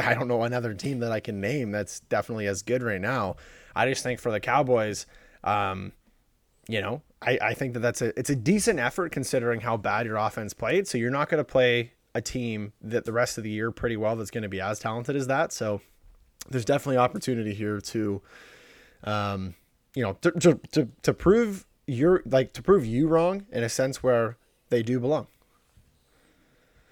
I 0.06 0.14
don't 0.14 0.28
know 0.28 0.42
another 0.42 0.74
team 0.74 1.00
that 1.00 1.12
I 1.12 1.20
can 1.20 1.40
name 1.40 1.70
that's 1.70 2.00
definitely 2.00 2.46
as 2.46 2.62
good 2.62 2.82
right 2.82 3.00
now. 3.00 3.36
I 3.74 3.88
just 3.88 4.02
think 4.02 4.20
for 4.20 4.32
the 4.32 4.40
Cowboys, 4.40 5.06
um, 5.44 5.92
you 6.68 6.80
know, 6.80 7.02
I, 7.22 7.38
I 7.40 7.54
think 7.54 7.74
that 7.74 7.80
that's 7.80 8.02
a 8.02 8.18
it's 8.18 8.30
a 8.30 8.36
decent 8.36 8.78
effort 8.78 9.12
considering 9.12 9.60
how 9.60 9.76
bad 9.76 10.06
your 10.06 10.16
offense 10.16 10.52
played. 10.52 10.86
So 10.86 10.98
you're 10.98 11.10
not 11.10 11.28
going 11.28 11.38
to 11.38 11.44
play 11.44 11.92
a 12.14 12.20
team 12.20 12.72
that 12.82 13.04
the 13.04 13.12
rest 13.12 13.38
of 13.38 13.44
the 13.44 13.50
year 13.50 13.70
pretty 13.70 13.96
well 13.96 14.16
that's 14.16 14.30
going 14.30 14.42
to 14.42 14.48
be 14.48 14.60
as 14.60 14.78
talented 14.78 15.16
as 15.16 15.26
that. 15.28 15.52
So 15.52 15.80
there's 16.48 16.64
definitely 16.64 16.96
opportunity 16.96 17.54
here 17.54 17.80
to, 17.80 18.22
um, 19.04 19.54
you 19.94 20.02
know, 20.02 20.14
to, 20.22 20.30
to, 20.32 20.60
to, 20.72 20.88
to 21.02 21.14
prove 21.14 21.66
you're 21.86 22.22
like 22.26 22.52
to 22.52 22.62
prove 22.62 22.84
you 22.84 23.08
wrong 23.08 23.46
in 23.50 23.62
a 23.62 23.68
sense 23.68 24.02
where 24.02 24.36
they 24.68 24.82
do 24.82 25.00
belong. 25.00 25.26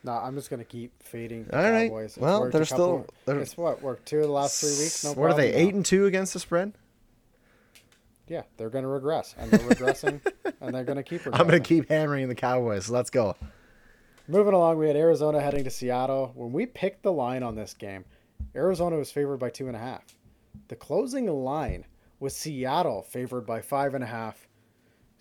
No, 0.06 0.12
I'm 0.12 0.36
just 0.36 0.48
gonna 0.50 0.64
keep 0.64 1.02
fading 1.02 1.44
the 1.46 1.56
All 1.58 1.70
right. 1.70 1.88
Cowboys. 1.88 2.04
It's 2.10 2.18
Well, 2.18 2.48
they're 2.48 2.64
still- 2.64 3.06
they're- 3.24 3.40
It's 3.40 3.56
what 3.56 3.82
worked 3.82 4.06
two 4.06 4.18
of 4.18 4.22
the 4.26 4.30
last 4.30 4.60
three 4.60 4.70
weeks. 4.84 5.04
No 5.04 5.12
what 5.14 5.32
are 5.32 5.36
they? 5.36 5.50
now. 5.50 5.58
Eight 5.58 5.74
and 5.74 5.84
two 5.84 6.06
against 6.06 6.32
the 6.32 6.38
spread. 6.38 6.72
Yeah, 8.28 8.42
they're 8.56 8.70
gonna 8.70 8.88
regress, 8.88 9.34
and 9.36 9.50
they're 9.50 9.68
regressing, 9.68 10.20
and 10.60 10.72
they're 10.74 10.84
gonna 10.84 11.02
keep 11.02 11.22
regressing. 11.22 11.40
I'm 11.40 11.46
gonna 11.46 11.58
keep 11.60 11.88
hammering 11.88 12.28
the 12.28 12.34
Cowboys. 12.36 12.88
Let's 12.88 13.10
go. 13.10 13.34
Moving 14.28 14.54
along, 14.54 14.78
we 14.78 14.86
had 14.86 14.96
Arizona 14.96 15.40
heading 15.40 15.64
to 15.64 15.70
Seattle. 15.70 16.30
When 16.36 16.52
we 16.52 16.66
picked 16.66 17.02
the 17.02 17.12
line 17.12 17.42
on 17.42 17.56
this 17.56 17.74
game, 17.74 18.04
Arizona 18.54 18.96
was 18.96 19.10
favored 19.10 19.38
by 19.38 19.50
two 19.50 19.66
and 19.66 19.76
a 19.76 19.80
half. 19.80 20.04
The 20.68 20.76
closing 20.76 21.26
line 21.26 21.84
was 22.20 22.36
Seattle 22.36 23.02
favored 23.02 23.44
by 23.46 23.60
five 23.60 23.94
and 23.94 24.02
a 24.04 24.06
half. 24.08 24.45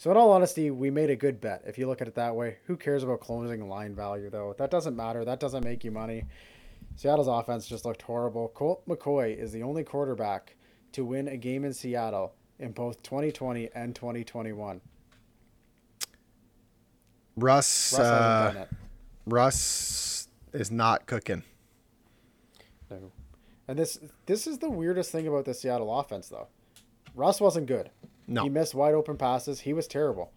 So, 0.06 0.12
in 0.12 0.18
all 0.18 0.32
honesty, 0.34 0.70
we 0.70 0.92
made 0.92 1.10
a 1.10 1.16
good 1.16 1.42
bet. 1.42 1.64
If 1.66 1.80
you 1.80 1.88
look 1.88 2.00
at 2.00 2.08
it 2.08 2.14
that 2.14 2.36
way, 2.36 2.58
who 2.66 2.78
cares 2.78 3.02
about 3.02 3.22
closing 3.22 3.68
line 3.68 3.96
value 3.96 4.30
though? 4.30 4.54
That 4.56 4.70
doesn't 4.70 4.96
matter. 4.96 5.26
That 5.26 5.40
doesn't 5.40 5.64
make 5.64 5.84
you 5.84 5.90
money. 5.90 6.26
Seattle's 6.96 7.28
offense 7.28 7.66
just 7.66 7.86
looked 7.86 8.04
horrible. 8.04 8.50
Colt 8.50 8.88
McCoy 8.88 9.36
is 9.36 9.52
the 9.52 9.64
only 9.64 9.84
quarterback 9.84 10.58
to 10.92 11.04
win 11.04 11.28
a 11.28 11.38
game 11.38 11.66
in 11.66 11.74
Seattle 11.74 12.36
in 12.60 12.72
both 12.72 13.02
2020 13.02 13.72
and 13.74 13.96
2021. 13.96 14.80
Russ, 17.36 17.94
Russ 17.98 18.00
uh, 18.00 18.52
done 18.54 18.58
it. 18.62 18.70
Russ 19.26 20.28
is 20.54 20.70
not 20.70 21.08
cooking. 21.08 21.42
No. 22.92 23.12
And 23.68 23.80
this 23.80 23.98
this 24.28 24.46
is 24.46 24.60
the 24.60 24.70
weirdest 24.70 25.12
thing 25.12 25.28
about 25.28 25.46
the 25.46 25.56
Seattle 25.56 26.00
offense, 26.00 26.28
though. 26.28 26.50
Russ 27.16 27.42
wasn't 27.42 27.66
good. 27.66 27.90
No. 28.28 28.44
He 28.44 28.50
missed 28.50 28.74
wide 28.76 28.94
open 28.94 29.18
passes. 29.18 29.62
He 29.62 29.74
was 29.74 29.88
terrible. 29.88 30.32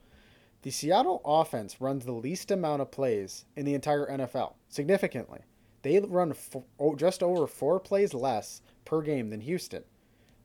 The 0.63 0.71
Seattle 0.71 1.21
offense 1.25 1.81
runs 1.81 2.05
the 2.05 2.13
least 2.13 2.51
amount 2.51 2.83
of 2.83 2.91
plays 2.91 3.45
in 3.57 3.65
the 3.65 3.75
entire 3.75 4.07
NFL, 4.07 4.55
significantly. 4.69 5.41
They 5.83 6.01
run 6.01 6.35
oh, 6.81 6.97
just 6.97 7.23
over 7.23 7.47
four 7.47 7.79
plays 7.79 8.13
less 8.13 8.61
per 8.85 9.01
game 9.03 9.31
than 9.31 9.41
Houston. 9.43 9.85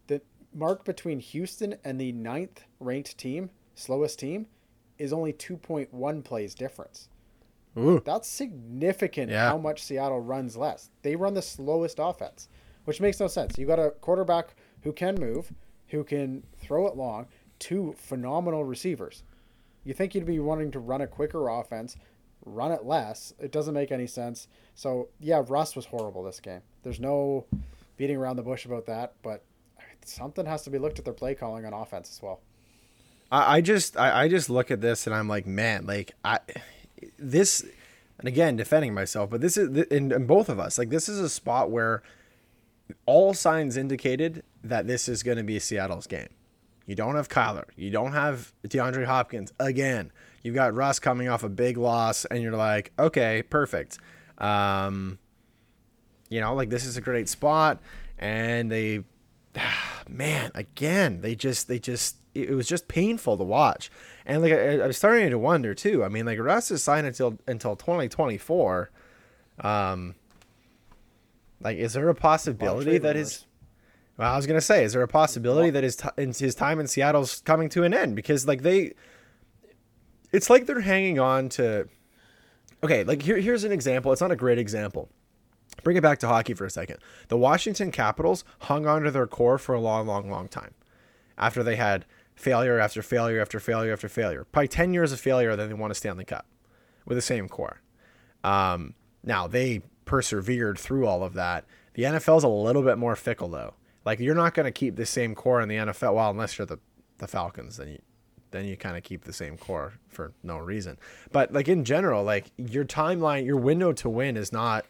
The 0.08 0.22
mark 0.54 0.86
between 0.86 1.20
Houston 1.20 1.76
and 1.84 2.00
the 2.00 2.12
ninth 2.12 2.64
ranked 2.80 3.18
team, 3.18 3.50
slowest 3.74 4.20
team, 4.20 4.46
is 5.00 5.12
only 5.12 5.34
2.1 5.34 6.24
plays 6.24 6.54
difference. 6.54 7.10
Ooh. 7.78 8.02
That's 8.06 8.28
significant 8.30 9.32
Yeah. 9.32 9.50
how 9.50 9.58
much 9.58 9.82
Seattle 9.82 10.22
runs 10.22 10.56
less. 10.56 10.92
They 11.02 11.16
run 11.16 11.34
the 11.34 11.42
slowest 11.42 11.98
offense, 12.00 12.48
which 12.86 13.02
makes 13.02 13.20
no 13.20 13.28
sense. 13.28 13.58
You 13.58 13.66
got 13.66 13.80
a 13.80 13.92
quarterback 13.92 14.56
who 14.84 14.94
can 14.94 15.16
move, 15.16 15.52
who 15.94 16.04
can 16.04 16.44
throw 16.58 16.88
it 16.88 16.98
long, 16.98 17.28
two 17.60 17.94
phenomenal 17.98 18.64
receivers. 18.66 19.24
You 19.84 19.94
think 19.94 20.16
you'd 20.16 20.26
be 20.26 20.40
wanting 20.40 20.72
to 20.72 20.80
run 20.80 21.02
a 21.02 21.08
quicker 21.08 21.48
offense, 21.50 21.96
run 22.46 22.72
it 22.72 22.84
less. 22.84 23.32
It 23.40 23.52
doesn't 23.52 23.76
make 23.76 23.92
any 23.92 24.08
sense. 24.08 24.48
So, 24.74 25.10
yeah, 25.20 25.44
Russ 25.48 25.76
was 25.76 25.86
horrible 25.86 26.24
this 26.24 26.40
game. 26.40 26.62
There's 26.82 27.00
no 27.00 27.46
beating 27.96 28.18
around 28.18 28.38
the 28.38 28.44
bush 28.44 28.66
about 28.66 28.88
that, 28.88 29.14
but 29.22 29.44
something 30.04 30.48
has 30.48 30.64
to 30.64 30.72
be 30.72 30.80
looked 30.80 30.98
at 30.98 31.06
their 31.06 31.14
play 31.14 31.36
calling 31.36 31.64
on 31.64 31.74
offense 31.74 32.10
as 32.10 32.22
well. 32.24 32.42
I, 33.32 33.58
I 33.58 33.62
just 33.62 33.96
I, 33.96 34.24
I 34.24 34.28
just 34.28 34.50
look 34.50 34.72
at 34.72 34.82
this 34.82 35.06
and 35.06 35.16
I'm 35.16 35.28
like, 35.28 35.46
man, 35.46 35.86
like 35.86 36.14
I 36.26 36.40
this 37.20 37.64
and 38.18 38.28
again 38.28 38.56
defending 38.56 38.96
myself, 38.96 39.30
but 39.30 39.42
this 39.42 39.58
is 39.58 39.70
in, 39.92 40.12
in 40.12 40.26
both 40.26 40.50
of 40.50 40.60
us, 40.60 40.80
like 40.80 40.90
this 40.90 41.08
is 41.08 41.20
a 41.20 41.30
spot 41.30 41.70
where 41.70 42.02
all 43.06 43.34
signs 43.34 43.78
indicated 43.78 44.44
that 44.64 44.88
this 44.88 45.08
is 45.08 45.24
going 45.24 45.38
to 45.38 45.44
be 45.44 45.60
Seattle's 45.60 46.08
game. 46.08 46.30
You 46.86 46.96
don't 46.96 47.16
have 47.16 47.30
Kyler. 47.30 47.66
You 47.76 47.90
don't 47.90 48.12
have 48.12 48.54
DeAndre 48.68 49.06
Hopkins 49.06 49.54
again. 49.60 50.12
You've 50.42 50.56
got 50.56 50.74
Russ 50.74 51.00
coming 51.00 51.30
off 51.30 51.44
a 51.44 51.50
big 51.50 51.78
loss, 51.78 52.26
and 52.26 52.44
you're 52.44 52.56
like, 52.56 52.92
okay, 53.00 53.44
perfect. 53.44 53.98
Um, 54.38 55.18
you 56.30 56.42
know, 56.42 56.54
like 56.54 56.70
this 56.70 56.86
is 56.86 56.98
a 56.98 57.02
great 57.02 57.30
spot, 57.30 57.82
and 58.20 58.70
they, 58.70 59.04
man, 60.10 60.52
again, 60.54 61.22
they 61.22 61.36
just, 61.36 61.70
they 61.70 61.80
just, 61.80 62.18
it 62.34 62.52
was 62.52 62.68
just 62.68 62.88
painful 62.88 63.38
to 63.38 63.44
watch, 63.44 63.90
and 64.26 64.42
like 64.42 64.52
I, 64.52 64.80
I 64.80 64.88
was 64.88 64.98
starting 64.98 65.30
to 65.30 65.38
wonder 65.38 65.74
too. 65.74 66.04
I 66.04 66.10
mean, 66.10 66.26
like 66.26 66.40
Russ 66.40 66.72
is 66.72 66.84
signed 66.84 67.06
until 67.06 67.38
until 67.48 67.76
2024. 67.76 68.90
Um, 69.60 70.16
like, 71.64 71.78
is 71.78 71.94
there 71.94 72.10
a 72.10 72.16
possibility 72.16 72.98
that 72.98 73.16
his 73.16 73.46
well, 74.18 74.32
I 74.32 74.36
was 74.36 74.46
gonna 74.46 74.62
say, 74.62 74.84
is 74.84 74.94
there 74.94 75.02
a 75.02 75.08
possibility 75.08 75.70
that 75.72 75.84
his 75.84 75.96
t- 75.96 76.10
his 76.18 76.54
time 76.56 76.80
in 76.80 76.88
Seattle's 76.88 77.42
coming 77.42 77.70
to 77.70 77.84
an 77.84 77.94
end 77.94 78.16
because 78.16 78.48
like 78.48 78.62
they, 78.62 78.94
it's 80.32 80.50
like 80.50 80.66
they're 80.66 80.82
hanging 80.82 81.20
on 81.20 81.50
to. 81.50 81.88
Okay, 82.84 83.04
like 83.04 83.22
here, 83.22 83.38
here's 83.38 83.64
an 83.64 83.72
example. 83.72 84.12
It's 84.12 84.22
not 84.22 84.32
a 84.32 84.36
great 84.36 84.60
example. 84.60 85.10
Bring 85.84 85.98
it 85.98 86.02
back 86.02 86.20
to 86.20 86.28
hockey 86.28 86.54
for 86.54 86.66
a 86.66 86.70
second. 86.70 86.98
The 87.30 87.38
Washington 87.38 87.92
Capitals 87.92 88.44
hung 88.60 88.86
on 88.86 89.04
to 89.04 89.12
their 89.12 89.26
core 89.26 89.58
for 89.58 89.74
a 89.74 89.80
long, 89.80 90.06
long, 90.06 90.30
long 90.30 90.48
time. 90.48 90.74
After 91.38 91.64
they 91.64 91.78
had 91.78 92.06
failure 92.36 92.80
after 92.80 93.02
failure 93.02 93.42
after 93.42 93.60
failure 93.60 93.94
after 93.94 94.10
failure, 94.10 94.46
probably 94.52 94.68
ten 94.68 94.94
years 94.94 95.12
of 95.12 95.20
failure, 95.20 95.56
then 95.56 95.70
they 95.70 95.74
won 95.74 95.90
a 95.90 95.96
Stanley 95.96 96.26
Cup 96.26 96.46
with 97.06 97.18
the 97.18 97.22
same 97.22 97.50
core. 97.50 97.82
Um, 98.44 98.94
now 99.24 99.48
they 99.48 99.82
persevered 100.06 100.78
through 100.78 101.08
all 101.08 101.24
of 101.24 101.34
that. 101.34 101.66
The 101.94 102.04
NFL 102.04 102.38
is 102.38 102.44
a 102.44 102.48
little 102.48 102.82
bit 102.84 102.98
more 102.98 103.16
fickle 103.16 103.50
though. 103.50 103.74
Like 104.06 104.20
you're 104.20 104.36
not 104.36 104.54
going 104.54 104.66
to 104.66 104.72
keep 104.72 104.96
the 104.96 105.06
same 105.06 105.36
core 105.36 105.62
in 105.62 105.70
the 105.70 105.76
NFL. 105.76 106.16
Well, 106.16 106.30
unless 106.30 106.58
you're 106.58 106.66
the 106.66 106.80
the 107.20 107.28
Falcons, 107.28 107.78
then 107.78 107.88
you 107.90 108.00
then 108.52 108.66
you 108.66 108.78
kind 108.78 108.96
of 108.96 109.04
keep 109.04 109.24
the 109.24 109.34
same 109.34 109.58
core 109.58 109.94
for 110.10 110.34
no 110.44 110.58
reason. 110.58 110.98
But 111.32 111.54
like 111.54 111.68
in 111.68 111.84
general, 111.84 112.24
like 112.24 112.52
your 112.58 112.86
timeline, 112.86 113.46
your 113.46 113.58
window 113.58 113.92
to 113.94 114.10
win 114.10 114.38
is 114.38 114.52
not 114.52 114.86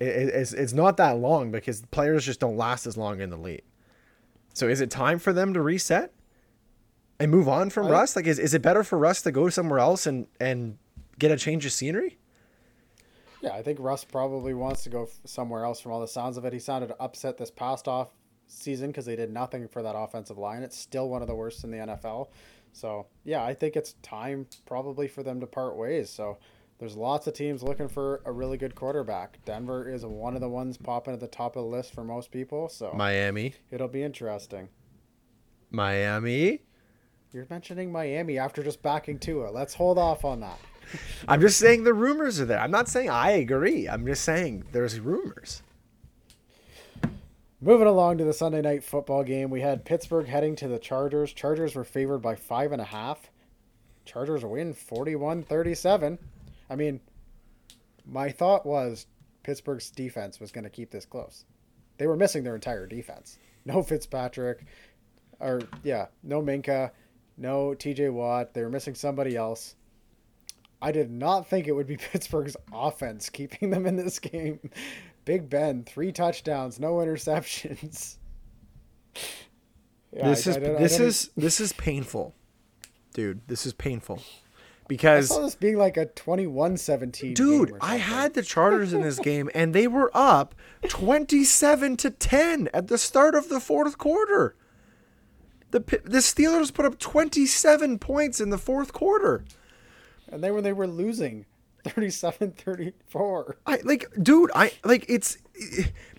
it, 0.00 0.06
it's 0.06 0.52
it's 0.52 0.72
not 0.72 0.96
that 0.98 1.18
long 1.18 1.50
because 1.50 1.82
players 1.90 2.24
just 2.24 2.40
don't 2.40 2.56
last 2.56 2.86
as 2.86 2.96
long 2.96 3.20
in 3.20 3.30
the 3.30 3.36
league. 3.36 3.62
So 4.54 4.68
is 4.68 4.80
it 4.80 4.90
time 4.90 5.18
for 5.18 5.32
them 5.32 5.54
to 5.54 5.62
reset 5.62 6.12
and 7.18 7.30
move 7.30 7.48
on 7.48 7.70
from 7.70 7.86
I- 7.86 7.90
Russ? 7.90 8.16
Like 8.16 8.26
is, 8.26 8.38
is 8.38 8.54
it 8.54 8.62
better 8.62 8.84
for 8.84 8.98
Russ 8.98 9.22
to 9.22 9.32
go 9.32 9.48
somewhere 9.48 9.78
else 9.78 10.06
and 10.06 10.26
and 10.40 10.78
get 11.18 11.30
a 11.30 11.36
change 11.36 11.64
of 11.64 11.72
scenery? 11.72 12.18
Yeah, 13.44 13.52
I 13.52 13.62
think 13.62 13.78
Russ 13.78 14.04
probably 14.04 14.54
wants 14.54 14.84
to 14.84 14.90
go 14.90 15.08
somewhere 15.24 15.64
else 15.64 15.80
from 15.80 15.92
all 15.92 16.00
the 16.00 16.08
sounds 16.08 16.36
of 16.36 16.44
it. 16.46 16.52
He 16.54 16.58
sounded 16.58 16.92
upset 16.98 17.36
this 17.36 17.50
past 17.50 17.86
off 17.86 18.08
season 18.46 18.88
because 18.88 19.04
they 19.04 19.16
did 19.16 19.30
nothing 19.30 19.68
for 19.68 19.82
that 19.82 19.94
offensive 19.94 20.38
line. 20.38 20.62
It's 20.62 20.78
still 20.78 21.08
one 21.10 21.20
of 21.20 21.28
the 21.28 21.34
worst 21.34 21.62
in 21.62 21.70
the 21.70 21.76
NFL. 21.76 22.28
So, 22.72 23.06
yeah, 23.22 23.44
I 23.44 23.52
think 23.52 23.76
it's 23.76 23.94
time 24.02 24.46
probably 24.64 25.08
for 25.08 25.22
them 25.22 25.40
to 25.40 25.46
part 25.46 25.76
ways. 25.76 26.08
So, 26.08 26.38
there's 26.78 26.96
lots 26.96 27.26
of 27.26 27.34
teams 27.34 27.62
looking 27.62 27.86
for 27.86 28.22
a 28.24 28.32
really 28.32 28.56
good 28.56 28.74
quarterback. 28.74 29.38
Denver 29.44 29.88
is 29.88 30.04
one 30.04 30.34
of 30.34 30.40
the 30.40 30.48
ones 30.48 30.76
popping 30.76 31.14
at 31.14 31.20
the 31.20 31.28
top 31.28 31.54
of 31.54 31.62
the 31.62 31.68
list 31.68 31.94
for 31.94 32.02
most 32.02 32.30
people. 32.30 32.68
So, 32.68 32.92
Miami, 32.94 33.54
it'll 33.70 33.88
be 33.88 34.02
interesting. 34.02 34.70
Miami. 35.70 36.62
You're 37.32 37.46
mentioning 37.50 37.92
Miami 37.92 38.38
after 38.38 38.62
just 38.62 38.82
backing 38.82 39.18
Tua. 39.18 39.50
Let's 39.50 39.74
hold 39.74 39.98
off 39.98 40.24
on 40.24 40.40
that. 40.40 40.58
I'm 41.28 41.40
just 41.40 41.58
saying 41.58 41.84
the 41.84 41.94
rumors 41.94 42.40
are 42.40 42.44
there. 42.44 42.60
I'm 42.60 42.70
not 42.70 42.88
saying 42.88 43.10
I 43.10 43.32
agree. 43.32 43.88
I'm 43.88 44.06
just 44.06 44.24
saying 44.24 44.64
there's 44.72 45.00
rumors. 45.00 45.62
Moving 47.60 47.86
along 47.86 48.18
to 48.18 48.24
the 48.24 48.34
Sunday 48.34 48.60
night 48.60 48.84
football 48.84 49.22
game, 49.24 49.48
we 49.48 49.62
had 49.62 49.86
Pittsburgh 49.86 50.26
heading 50.26 50.54
to 50.56 50.68
the 50.68 50.78
Chargers. 50.78 51.32
Chargers 51.32 51.74
were 51.74 51.84
favored 51.84 52.18
by 52.18 52.34
five 52.34 52.72
and 52.72 52.80
a 52.82 52.84
half. 52.84 53.30
Chargers 54.04 54.44
win 54.44 54.74
41 54.74 55.44
37. 55.44 56.18
I 56.68 56.76
mean, 56.76 57.00
my 58.04 58.30
thought 58.30 58.66
was 58.66 59.06
Pittsburgh's 59.42 59.90
defense 59.90 60.40
was 60.40 60.52
going 60.52 60.64
to 60.64 60.70
keep 60.70 60.90
this 60.90 61.06
close. 61.06 61.44
They 61.96 62.06
were 62.06 62.16
missing 62.16 62.44
their 62.44 62.54
entire 62.54 62.86
defense. 62.86 63.38
No 63.64 63.82
Fitzpatrick, 63.82 64.66
or 65.40 65.62
yeah, 65.82 66.08
no 66.22 66.42
Minkah, 66.42 66.90
no 67.38 67.70
TJ 67.70 68.12
Watt. 68.12 68.52
They 68.52 68.62
were 68.62 68.68
missing 68.68 68.94
somebody 68.94 69.36
else. 69.36 69.74
I 70.84 70.92
did 70.92 71.10
not 71.10 71.48
think 71.48 71.66
it 71.66 71.72
would 71.72 71.86
be 71.86 71.96
Pittsburgh's 72.12 72.56
offense 72.72 73.30
keeping 73.30 73.70
them 73.70 73.86
in 73.86 73.96
this 73.96 74.18
game. 74.18 74.60
Big 75.24 75.48
Ben, 75.48 75.82
three 75.84 76.12
touchdowns, 76.12 76.78
no 76.78 76.96
interceptions. 76.96 78.16
Yeah, 80.12 80.28
this 80.28 80.46
I- 80.46 80.50
is 80.50 80.56
I 80.56 80.60
this 80.60 81.00
is 81.00 81.30
this 81.36 81.60
is 81.60 81.72
painful, 81.72 82.34
dude. 83.14 83.40
This 83.48 83.66
is 83.66 83.72
painful 83.72 84.18
I 84.22 84.86
because 84.86 85.28
saw 85.28 85.40
this 85.40 85.56
being 85.56 85.76
like 85.76 85.96
a 85.96 86.06
21-17 86.06 87.34
dude, 87.34 87.72
I 87.80 87.96
had 87.96 88.34
the 88.34 88.42
Chargers 88.42 88.92
in 88.92 89.00
this 89.00 89.18
game 89.18 89.50
and 89.54 89.74
they 89.74 89.88
were 89.88 90.12
up 90.14 90.54
27 90.88 91.96
to 91.96 92.10
10 92.10 92.68
at 92.72 92.86
the 92.86 92.98
start 92.98 93.34
of 93.34 93.48
the 93.48 93.58
fourth 93.58 93.98
quarter. 93.98 94.54
The 95.72 95.80
the 95.80 96.18
Steelers 96.18 96.72
put 96.72 96.86
up 96.86 97.00
27 97.00 97.98
points 97.98 98.40
in 98.40 98.50
the 98.50 98.58
fourth 98.58 98.92
quarter. 98.92 99.44
And 100.34 100.42
then 100.42 100.52
when 100.52 100.64
they 100.64 100.72
were 100.72 100.86
losing 100.86 101.46
37-34. 101.84 103.54
I 103.66 103.78
like, 103.84 104.06
dude. 104.20 104.50
I 104.54 104.72
like 104.84 105.04
it's. 105.08 105.38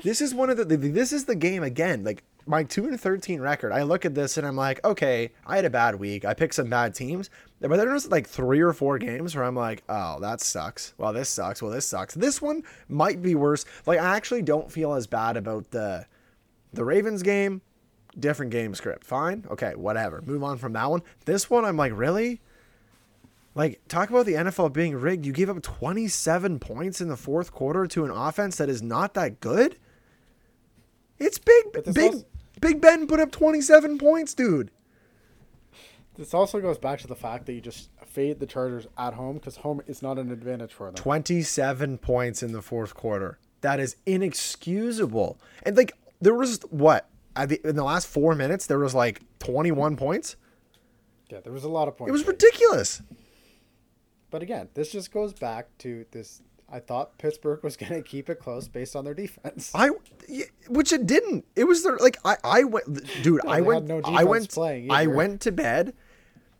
This 0.03 0.21
is 0.21 0.33
one 0.33 0.49
of 0.49 0.57
the. 0.57 0.63
This 0.77 1.11
is 1.11 1.25
the 1.25 1.35
game 1.35 1.63
again. 1.63 2.03
Like 2.03 2.23
my 2.45 2.63
two 2.63 2.85
and 2.85 2.99
thirteen 2.99 3.41
record. 3.41 3.71
I 3.71 3.83
look 3.83 4.05
at 4.05 4.15
this 4.15 4.37
and 4.37 4.45
I'm 4.45 4.55
like, 4.55 4.83
okay, 4.85 5.31
I 5.45 5.55
had 5.55 5.65
a 5.65 5.69
bad 5.69 5.95
week. 5.95 6.23
I 6.23 6.33
picked 6.33 6.53
some 6.53 6.69
bad 6.69 6.93
teams, 6.93 7.29
but 7.59 7.75
there's 7.77 8.07
like 8.09 8.27
three 8.27 8.61
or 8.61 8.73
four 8.73 8.99
games 8.99 9.35
where 9.35 9.43
I'm 9.43 9.55
like, 9.55 9.83
oh, 9.89 10.19
that 10.19 10.41
sucks. 10.41 10.93
Well, 10.97 11.11
this 11.11 11.29
sucks. 11.29 11.61
Well, 11.61 11.71
this 11.71 11.87
sucks. 11.87 12.13
This 12.13 12.41
one 12.41 12.63
might 12.87 13.21
be 13.21 13.35
worse. 13.35 13.65
Like 13.85 13.99
I 13.99 14.15
actually 14.15 14.43
don't 14.43 14.71
feel 14.71 14.93
as 14.93 15.07
bad 15.07 15.35
about 15.35 15.71
the 15.71 16.05
the 16.73 16.85
Ravens 16.85 17.23
game. 17.23 17.61
Different 18.17 18.51
game 18.51 18.75
script. 18.75 19.03
Fine. 19.03 19.45
Okay, 19.49 19.73
whatever. 19.75 20.21
Move 20.21 20.43
on 20.43 20.57
from 20.57 20.73
that 20.73 20.89
one. 20.89 21.01
This 21.25 21.49
one, 21.49 21.65
I'm 21.65 21.75
like, 21.75 21.91
really? 21.93 22.39
Like, 23.55 23.81
talk 23.87 24.09
about 24.09 24.25
the 24.25 24.33
NFL 24.33 24.73
being 24.73 24.95
rigged. 24.95 25.25
You 25.25 25.31
gave 25.31 25.49
up 25.49 25.61
27 25.63 26.59
points 26.59 26.99
in 26.99 27.07
the 27.07 27.15
fourth 27.17 27.51
quarter 27.53 27.87
to 27.87 28.03
an 28.03 28.11
offense 28.11 28.57
that 28.57 28.69
is 28.69 28.81
not 28.81 29.13
that 29.13 29.39
good. 29.39 29.77
It's 31.17 31.37
big, 31.37 31.71
big, 31.71 31.97
also- 31.97 32.25
Big 32.61 32.81
Ben 32.81 33.07
put 33.07 33.19
up 33.19 33.31
27 33.31 33.97
points, 33.97 34.33
dude. 34.33 34.71
This 36.15 36.33
also 36.33 36.61
goes 36.61 36.77
back 36.77 36.99
to 36.99 37.07
the 37.07 37.15
fact 37.15 37.45
that 37.45 37.53
you 37.53 37.61
just 37.61 37.89
fade 38.05 38.39
the 38.39 38.45
Chargers 38.45 38.87
at 38.97 39.13
home 39.13 39.35
because 39.35 39.57
home 39.57 39.81
is 39.87 40.01
not 40.01 40.17
an 40.17 40.31
advantage 40.31 40.71
for 40.73 40.87
them. 40.87 40.95
27 40.95 41.97
points 41.97 42.41
in 42.41 42.53
the 42.53 42.61
fourth 42.61 42.93
quarter. 42.93 43.37
That 43.61 43.79
is 43.81 43.97
inexcusable. 44.05 45.37
And 45.63 45.75
like, 45.75 45.93
there 46.21 46.33
was 46.33 46.59
what? 46.69 47.09
In 47.37 47.75
the 47.75 47.83
last 47.83 48.07
four 48.07 48.33
minutes, 48.35 48.67
there 48.67 48.79
was 48.79 48.95
like 48.95 49.21
21 49.39 49.97
points. 49.97 50.37
Yeah, 51.29 51.39
there 51.41 51.51
was 51.51 51.65
a 51.65 51.69
lot 51.69 51.89
of 51.89 51.97
points. 51.97 52.09
It 52.09 52.13
was 52.13 52.25
ridiculous. 52.25 53.01
But 54.35 54.43
again, 54.43 54.67
this 54.73 54.91
just 54.91 55.13
goes 55.13 55.31
back 55.31 55.69
to 55.77 56.05
this. 56.11 56.41
I 56.69 56.81
thought 56.81 57.17
Pittsburgh 57.17 57.63
was 57.63 57.77
going 57.77 57.93
to 57.93 58.01
keep 58.01 58.29
it 58.29 58.37
close 58.37 58.67
based 58.67 58.93
on 58.93 59.05
their 59.05 59.13
defense. 59.13 59.71
I, 59.73 59.91
which 60.67 60.91
it 60.91 61.07
didn't. 61.07 61.45
It 61.55 61.63
was 61.63 61.83
their 61.83 61.95
like 61.95 62.17
I 62.25 62.35
I 62.43 62.63
went, 62.65 63.23
dude. 63.23 63.39
No, 63.45 63.49
I 63.49 63.61
went. 63.61 63.87
no 63.87 64.01
I 64.03 64.25
went. 64.25 64.51
playing 64.51 64.91
I 64.91 65.07
went 65.07 65.39
to 65.39 65.53
bed 65.53 65.93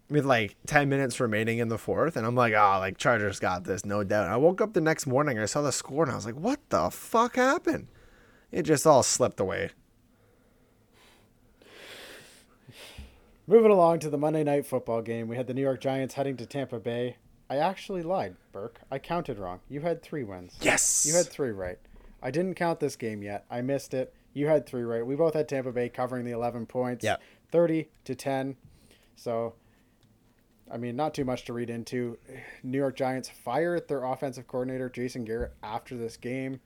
with 0.10 0.24
like 0.24 0.56
ten 0.66 0.88
minutes 0.88 1.20
remaining 1.20 1.58
in 1.58 1.68
the 1.68 1.78
fourth, 1.78 2.16
and 2.16 2.26
I'm 2.26 2.34
like, 2.34 2.54
oh, 2.54 2.78
like 2.80 2.98
Chargers 2.98 3.42
got 3.42 3.66
this, 3.66 3.84
no 3.84 4.06
doubt. 4.06 4.30
I 4.30 4.38
woke 4.38 4.62
up 4.62 4.72
the 4.72 4.80
next 4.80 5.06
morning, 5.06 5.38
I 5.38 5.44
saw 5.44 5.62
the 5.62 5.74
score, 5.74 6.04
and 6.04 6.14
I 6.14 6.16
was 6.16 6.26
like, 6.26 6.36
what 6.36 6.62
the 6.70 6.90
fuck 6.90 7.36
happened? 7.36 7.88
It 8.54 8.64
just 8.64 8.88
all 8.88 9.04
slipped 9.04 9.42
away. 9.42 9.72
Moving 13.48 13.72
along 13.72 14.00
to 14.00 14.10
the 14.10 14.18
Monday 14.18 14.46
night 14.46 14.66
football 14.66 15.02
game, 15.02 15.28
we 15.28 15.36
had 15.36 15.48
the 15.48 15.54
New 15.54 15.62
York 15.62 15.82
Giants 15.82 16.14
heading 16.14 16.38
to 16.38 16.46
Tampa 16.46 16.80
Bay. 16.80 17.18
I 17.50 17.58
actually 17.58 18.02
lied, 18.02 18.36
Burke. 18.52 18.80
I 18.90 19.00
counted 19.00 19.38
wrong. 19.38 19.60
You 19.70 19.82
had 19.82 20.02
three 20.02 20.24
wins. 20.24 20.56
Yes, 20.62 21.06
You 21.08 21.16
had 21.16 21.28
three 21.28 21.52
right. 21.52 21.78
I 22.22 22.32
didn't 22.32 22.56
count 22.56 22.80
this 22.80 22.96
game 22.96 23.22
yet. 23.22 23.46
I 23.52 23.62
missed 23.62 23.94
it. 23.94 24.14
You 24.34 24.48
had 24.48 24.66
three 24.66 24.84
right. 24.84 25.06
We 25.06 25.16
both 25.16 25.36
had 25.36 25.48
Tampa 25.48 25.72
Bay 25.72 25.90
covering 25.90 26.26
the 26.26 26.32
11 26.32 26.66
points. 26.66 27.04
Yep. 27.04 27.22
30 27.52 27.90
to 28.06 28.16
10. 28.16 28.58
So, 29.16 29.54
I 30.72 30.78
mean, 30.78 30.96
not 30.96 31.14
too 31.14 31.24
much 31.24 31.46
to 31.46 31.54
read 31.54 31.70
into. 31.70 32.18
New 32.64 32.78
York 32.80 32.96
Giants 32.96 33.30
fired 33.30 33.88
their 33.88 34.04
offensive 34.04 34.48
coordinator, 34.48 34.90
Jason 34.90 35.24
Garrett, 35.24 35.54
after 35.62 35.96
this 35.96 36.18
game. 36.18 36.60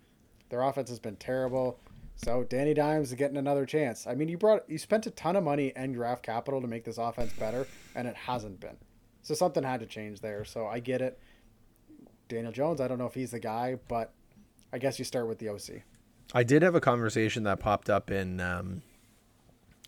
Their 0.49 0.61
offense 0.61 0.89
has 0.89 0.99
been 0.99 1.17
terrible. 1.17 1.79
So 2.15 2.43
Danny 2.43 2.73
Dimes 2.73 3.09
is 3.09 3.13
getting 3.15 3.37
another 3.37 3.65
chance. 3.65 4.07
I 4.07 4.15
mean, 4.15 4.27
you 4.27 4.37
brought 4.37 4.69
you 4.69 4.77
spent 4.77 5.05
a 5.05 5.11
ton 5.11 5.35
of 5.35 5.43
money 5.43 5.71
and 5.75 5.93
draft 5.93 6.23
capital 6.23 6.59
to 6.61 6.67
make 6.67 6.83
this 6.83 6.97
offense 6.97 7.31
better, 7.33 7.65
and 7.95 8.07
it 8.07 8.15
hasn't 8.15 8.59
been. 8.59 8.75
So 9.21 9.33
something 9.33 9.63
had 9.63 9.79
to 9.81 9.85
change 9.85 10.21
there. 10.21 10.45
So 10.45 10.67
I 10.67 10.79
get 10.79 11.01
it. 11.01 11.19
Daniel 12.27 12.51
Jones, 12.51 12.79
I 12.79 12.87
don't 12.87 12.97
know 12.97 13.07
if 13.07 13.13
he's 13.13 13.31
the 13.31 13.39
guy, 13.39 13.77
but 13.87 14.13
I 14.71 14.77
guess 14.77 14.99
you 14.99 15.05
start 15.05 15.27
with 15.27 15.39
the 15.39 15.49
OC. 15.49 15.81
I 16.33 16.43
did 16.43 16.61
have 16.61 16.75
a 16.75 16.81
conversation 16.81 17.43
that 17.43 17.59
popped 17.59 17.89
up 17.89 18.11
in 18.11 18.39
um 18.39 18.83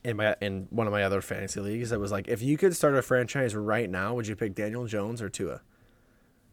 in 0.03 0.17
my 0.17 0.35
in 0.41 0.67
one 0.71 0.87
of 0.87 0.93
my 0.93 1.03
other 1.03 1.21
fantasy 1.21 1.59
leagues 1.59 1.91
that 1.91 1.99
was 1.99 2.11
like, 2.11 2.27
if 2.27 2.41
you 2.41 2.57
could 2.57 2.75
start 2.75 2.95
a 2.95 3.01
franchise 3.01 3.55
right 3.55 3.89
now, 3.89 4.13
would 4.15 4.27
you 4.27 4.35
pick 4.35 4.55
Daniel 4.55 4.85
Jones 4.85 5.21
or 5.21 5.29
Tua? 5.29 5.61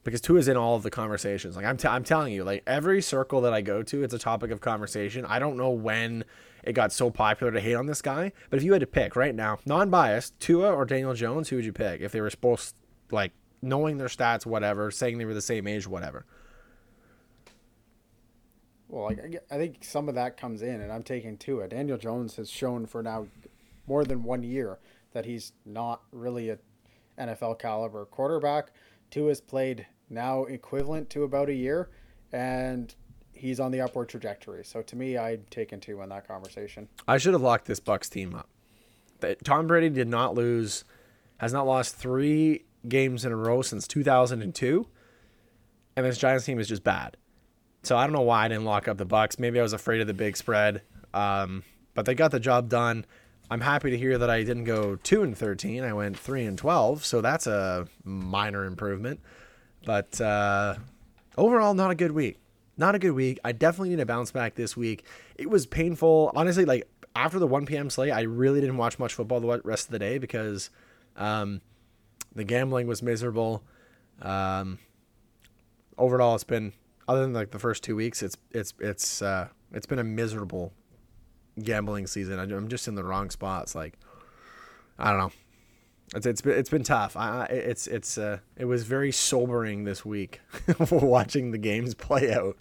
Because 0.04 0.20
Tua's 0.20 0.48
in 0.48 0.56
all 0.56 0.76
of 0.76 0.82
the 0.82 0.90
conversations. 0.90 1.56
Like 1.56 1.64
I'm, 1.64 1.76
t- 1.76 1.88
I'm 1.88 2.04
telling 2.04 2.32
you, 2.32 2.44
like 2.44 2.62
every 2.66 3.02
circle 3.02 3.40
that 3.42 3.52
I 3.52 3.60
go 3.62 3.82
to, 3.82 4.02
it's 4.02 4.14
a 4.14 4.18
topic 4.18 4.50
of 4.50 4.60
conversation. 4.60 5.24
I 5.24 5.38
don't 5.38 5.56
know 5.56 5.70
when 5.70 6.24
it 6.62 6.72
got 6.72 6.92
so 6.92 7.10
popular 7.10 7.52
to 7.52 7.60
hate 7.60 7.74
on 7.74 7.86
this 7.86 8.02
guy, 8.02 8.32
but 8.50 8.58
if 8.58 8.62
you 8.64 8.72
had 8.72 8.80
to 8.80 8.86
pick 8.86 9.16
right 9.16 9.34
now, 9.34 9.58
non-biased, 9.64 10.38
Tua 10.40 10.72
or 10.72 10.84
Daniel 10.84 11.14
Jones, 11.14 11.48
who 11.48 11.56
would 11.56 11.64
you 11.64 11.72
pick 11.72 12.00
if 12.00 12.12
they 12.12 12.20
were 12.20 12.30
supposed 12.30 12.74
like 13.10 13.32
knowing 13.62 13.98
their 13.98 14.08
stats, 14.08 14.46
whatever, 14.46 14.90
saying 14.90 15.18
they 15.18 15.24
were 15.24 15.34
the 15.34 15.40
same 15.40 15.66
age, 15.66 15.86
whatever? 15.86 16.24
Well, 18.88 19.06
like, 19.06 19.44
I 19.50 19.56
think 19.56 19.84
some 19.84 20.08
of 20.08 20.14
that 20.14 20.36
comes 20.36 20.62
in, 20.62 20.80
and 20.80 20.90
I'm 20.90 21.02
taking 21.02 21.36
Tua. 21.36 21.68
Daniel 21.68 21.98
Jones 21.98 22.36
has 22.36 22.50
shown 22.50 22.86
for 22.86 23.02
now 23.02 23.26
more 23.86 24.04
than 24.04 24.22
one 24.22 24.42
year 24.42 24.78
that 25.12 25.26
he's 25.26 25.52
not 25.66 26.02
really 26.12 26.50
a 26.50 26.58
NFL 27.18 27.58
caliber 27.58 28.06
quarterback. 28.06 28.72
Tua's 29.10 29.40
played 29.40 29.86
now 30.08 30.44
equivalent 30.44 31.10
to 31.10 31.24
about 31.24 31.48
a 31.48 31.54
year, 31.54 31.90
and 32.32 32.94
he's 33.38 33.60
on 33.60 33.70
the 33.70 33.80
upward 33.80 34.08
trajectory. 34.08 34.64
So 34.64 34.82
to 34.82 34.96
me, 34.96 35.16
I'd 35.16 35.50
taken 35.50 35.80
Tua 35.80 36.02
in 36.02 36.08
that 36.10 36.26
conversation. 36.26 36.88
I 37.06 37.18
should 37.18 37.32
have 37.32 37.42
locked 37.42 37.66
this 37.66 37.80
Bucks 37.80 38.08
team 38.08 38.34
up. 38.34 38.48
Tom 39.44 39.66
Brady 39.66 39.88
did 39.88 40.08
not 40.08 40.34
lose, 40.34 40.84
has 41.38 41.52
not 41.52 41.66
lost 41.66 41.96
three 41.96 42.64
games 42.88 43.24
in 43.24 43.32
a 43.32 43.36
row 43.36 43.62
since 43.62 43.88
2002, 43.88 44.86
and 45.96 46.06
this 46.06 46.18
Giants 46.18 46.44
team 46.44 46.58
is 46.60 46.68
just 46.68 46.84
bad. 46.84 47.16
So 47.82 47.96
I 47.96 48.04
don't 48.04 48.12
know 48.12 48.22
why 48.22 48.44
I 48.44 48.48
didn't 48.48 48.64
lock 48.64 48.86
up 48.86 48.98
the 48.98 49.04
Bucks. 49.04 49.38
Maybe 49.38 49.58
I 49.58 49.62
was 49.62 49.72
afraid 49.72 50.00
of 50.00 50.06
the 50.06 50.14
big 50.14 50.36
spread, 50.36 50.82
um, 51.14 51.62
but 51.94 52.06
they 52.06 52.14
got 52.14 52.30
the 52.30 52.40
job 52.40 52.68
done. 52.68 53.04
I'm 53.50 53.60
happy 53.60 53.90
to 53.90 53.98
hear 53.98 54.18
that 54.18 54.28
I 54.28 54.42
didn't 54.42 54.64
go 54.64 54.96
two 54.96 55.22
and 55.22 55.36
13. 55.36 55.82
I 55.82 55.92
went 55.92 56.18
three 56.18 56.44
and 56.44 56.58
12, 56.58 57.04
so 57.04 57.20
that's 57.20 57.46
a 57.46 57.88
minor 58.04 58.64
improvement. 58.64 59.20
But 59.84 60.20
uh, 60.20 60.76
overall, 61.36 61.72
not 61.74 61.90
a 61.90 61.94
good 61.94 62.12
week. 62.12 62.38
Not 62.78 62.94
a 62.94 62.98
good 62.98 63.10
week. 63.10 63.38
I 63.44 63.52
definitely 63.52 63.90
need 63.90 63.96
to 63.98 64.06
bounce 64.06 64.30
back 64.30 64.54
this 64.54 64.76
week. 64.76 65.04
It 65.36 65.50
was 65.50 65.66
painful. 65.66 66.30
Honestly, 66.34 66.64
like 66.64 66.88
after 67.16 67.38
the 67.40 67.46
1 67.46 67.66
p.m. 67.66 67.90
slate, 67.90 68.12
I 68.12 68.22
really 68.22 68.60
didn't 68.60 68.76
watch 68.76 68.98
much 68.98 69.12
football 69.14 69.40
the 69.40 69.60
rest 69.64 69.88
of 69.88 69.92
the 69.92 69.98
day 69.98 70.18
because 70.18 70.70
um, 71.16 71.60
the 72.34 72.44
gambling 72.44 72.86
was 72.86 73.02
miserable. 73.02 73.64
Um, 74.22 74.78
overall, 75.98 76.36
it's 76.36 76.44
been 76.44 76.72
other 77.08 77.22
than 77.22 77.32
like 77.32 77.50
the 77.50 77.58
first 77.58 77.82
two 77.82 77.96
weeks, 77.96 78.22
it's 78.22 78.36
it's 78.52 78.72
it's 78.78 79.22
uh, 79.22 79.48
it's 79.72 79.86
been 79.86 79.98
a 79.98 80.04
miserable 80.04 80.72
gambling 81.60 82.06
season. 82.06 82.38
I- 82.38 82.42
I'm 82.56 82.68
just 82.68 82.86
in 82.86 82.94
the 82.94 83.02
wrong 83.04 83.30
spots. 83.30 83.74
Like 83.74 83.94
I 84.98 85.10
don't 85.10 85.18
know. 85.18 85.32
It's 86.14 86.26
it's 86.26 86.40
been 86.40 86.58
it's 86.58 86.70
been 86.70 86.84
tough. 86.84 87.16
I, 87.16 87.44
it's 87.44 87.86
it's 87.86 88.16
uh 88.16 88.38
it 88.56 88.64
was 88.64 88.84
very 88.84 89.12
sobering 89.12 89.84
this 89.84 90.04
week 90.04 90.40
watching 90.90 91.50
the 91.50 91.58
games 91.58 91.94
play 91.94 92.32
out. 92.32 92.56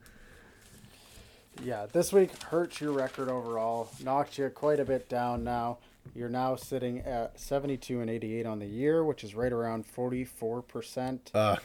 Yeah, 1.64 1.88
this 1.92 2.14
week 2.14 2.32
hurts 2.44 2.80
your 2.82 2.92
record 2.92 3.30
overall, 3.30 3.90
knocked 4.04 4.38
you 4.38 4.50
quite 4.50 4.80
a 4.80 4.86
bit 4.86 5.10
down 5.10 5.44
now. 5.44 5.80
You're 6.16 6.30
now 6.30 6.56
sitting 6.56 7.00
at 7.00 7.40
72 7.40 8.00
and 8.00 8.10
88 8.10 8.46
on 8.46 8.60
the 8.60 8.68
year, 8.68 9.04
which 9.04 9.24
is 9.24 9.36
right 9.36 9.52
around 9.52 9.86
44%. 9.86 11.20
Uh, 11.34 11.58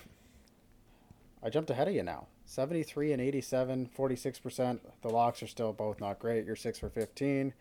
I 1.42 1.50
jumped 1.50 1.70
ahead 1.70 1.88
of 1.88 1.94
you 1.94 2.02
now. 2.02 2.26
73 2.46 3.12
and 3.12 3.22
87, 3.22 3.90
46%. 3.96 4.78
The 5.02 5.08
locks 5.08 5.42
are 5.42 5.46
still 5.46 5.72
both 5.72 6.00
not 6.00 6.18
great. 6.18 6.44
You're 6.44 6.56
6 6.56 6.78
for 6.78 6.88
15. 6.88 7.52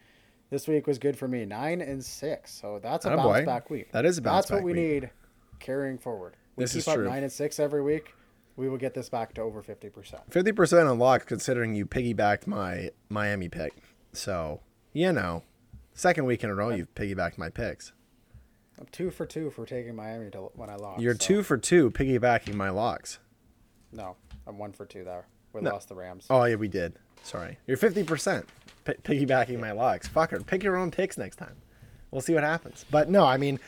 This 0.51 0.67
week 0.67 0.85
was 0.85 0.99
good 0.99 1.17
for 1.17 1.29
me, 1.29 1.45
9 1.45 1.79
and 1.81 2.03
6. 2.03 2.51
So 2.53 2.77
that's 2.83 3.05
a 3.05 3.07
Atta 3.07 3.17
bounce 3.17 3.39
boy. 3.39 3.45
back 3.45 3.69
week. 3.69 3.91
That 3.93 4.05
is 4.05 4.17
a 4.17 4.21
bounce 4.21 4.47
That's 4.47 4.51
what 4.51 4.63
we 4.63 4.73
week. 4.73 4.81
need 5.03 5.09
carrying 5.59 5.97
forward. 5.97 6.35
We 6.57 6.65
This 6.65 6.73
keep 6.73 6.79
is 6.79 6.87
up 6.89 6.95
true. 6.95 7.05
9 7.09 7.23
and 7.23 7.31
6 7.31 7.59
every 7.59 7.81
week. 7.81 8.13
We 8.57 8.67
will 8.67 8.77
get 8.77 8.93
this 8.93 9.07
back 9.07 9.33
to 9.35 9.41
over 9.41 9.63
50%. 9.63 10.13
Fifty 10.29 10.51
percent 10.51 10.89
unlocked, 10.89 11.25
considering 11.25 11.73
you 11.73 11.85
piggybacked 11.85 12.45
my 12.47 12.89
Miami 13.09 13.47
pick. 13.47 13.71
So 14.11 14.59
you 14.91 15.13
know, 15.13 15.43
second 15.93 16.25
week 16.25 16.43
in 16.43 16.49
a 16.49 16.53
row 16.53 16.69
you've 16.69 16.93
piggybacked 16.93 17.37
my 17.37 17.49
picks. 17.49 17.93
I'm 18.77 18.87
2 18.91 19.09
for 19.09 19.25
2 19.25 19.51
for 19.51 19.65
taking 19.65 19.95
Miami 19.95 20.29
to 20.31 20.39
when 20.55 20.69
I 20.69 20.75
lost. 20.75 21.01
You're 21.01 21.13
so- 21.13 21.19
two 21.19 21.43
for 21.43 21.57
two 21.57 21.91
piggybacking 21.91 22.53
my 22.55 22.69
locks. 22.69 23.19
No, 23.93 24.17
I'm 24.45 24.57
1 24.57 24.73
for 24.73 24.85
2 24.85 25.05
there. 25.05 25.27
We 25.53 25.61
No. 25.61 25.71
lost 25.71 25.87
the 25.87 25.95
Rams. 25.95 26.27
Oh 26.29 26.43
yeah, 26.43 26.55
we 26.55 26.67
did. 26.67 26.93
Sorry, 27.23 27.57
you're 27.67 27.77
fifty 27.77 28.03
percent 28.03 28.47
p- 28.85 28.93
piggybacking 29.03 29.59
my 29.59 29.71
locks. 29.71 30.07
Fucker, 30.07 30.45
pick 30.45 30.63
your 30.63 30.75
own 30.77 30.91
picks 30.91 31.17
next 31.17 31.37
time. 31.37 31.55
We'll 32.11 32.21
see 32.21 32.33
what 32.33 32.43
happens. 32.43 32.85
But 32.91 33.09
no, 33.09 33.25
I 33.25 33.37
mean, 33.37 33.59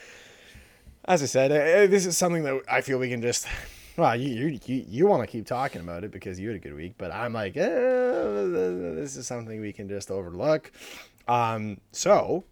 as 1.05 1.23
I 1.23 1.25
said, 1.27 1.51
uh, 1.51 1.87
this 1.89 2.05
is 2.05 2.17
something 2.17 2.43
that 2.43 2.61
I 2.69 2.81
feel 2.81 2.99
we 2.99 3.09
can 3.09 3.21
just. 3.21 3.47
Well, 3.95 4.15
you 4.19 4.29
you 4.47 4.59
you, 4.65 4.85
you 4.87 5.07
want 5.07 5.21
to 5.21 5.27
keep 5.27 5.45
talking 5.45 5.79
about 5.81 6.03
it 6.03 6.11
because 6.11 6.39
you 6.39 6.47
had 6.47 6.55
a 6.55 6.59
good 6.59 6.73
week, 6.73 6.95
but 6.97 7.11
I'm 7.11 7.31
like, 7.33 7.55
eh, 7.55 7.63
this 7.63 9.15
is 9.15 9.27
something 9.27 9.61
we 9.61 9.71
can 9.71 9.87
just 9.87 10.09
overlook. 10.09 10.71
Um, 11.27 11.79
so 11.91 12.43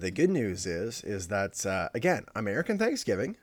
the 0.00 0.10
good 0.10 0.30
news 0.30 0.66
is 0.66 1.02
is 1.04 1.28
that 1.28 1.64
uh, 1.64 1.88
again, 1.94 2.24
American 2.34 2.78
Thanksgiving, 2.78 3.36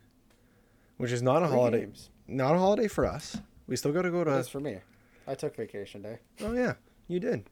which 0.97 1.11
is 1.11 1.21
not 1.21 1.43
a 1.43 1.47
Three 1.47 1.55
holiday, 1.55 1.79
games. 1.81 2.09
not 2.27 2.55
a 2.55 2.59
holiday 2.59 2.87
for 2.89 3.05
us. 3.05 3.37
We 3.67 3.77
still 3.77 3.93
got 3.93 4.01
to 4.01 4.11
go 4.11 4.23
to. 4.25 4.31
That's 4.31 4.49
for 4.49 4.59
me. 4.59 4.79
I 5.27 5.35
took 5.35 5.55
vacation 5.55 6.01
day. 6.01 6.17
Oh 6.41 6.51
yeah, 6.53 6.73
you 7.07 7.19
did. 7.21 7.45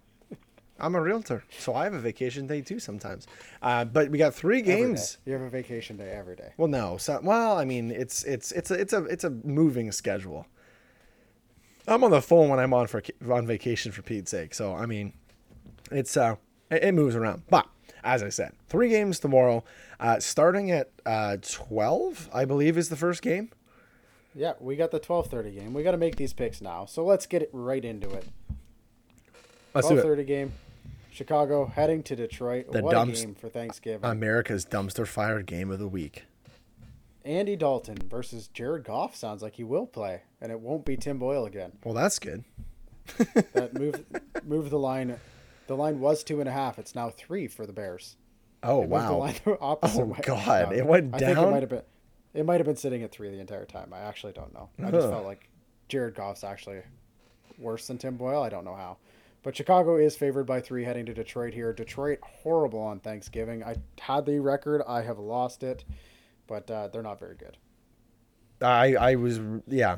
I'm 0.79 0.95
a 0.95 1.01
realtor, 1.01 1.43
so 1.57 1.75
I 1.75 1.83
have 1.83 1.93
a 1.93 1.99
vacation 1.99 2.47
day 2.47 2.61
too 2.61 2.79
sometimes. 2.79 3.27
Uh, 3.61 3.85
but 3.85 4.09
we 4.09 4.17
got 4.17 4.33
three 4.33 4.61
games. 4.61 5.17
You 5.25 5.33
have 5.33 5.41
a 5.41 5.49
vacation 5.49 5.97
day 5.97 6.11
every 6.11 6.35
day. 6.35 6.53
Well, 6.57 6.67
no. 6.67 6.97
So, 6.97 7.19
well, 7.21 7.57
I 7.57 7.65
mean, 7.65 7.91
it's 7.91 8.23
it's 8.23 8.51
it's 8.51 8.71
a 8.71 8.75
it's 8.75 8.93
a 8.93 9.03
it's 9.05 9.23
a 9.23 9.29
moving 9.29 9.91
schedule. 9.91 10.45
I'm 11.87 12.03
on 12.03 12.11
the 12.11 12.21
phone 12.21 12.49
when 12.49 12.59
I'm 12.59 12.73
on 12.73 12.87
for 12.87 13.01
on 13.31 13.47
vacation 13.47 13.91
for 13.91 14.01
Pete's 14.01 14.31
sake. 14.31 14.53
So 14.53 14.75
I 14.75 14.85
mean, 14.85 15.13
it's 15.91 16.15
uh 16.15 16.35
it, 16.69 16.83
it 16.83 16.91
moves 16.93 17.15
around. 17.15 17.43
But 17.49 17.67
as 18.03 18.23
I 18.23 18.29
said, 18.29 18.53
three 18.67 18.89
games 18.89 19.19
tomorrow, 19.19 19.63
uh, 19.99 20.19
starting 20.19 20.71
at 20.71 20.89
uh, 21.05 21.37
12, 21.41 22.29
I 22.33 22.45
believe, 22.45 22.77
is 22.77 22.89
the 22.89 22.95
first 22.95 23.21
game. 23.21 23.49
Yeah, 24.35 24.53
we 24.59 24.75
got 24.75 24.91
the 24.91 24.99
12:30 24.99 25.55
game. 25.55 25.73
We 25.73 25.83
got 25.83 25.91
to 25.91 25.97
make 25.97 26.15
these 26.15 26.33
picks 26.33 26.61
now. 26.61 26.85
So 26.85 27.03
let's 27.03 27.25
get 27.25 27.41
it 27.41 27.49
right 27.51 27.83
into 27.83 28.09
it. 28.11 28.25
Let's 29.73 29.89
it. 29.89 29.95
12:30 29.95 30.27
game. 30.27 30.53
Chicago 31.23 31.65
heading 31.65 32.01
to 32.03 32.15
Detroit. 32.15 32.71
The 32.71 32.81
what 32.81 32.91
dumps- 32.93 33.21
a 33.21 33.25
game 33.25 33.35
for 33.35 33.49
Thanksgiving. 33.49 34.09
America's 34.09 34.65
dumpster 34.65 35.05
fire 35.05 35.41
game 35.41 35.69
of 35.69 35.77
the 35.77 35.87
week. 35.87 36.23
Andy 37.25 37.57
Dalton 37.57 37.97
versus 38.09 38.47
Jared 38.47 38.85
Goff 38.85 39.17
sounds 39.17 39.41
like 39.43 39.55
he 39.55 39.65
will 39.65 39.85
play, 39.85 40.21
and 40.39 40.49
it 40.49 40.61
won't 40.61 40.85
be 40.85 40.95
Tim 40.95 41.19
Boyle 41.19 41.45
again. 41.45 41.73
Well, 41.83 41.93
that's 41.93 42.19
good. 42.19 42.45
That 43.53 43.73
move 43.73 44.05
moved 44.45 44.69
the 44.69 44.79
line. 44.79 45.19
The 45.67 45.75
line 45.75 45.99
was 45.99 46.23
two 46.23 46.39
and 46.39 46.47
a 46.47 46.53
half. 46.53 46.79
It's 46.79 46.95
now 46.95 47.09
three 47.09 47.47
for 47.47 47.65
the 47.65 47.73
Bears. 47.73 48.15
Oh 48.63 48.83
It 48.83 48.87
wow. 48.89 49.17
line 49.17 49.35
the 49.43 49.59
opposite 49.59 50.01
Oh, 50.01 50.05
way. 50.05 50.19
God, 50.21 50.65
um, 50.67 50.73
it 50.73 50.85
went 50.85 51.13
I 51.15 51.19
think 51.19 51.37
it 51.37 51.49
might 51.51 51.63
have 51.63 51.69
been. 51.69 51.81
It 52.33 52.45
might 52.45 52.59
have 52.61 52.65
been 52.65 52.75
sitting 52.77 53.03
at 53.03 53.11
three 53.11 53.29
the 53.29 53.39
entire 53.39 53.65
time. 53.65 53.91
I 53.93 53.99
actually 53.99 54.31
don't 54.33 54.53
know. 54.53 54.69
I 54.81 54.91
just 54.91 55.05
Huh. 55.05 55.11
felt 55.11 55.25
like 55.25 55.49
Jared 55.89 56.15
Goff's 56.15 56.43
actually 56.45 56.81
worse 57.57 57.87
than 57.87 57.97
Tim 57.97 58.15
Boyle. 58.15 58.41
I 58.41 58.49
don't 58.49 58.63
know 58.63 58.75
how. 58.75 58.97
But 59.41 59.55
Chicago 59.55 59.95
is 59.95 60.15
favored 60.15 60.45
by 60.45 60.59
three 60.59 60.83
heading 60.83 61.05
to 61.05 61.13
Detroit 61.13 61.53
here. 61.53 61.71
Detroit 61.71 62.19
horrible 62.21 62.81
on 62.81 62.99
Thanksgiving. 62.99 63.63
I 63.63 63.77
had 63.99 64.25
the 64.25 64.39
record. 64.39 64.81
I 64.87 65.01
have 65.01 65.17
lost 65.17 65.63
it, 65.63 65.85
but 66.47 66.69
uh, 66.69 66.89
they're 66.89 67.03
not 67.03 67.19
very 67.19 67.35
good. 67.35 67.57
I 68.61 68.95
I 68.95 69.15
was 69.15 69.39
yeah. 69.67 69.97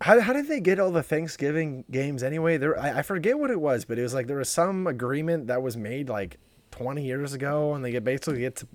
How, 0.00 0.20
how 0.20 0.32
did 0.32 0.46
they 0.46 0.60
get 0.60 0.78
all 0.78 0.92
the 0.92 1.02
Thanksgiving 1.02 1.84
games 1.90 2.22
anyway? 2.22 2.56
There 2.56 2.78
I, 2.78 2.98
I 2.98 3.02
forget 3.02 3.38
what 3.38 3.50
it 3.50 3.60
was, 3.60 3.84
but 3.84 3.98
it 3.98 4.02
was 4.02 4.14
like 4.14 4.26
there 4.26 4.36
was 4.36 4.48
some 4.48 4.86
agreement 4.86 5.48
that 5.48 5.60
was 5.60 5.76
made 5.76 6.08
like 6.08 6.38
20 6.70 7.04
years 7.04 7.32
ago, 7.32 7.74
and 7.74 7.84
they 7.84 7.90
get 7.90 8.04
basically 8.04 8.40
get 8.40 8.56
to 8.56 8.68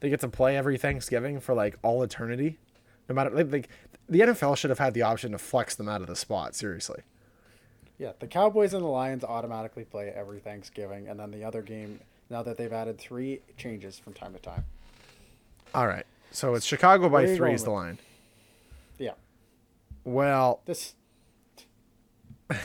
they 0.00 0.08
get 0.08 0.20
to 0.20 0.28
play 0.28 0.56
every 0.56 0.78
Thanksgiving 0.78 1.40
for 1.40 1.54
like 1.54 1.76
all 1.82 2.02
eternity, 2.02 2.58
no 3.08 3.14
matter 3.14 3.30
like, 3.30 3.52
like 3.52 3.68
the 4.08 4.20
NFL 4.20 4.56
should 4.56 4.70
have 4.70 4.78
had 4.78 4.94
the 4.94 5.02
option 5.02 5.32
to 5.32 5.38
flex 5.38 5.74
them 5.74 5.88
out 5.88 6.00
of 6.00 6.06
the 6.06 6.16
spot. 6.16 6.54
Seriously, 6.54 7.02
Yeah, 7.98 8.12
the 8.18 8.26
Cowboys 8.26 8.74
and 8.74 8.82
the 8.82 8.88
Lions 8.88 9.24
automatically 9.24 9.84
play 9.84 10.12
every 10.14 10.40
Thanksgiving, 10.40 11.08
and 11.08 11.18
then 11.18 11.30
the 11.30 11.44
other 11.44 11.62
game. 11.62 12.00
Now 12.28 12.42
that 12.42 12.56
they've 12.56 12.72
added 12.72 12.98
three 12.98 13.40
changes 13.56 13.98
from 13.98 14.12
time 14.12 14.32
to 14.32 14.38
time. 14.40 14.64
all 15.74 15.86
right. 15.86 16.04
So 16.32 16.54
it's 16.54 16.66
Chicago 16.66 17.08
by 17.08 17.34
three 17.34 17.54
is 17.54 17.64
the 17.64 17.70
line. 17.70 17.98
Yeah, 18.98 19.12
Well, 20.04 20.60
this 20.66 20.94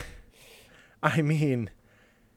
I 1.03 1.21
mean, 1.21 1.69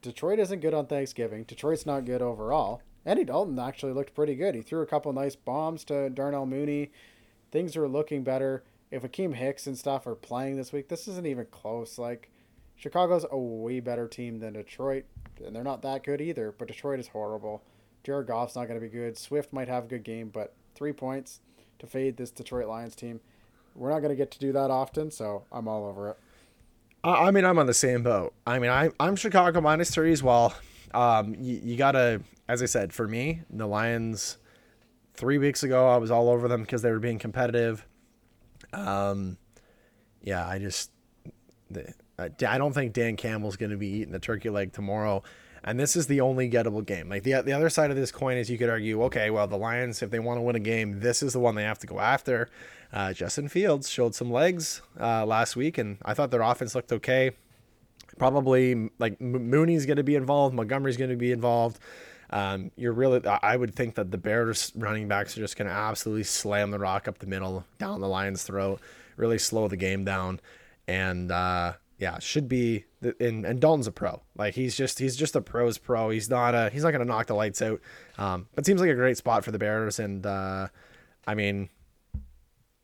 Detroit 0.02 0.38
isn't 0.38 0.60
good 0.60 0.74
on 0.74 0.86
Thanksgiving. 0.86 1.44
Detroit's 1.44 1.86
not 1.86 2.04
good 2.04 2.22
overall. 2.22 2.82
Andy 3.06 3.24
Dalton 3.24 3.58
actually 3.58 3.92
looked 3.92 4.14
pretty 4.14 4.34
good. 4.34 4.54
He 4.54 4.62
threw 4.62 4.80
a 4.80 4.86
couple 4.86 5.12
nice 5.12 5.36
bombs 5.36 5.84
to 5.84 6.08
Darnell 6.10 6.46
Mooney. 6.46 6.90
Things 7.50 7.76
are 7.76 7.88
looking 7.88 8.22
better. 8.22 8.62
If 8.90 9.02
Akiem 9.02 9.34
Hicks 9.34 9.66
and 9.66 9.76
stuff 9.78 10.06
are 10.06 10.14
playing 10.14 10.56
this 10.56 10.72
week, 10.72 10.88
this 10.88 11.08
isn't 11.08 11.26
even 11.26 11.46
close. 11.46 11.98
Like, 11.98 12.30
Chicago's 12.84 13.24
a 13.30 13.38
way 13.38 13.80
better 13.80 14.06
team 14.06 14.40
than 14.40 14.52
Detroit, 14.52 15.06
and 15.42 15.56
they're 15.56 15.64
not 15.64 15.80
that 15.80 16.04
good 16.04 16.20
either. 16.20 16.52
But 16.52 16.68
Detroit 16.68 17.00
is 17.00 17.08
horrible. 17.08 17.62
Jared 18.02 18.26
Goff's 18.26 18.56
not 18.56 18.68
going 18.68 18.78
to 18.78 18.86
be 18.86 18.92
good. 18.92 19.16
Swift 19.16 19.54
might 19.54 19.68
have 19.68 19.84
a 19.84 19.86
good 19.86 20.04
game, 20.04 20.28
but 20.28 20.52
three 20.74 20.92
points 20.92 21.40
to 21.78 21.86
fade 21.86 22.18
this 22.18 22.30
Detroit 22.30 22.68
Lions 22.68 22.94
team. 22.94 23.20
We're 23.74 23.88
not 23.88 24.00
going 24.00 24.10
to 24.10 24.16
get 24.16 24.30
to 24.32 24.38
do 24.38 24.52
that 24.52 24.70
often, 24.70 25.10
so 25.10 25.44
I'm 25.50 25.66
all 25.66 25.86
over 25.86 26.10
it. 26.10 26.18
I 27.02 27.30
mean, 27.30 27.46
I'm 27.46 27.58
on 27.58 27.64
the 27.64 27.72
same 27.72 28.02
boat. 28.02 28.34
I 28.46 28.58
mean, 28.58 28.70
I, 28.70 28.90
I'm 29.00 29.16
Chicago 29.16 29.62
minus 29.62 29.90
three 29.90 30.12
as 30.12 30.22
well. 30.22 30.54
Um, 30.92 31.34
you, 31.38 31.60
you 31.64 31.76
gotta, 31.78 32.20
as 32.48 32.62
I 32.62 32.66
said, 32.66 32.92
for 32.92 33.08
me, 33.08 33.40
the 33.48 33.66
Lions. 33.66 34.36
Three 35.14 35.38
weeks 35.38 35.62
ago, 35.62 35.88
I 35.88 35.96
was 35.96 36.10
all 36.10 36.28
over 36.28 36.48
them 36.48 36.60
because 36.62 36.82
they 36.82 36.90
were 36.90 36.98
being 36.98 37.18
competitive. 37.18 37.86
Um, 38.74 39.38
yeah, 40.20 40.46
I 40.46 40.58
just, 40.58 40.90
the, 41.70 41.94
I 42.18 42.30
I 42.46 42.58
don't 42.58 42.72
think 42.72 42.92
Dan 42.92 43.16
Campbell's 43.16 43.56
going 43.56 43.70
to 43.70 43.76
be 43.76 43.88
eating 43.88 44.12
the 44.12 44.18
turkey 44.18 44.50
leg 44.50 44.72
tomorrow. 44.72 45.22
And 45.66 45.80
this 45.80 45.96
is 45.96 46.06
the 46.06 46.20
only 46.20 46.50
gettable 46.50 46.84
game. 46.84 47.08
Like 47.08 47.22
the 47.22 47.40
the 47.40 47.52
other 47.52 47.70
side 47.70 47.90
of 47.90 47.96
this 47.96 48.12
coin 48.12 48.36
is 48.36 48.50
you 48.50 48.58
could 48.58 48.68
argue, 48.68 49.02
okay, 49.04 49.30
well 49.30 49.46
the 49.46 49.56
Lions, 49.56 50.02
if 50.02 50.10
they 50.10 50.18
want 50.18 50.36
to 50.38 50.42
win 50.42 50.56
a 50.56 50.60
game, 50.60 51.00
this 51.00 51.22
is 51.22 51.32
the 51.32 51.40
one 51.40 51.54
they 51.54 51.62
have 51.62 51.78
to 51.78 51.86
go 51.86 52.00
after. 52.00 52.50
Uh, 52.92 53.12
Justin 53.12 53.48
Fields 53.48 53.88
showed 53.88 54.14
some 54.14 54.30
legs 54.30 54.82
uh, 55.00 55.24
last 55.26 55.56
week, 55.56 55.78
and 55.78 55.98
I 56.04 56.14
thought 56.14 56.30
their 56.30 56.42
offense 56.42 56.74
looked 56.74 56.92
okay. 56.92 57.32
Probably 58.18 58.90
like 58.98 59.20
Mooney's 59.20 59.86
going 59.86 59.96
to 59.96 60.04
be 60.04 60.14
involved, 60.14 60.54
Montgomery's 60.54 60.96
going 60.96 61.10
to 61.10 61.16
be 61.16 61.32
involved. 61.32 61.78
Um, 62.30 62.70
you're 62.76 62.92
really, 62.92 63.26
I 63.26 63.56
would 63.56 63.74
think 63.74 63.94
that 63.96 64.10
the 64.10 64.18
Bears 64.18 64.72
running 64.76 65.08
backs 65.08 65.36
are 65.36 65.40
just 65.40 65.56
going 65.56 65.68
to 65.68 65.74
absolutely 65.74 66.24
slam 66.24 66.70
the 66.70 66.78
rock 66.78 67.08
up 67.08 67.18
the 67.18 67.26
middle, 67.26 67.64
down 67.78 68.00
the 68.00 68.08
Lions' 68.08 68.44
throat, 68.44 68.80
really 69.16 69.38
slow 69.38 69.68
the 69.68 69.76
game 69.76 70.04
down, 70.04 70.40
and 70.86 71.32
uh, 71.32 71.74
yeah, 72.04 72.18
should 72.18 72.50
be. 72.50 72.84
And, 73.18 73.46
and 73.46 73.60
Dalton's 73.60 73.86
a 73.86 73.92
pro. 73.92 74.20
Like 74.36 74.54
he's 74.54 74.76
just 74.76 74.98
he's 74.98 75.16
just 75.16 75.34
a 75.36 75.40
pro's 75.40 75.78
pro. 75.78 76.10
He's 76.10 76.28
not 76.28 76.54
a 76.54 76.68
he's 76.68 76.82
not 76.82 76.90
to 76.90 77.02
knock 77.02 77.28
the 77.28 77.34
lights 77.34 77.62
out. 77.62 77.80
Um, 78.18 78.46
but 78.54 78.66
seems 78.66 78.82
like 78.82 78.90
a 78.90 78.94
great 78.94 79.16
spot 79.16 79.42
for 79.42 79.52
the 79.52 79.58
Bears, 79.58 79.98
and 79.98 80.26
uh, 80.26 80.68
I 81.26 81.34
mean, 81.34 81.70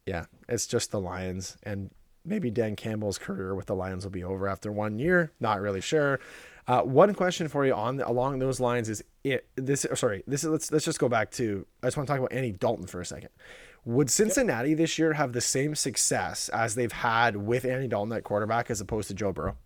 yeah, 0.06 0.24
it's 0.48 0.66
just 0.66 0.90
the 0.90 1.00
Lions, 1.00 1.58
and 1.64 1.90
maybe 2.24 2.50
Dan 2.50 2.76
Campbell's 2.76 3.18
career 3.18 3.54
with 3.54 3.66
the 3.66 3.74
Lions 3.74 4.04
will 4.04 4.10
be 4.10 4.24
over 4.24 4.48
after 4.48 4.72
one 4.72 4.98
year. 4.98 5.32
Not 5.38 5.60
really 5.60 5.82
sure. 5.82 6.18
Uh, 6.66 6.80
one 6.80 7.12
question 7.12 7.46
for 7.46 7.66
you 7.66 7.74
on 7.74 8.00
along 8.00 8.38
those 8.38 8.58
lines 8.58 8.88
is 8.88 9.04
it 9.22 9.46
this 9.56 9.84
sorry 9.96 10.22
this 10.26 10.44
is 10.44 10.50
let's 10.50 10.72
let's 10.72 10.84
just 10.86 10.98
go 10.98 11.10
back 11.10 11.30
to 11.32 11.66
I 11.82 11.88
just 11.88 11.98
want 11.98 12.06
to 12.06 12.12
talk 12.12 12.20
about 12.20 12.32
Andy 12.32 12.52
Dalton 12.52 12.86
for 12.86 13.02
a 13.02 13.04
second. 13.04 13.30
Would 13.84 14.10
Cincinnati 14.10 14.74
this 14.74 14.98
year 14.98 15.14
have 15.14 15.32
the 15.32 15.40
same 15.40 15.74
success 15.74 16.48
as 16.50 16.74
they've 16.74 16.92
had 16.92 17.36
with 17.36 17.64
Andy 17.64 17.88
Dalton 17.88 18.12
at 18.12 18.24
quarterback 18.24 18.70
as 18.70 18.80
opposed 18.80 19.08
to 19.08 19.14
Joe 19.14 19.32
Burrow? 19.32 19.56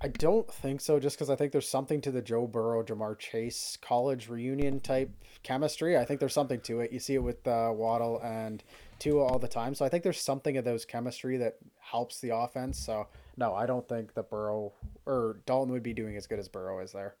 I 0.00 0.08
don't 0.08 0.52
think 0.52 0.82
so, 0.82 1.00
just 1.00 1.16
because 1.16 1.30
I 1.30 1.36
think 1.36 1.52
there's 1.52 1.68
something 1.68 2.02
to 2.02 2.10
the 2.10 2.20
Joe 2.20 2.46
Burrow, 2.46 2.82
Ja'Marr 2.82 3.18
Chase 3.18 3.78
college 3.80 4.28
reunion 4.28 4.80
type 4.80 5.10
chemistry. 5.42 5.96
I 5.96 6.04
think 6.04 6.20
there's 6.20 6.34
something 6.34 6.60
to 6.62 6.80
it. 6.80 6.92
You 6.92 6.98
see 6.98 7.14
it 7.14 7.22
with 7.22 7.46
uh, 7.46 7.70
Waddle 7.72 8.20
and 8.22 8.62
Tua 8.98 9.24
all 9.24 9.38
the 9.38 9.48
time. 9.48 9.74
So 9.74 9.84
I 9.84 9.88
think 9.88 10.02
there's 10.02 10.20
something 10.20 10.58
of 10.58 10.64
those 10.64 10.84
chemistry 10.84 11.38
that 11.38 11.56
helps 11.78 12.20
the 12.20 12.36
offense. 12.36 12.78
So 12.78 13.06
no, 13.38 13.54
I 13.54 13.64
don't 13.64 13.88
think 13.88 14.12
that 14.14 14.28
Burrow 14.28 14.72
or 15.06 15.38
Dalton 15.46 15.72
would 15.72 15.82
be 15.82 15.94
doing 15.94 16.16
as 16.16 16.26
good 16.26 16.38
as 16.38 16.48
Burrow 16.48 16.80
is 16.80 16.92
there. 16.92 17.14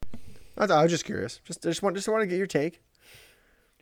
I 0.58 0.64
I 0.64 0.82
was 0.82 0.92
just 0.92 1.04
curious. 1.04 1.40
Just 1.44 1.62
just 1.62 1.82
want 1.82 1.96
just 1.96 2.08
want 2.08 2.22
to 2.22 2.26
get 2.26 2.36
your 2.36 2.46
take. 2.46 2.82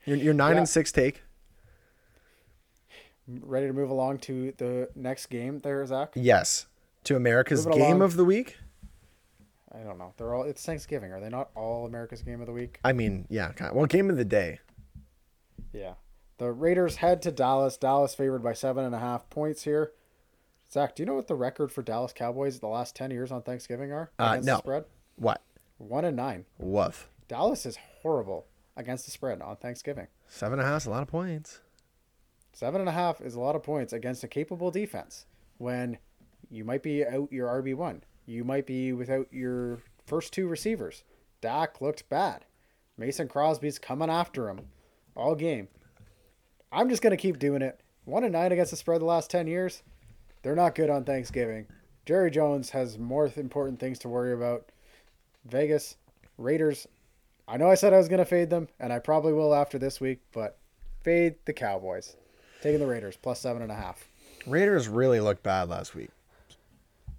Your 0.05 0.17
your 0.17 0.35
nine 0.35 0.53
Yeah. 0.55 0.59
and 0.59 0.69
six 0.69 0.91
take. 0.93 1.23
Ready 3.29 3.69
to 3.69 3.73
move 3.73 3.89
along 3.91 4.19
to 4.21 4.53
the 4.59 4.89
next 4.97 5.27
game 5.27 5.61
there, 5.61 5.85
Zach? 5.87 6.13
Yes. 6.17 6.67
To 7.05 7.15
America's 7.17 7.65
game 7.67 7.81
along. 7.81 8.03
of 8.03 8.17
the 8.17 8.25
week. 8.25 8.57
I 9.73 9.79
don't 9.85 9.97
know. 9.97 10.13
They're 10.17 10.35
all. 10.35 10.43
It's 10.43 10.65
Thanksgiving. 10.67 11.13
Are 11.13 11.21
they 11.21 11.29
not 11.29 11.51
all 11.55 11.87
America's 11.87 12.23
game 12.23 12.41
of 12.41 12.47
the 12.47 12.53
week? 12.53 12.79
I 12.85 12.93
mean, 12.93 13.27
yeah. 13.31 13.53
Kind 13.53 13.71
of, 13.71 13.77
well, 13.77 13.87
game 13.87 14.11
of 14.11 14.17
the 14.17 14.25
day. 14.25 14.59
Yeah. 15.73 15.95
The 16.39 16.51
Raiders 16.51 16.97
head 16.97 17.23
to 17.23 17.31
Dallas. 17.31 17.77
Dallas 17.77 18.15
favored 18.15 18.43
by 18.43 18.53
seven 18.55 18.85
and 18.85 18.95
a 18.95 18.99
half 18.99 19.31
points 19.31 19.63
here. 19.63 19.93
Zach, 20.71 20.97
do 20.97 21.03
you 21.03 21.07
know 21.07 21.15
what 21.15 21.29
the 21.29 21.35
record 21.35 21.71
for 21.71 21.83
Dallas 21.83 22.13
Cowboys 22.13 22.59
the 22.59 22.67
last 22.69 22.97
ten 22.97 23.11
years 23.11 23.31
on 23.31 23.43
Thanksgiving 23.43 23.93
are 23.93 24.11
Uh, 24.19 24.41
no. 24.43 24.59
spread? 24.59 24.85
What? 25.17 25.41
One 25.79 26.05
and 26.05 26.17
nine. 26.17 26.45
Woof. 26.59 27.09
Dallas 27.29 27.65
is 27.65 27.77
horrible 28.03 28.47
against 28.77 29.05
the 29.05 29.11
spread 29.11 29.41
on 29.41 29.57
Thanksgiving. 29.57 30.09
Seven 30.29 30.59
and 30.59 30.69
a 30.69 30.71
half 30.71 30.83
is 30.83 30.87
a 30.87 30.91
lot 30.91 31.03
of 31.03 31.09
points. 31.09 31.61
Seven 32.53 32.81
and 32.81 32.89
a 32.89 32.93
half 32.93 33.21
is 33.21 33.35
a 33.35 33.41
lot 33.41 33.57
of 33.57 33.63
points 33.63 33.93
against 33.93 34.25
a 34.25 34.29
capable 34.29 34.71
defense 34.71 35.27
when 35.59 35.99
you 36.51 36.65
might 36.65 36.83
be 36.83 37.05
out 37.07 37.33
your 37.33 37.49
RB 37.49 37.75
one. 37.75 38.03
You 38.27 38.45
might 38.45 38.67
be 38.67 38.93
without 38.93 39.33
your 39.33 39.79
first 40.07 40.33
two 40.33 40.49
receivers. 40.49 41.03
Dak 41.41 41.81
looked 41.81 42.09
bad. 42.09 42.45
Mason 42.99 43.27
Crosby's 43.27 43.79
coming 43.79 44.11
after 44.11 44.49
him 44.49 44.61
all 45.17 45.35
game. 45.35 45.69
I'm 46.71 46.89
just 46.89 47.03
gonna 47.03 47.17
keep 47.17 47.39
doing 47.39 47.63
it. 47.63 47.81
One 48.05 48.25
and 48.25 48.33
nine 48.33 48.53
against 48.53 48.71
the 48.71 48.77
spread 48.77 49.01
the 49.01 49.07
last 49.07 49.31
ten 49.31 49.47
years. 49.47 49.83
They're 50.43 50.57
not 50.57 50.75
good 50.75 50.91
on 50.91 51.05
Thanksgiving. 51.05 51.67
Jerry 52.05 52.31
Jones 52.31 52.71
has 52.71 52.99
more 52.99 53.31
important 53.37 53.79
things 53.79 53.99
to 54.01 54.09
worry 54.09 54.33
about. 54.33 54.71
Vegas 55.45 55.97
Raiders. 56.37 56.87
I 57.47 57.57
know 57.57 57.69
I 57.69 57.75
said 57.75 57.93
I 57.93 57.99
was 57.99 58.09
gonna 58.09 58.25
fade 58.25 58.51
them, 58.51 58.69
and 58.79 58.93
I 58.93 58.99
probably 58.99 59.33
will 59.33 59.55
after 59.55 59.79
this 59.79 60.01
week, 60.01 60.21
but 60.33 60.59
fade 61.03 61.37
the 61.45 61.53
Cowboys. 61.53 62.17
Taking 62.63 62.81
the 62.81 62.87
Raiders 62.87 63.17
plus 63.21 63.41
seven 63.41 63.63
and 63.63 63.73
a 63.73 63.75
half. 63.75 64.07
Raiders 64.47 64.89
really 64.89 65.21
looked 65.21 65.43
bad 65.43 65.69
last 65.69 65.95
week. 65.95 66.11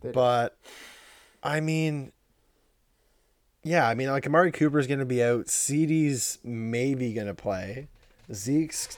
They 0.02 0.10
did. 0.10 0.16
But 0.16 0.58
I 1.42 1.60
mean 1.60 2.12
yeah, 3.64 3.88
I 3.88 3.94
mean 3.94 4.10
like 4.10 4.28
Amari 4.28 4.52
Cooper's 4.52 4.88
gonna 4.88 5.06
be 5.06 5.24
out. 5.24 5.46
CeeDee's 5.46 6.40
maybe 6.44 7.14
gonna 7.14 7.34
play. 7.34 7.88
Zeke's 8.34 8.98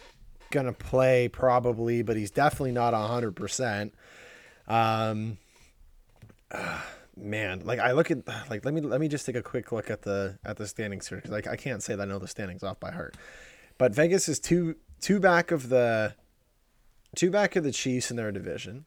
gonna 0.52 0.74
play 0.74 1.28
probably, 1.28 2.02
but 2.02 2.16
he's 2.16 2.32
definitely 2.32 2.72
not 2.72 2.94
hundred 2.94 3.36
percent. 3.36 3.94
Um 4.68 5.38
ah, 6.52 6.86
man, 7.18 7.62
like 7.64 7.80
I 7.80 7.92
look 7.92 8.12
at 8.12 8.28
like 8.50 8.66
let 8.66 8.74
me 8.74 8.82
let 8.82 9.00
me 9.00 9.08
just 9.08 9.26
take 9.26 9.36
a 9.36 9.44
quick 9.44 9.72
look 9.72 9.90
at 9.90 10.02
the 10.02 10.38
at 10.46 10.58
the 10.58 10.68
standings 10.68 11.08
here 11.08 11.18
because 11.18 11.32
like 11.32 11.48
I 11.48 11.56
can't 11.56 11.82
say 11.82 11.96
that 11.96 12.02
I 12.02 12.06
know 12.06 12.20
the 12.20 12.28
standings 12.28 12.64
off 12.64 12.80
by 12.80 12.92
heart. 12.92 13.16
But 13.78 13.94
Vegas 13.94 14.30
is 14.30 14.40
two 14.40 14.76
two 15.02 15.20
back 15.20 15.52
of 15.52 15.70
the 15.70 16.16
two 17.16 17.32
back 17.32 17.56
of 17.56 17.64
the 17.64 17.72
Chiefs 17.72 18.10
in 18.10 18.18
their 18.18 18.32
division. 18.32 18.86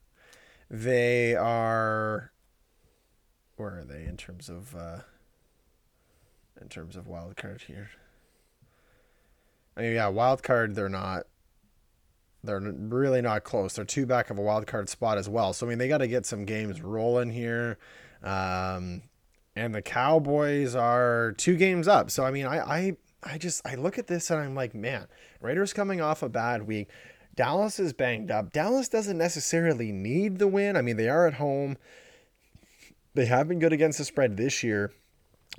They 0.70 1.34
are 1.34 2.32
where 3.56 3.78
are 3.78 3.84
they 3.84 4.04
in 4.04 4.16
terms 4.16 4.48
of 4.48 4.74
uh 4.74 5.00
in 6.60 6.68
terms 6.68 6.96
of 6.96 7.06
wild 7.06 7.36
card 7.36 7.62
here? 7.66 7.90
I 9.76 9.82
mean, 9.82 9.94
yeah, 9.94 10.08
wild 10.08 10.42
card 10.42 10.74
they're 10.74 10.88
not 10.88 11.26
they're 12.44 12.60
really 12.60 13.20
not 13.20 13.44
close. 13.44 13.74
They're 13.74 13.84
two 13.84 14.06
back 14.06 14.30
of 14.30 14.38
a 14.38 14.42
wild 14.42 14.66
card 14.66 14.88
spot 14.88 15.18
as 15.18 15.28
well. 15.28 15.52
So 15.52 15.66
I 15.66 15.68
mean, 15.68 15.78
they 15.78 15.88
got 15.88 15.98
to 15.98 16.08
get 16.08 16.24
some 16.24 16.44
games 16.44 16.80
rolling 16.80 17.30
here. 17.30 17.78
Um 18.22 19.02
and 19.56 19.74
the 19.74 19.82
Cowboys 19.82 20.74
are 20.74 21.32
two 21.36 21.56
games 21.56 21.88
up. 21.88 22.10
So 22.10 22.24
I 22.24 22.30
mean, 22.30 22.46
I 22.46 22.58
I 22.58 22.96
I 23.22 23.38
just 23.38 23.66
I 23.66 23.74
look 23.74 23.98
at 23.98 24.06
this 24.06 24.30
and 24.30 24.40
I'm 24.40 24.54
like, 24.54 24.74
man, 24.74 25.06
Raiders 25.40 25.72
coming 25.72 26.00
off 26.00 26.22
a 26.22 26.28
bad 26.28 26.66
week. 26.66 26.88
Dallas 27.34 27.78
is 27.78 27.92
banged 27.92 28.30
up. 28.30 28.52
Dallas 28.52 28.88
doesn't 28.88 29.18
necessarily 29.18 29.92
need 29.92 30.38
the 30.38 30.48
win. 30.48 30.76
I 30.76 30.82
mean, 30.82 30.96
they 30.96 31.08
are 31.08 31.26
at 31.26 31.34
home. 31.34 31.76
They 33.14 33.26
have 33.26 33.48
been 33.48 33.58
good 33.58 33.72
against 33.72 33.98
the 33.98 34.04
spread 34.04 34.36
this 34.36 34.62
year. 34.62 34.92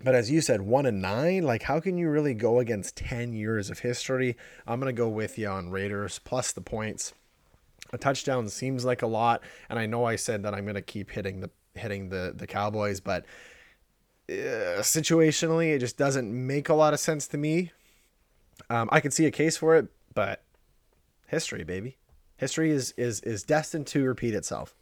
But 0.01 0.16
as 0.16 0.32
you 0.32 0.39
said, 0.39 0.62
one 0.62 0.86
and 0.86 1.01
nine, 1.01 1.43
like 1.43 1.64
how 1.64 1.80
can 1.80 1.97
you 1.97 2.10
really 2.10 2.34
go 2.34 2.60
against 2.60 2.95
10 2.95 3.34
years 3.34 3.70
of 3.70 3.80
history? 3.80 4.38
I'm 4.66 4.80
going 4.80 4.93
to 4.93 4.97
go 4.97 5.10
with 5.10 5.38
you 5.38 5.47
on 5.47 5.72
Raiders 5.72 6.20
plus 6.20 6.51
the 6.51 6.62
points. 6.62 7.14
A 7.91 7.97
touchdown 7.97 8.49
seems 8.49 8.86
like 8.86 9.01
a 9.01 9.07
lot, 9.07 9.41
and 9.70 9.80
I 9.80 9.88
know 9.88 10.05
I 10.05 10.16
said 10.16 10.43
that 10.43 10.53
I'm 10.53 10.64
going 10.64 10.76
to 10.76 10.82
keep 10.82 11.12
hitting 11.12 11.39
the 11.39 11.49
hitting 11.80 12.09
the 12.09 12.34
the 12.36 12.47
Cowboys, 12.47 12.99
but 12.99 13.25
uh, 14.30 14.82
situationally, 14.82 15.73
it 15.73 15.80
just 15.80 15.97
doesn't 15.97 16.32
make 16.32 16.69
a 16.69 16.73
lot 16.73 16.93
of 16.93 16.99
sense 16.99 17.27
to 17.27 17.38
me. 17.38 17.71
Um, 18.69 18.89
I 18.91 18.99
could 18.99 19.13
see 19.13 19.25
a 19.25 19.32
case 19.32 19.57
for 19.57 19.75
it, 19.75 19.88
but 20.13 20.43
history, 21.27 21.63
baby, 21.63 21.97
history 22.38 22.71
is 22.71 22.93
is 22.97 23.21
is 23.21 23.43
destined 23.43 23.88
to 23.88 24.03
repeat 24.03 24.36
itself. 24.36 24.75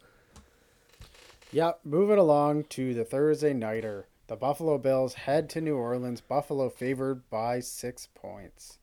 Yep, 1.52 1.80
moving 1.86 2.18
along 2.18 2.66
to 2.66 2.94
the 2.94 3.06
Thursday 3.06 3.54
nighter. 3.54 4.08
The 4.28 4.36
Buffalo 4.36 4.78
Bills 4.78 5.14
head 5.14 5.50
to 5.52 5.62
New 5.62 5.78
Orleans. 5.78 6.20
Buffalo 6.20 6.70
favored 6.70 7.30
by 7.30 7.62
six 7.62 8.10
points. 8.14 8.80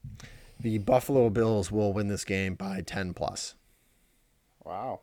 The 0.59 0.79
Buffalo 0.79 1.29
Bills 1.29 1.71
will 1.71 1.93
win 1.93 2.09
this 2.09 2.25
game 2.25 2.55
by 2.55 2.81
ten 2.81 3.13
plus. 3.13 3.55
Wow. 4.65 5.01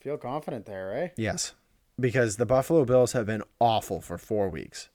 Feel 0.00 0.16
confident 0.16 0.66
there, 0.66 0.96
eh? 0.96 1.08
Yes, 1.16 1.54
because 1.98 2.36
the 2.36 2.46
Buffalo 2.46 2.84
Bills 2.84 3.12
have 3.12 3.26
been 3.26 3.42
awful 3.60 4.00
for 4.00 4.18
four 4.18 4.48
weeks. 4.48 4.88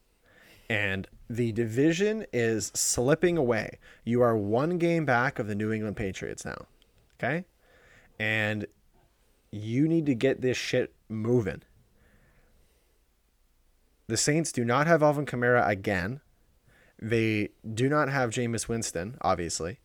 And 0.67 1.07
the 1.29 1.51
division 1.51 2.25
is 2.33 2.71
slipping 2.73 3.37
away. 3.37 3.77
You 4.03 4.21
are 4.21 4.35
one 4.35 4.77
game 4.77 5.05
back 5.05 5.37
of 5.37 5.47
the 5.47 5.55
New 5.55 5.71
England 5.71 5.95
Patriots 5.95 6.43
now. 6.43 6.65
Okay? 7.19 7.45
And 8.19 8.65
you 9.51 9.87
need 9.87 10.05
to 10.07 10.15
get 10.15 10.41
this 10.41 10.57
shit 10.57 10.93
moving. 11.07 11.61
The 14.07 14.17
Saints 14.17 14.51
do 14.51 14.65
not 14.65 14.87
have 14.87 15.03
Alvin 15.03 15.25
Kamara 15.25 15.67
again. 15.67 16.21
They 17.01 17.49
do 17.73 17.89
not 17.89 18.09
have 18.09 18.29
Jameis 18.29 18.67
Winston, 18.67 19.17
obviously. 19.21 19.79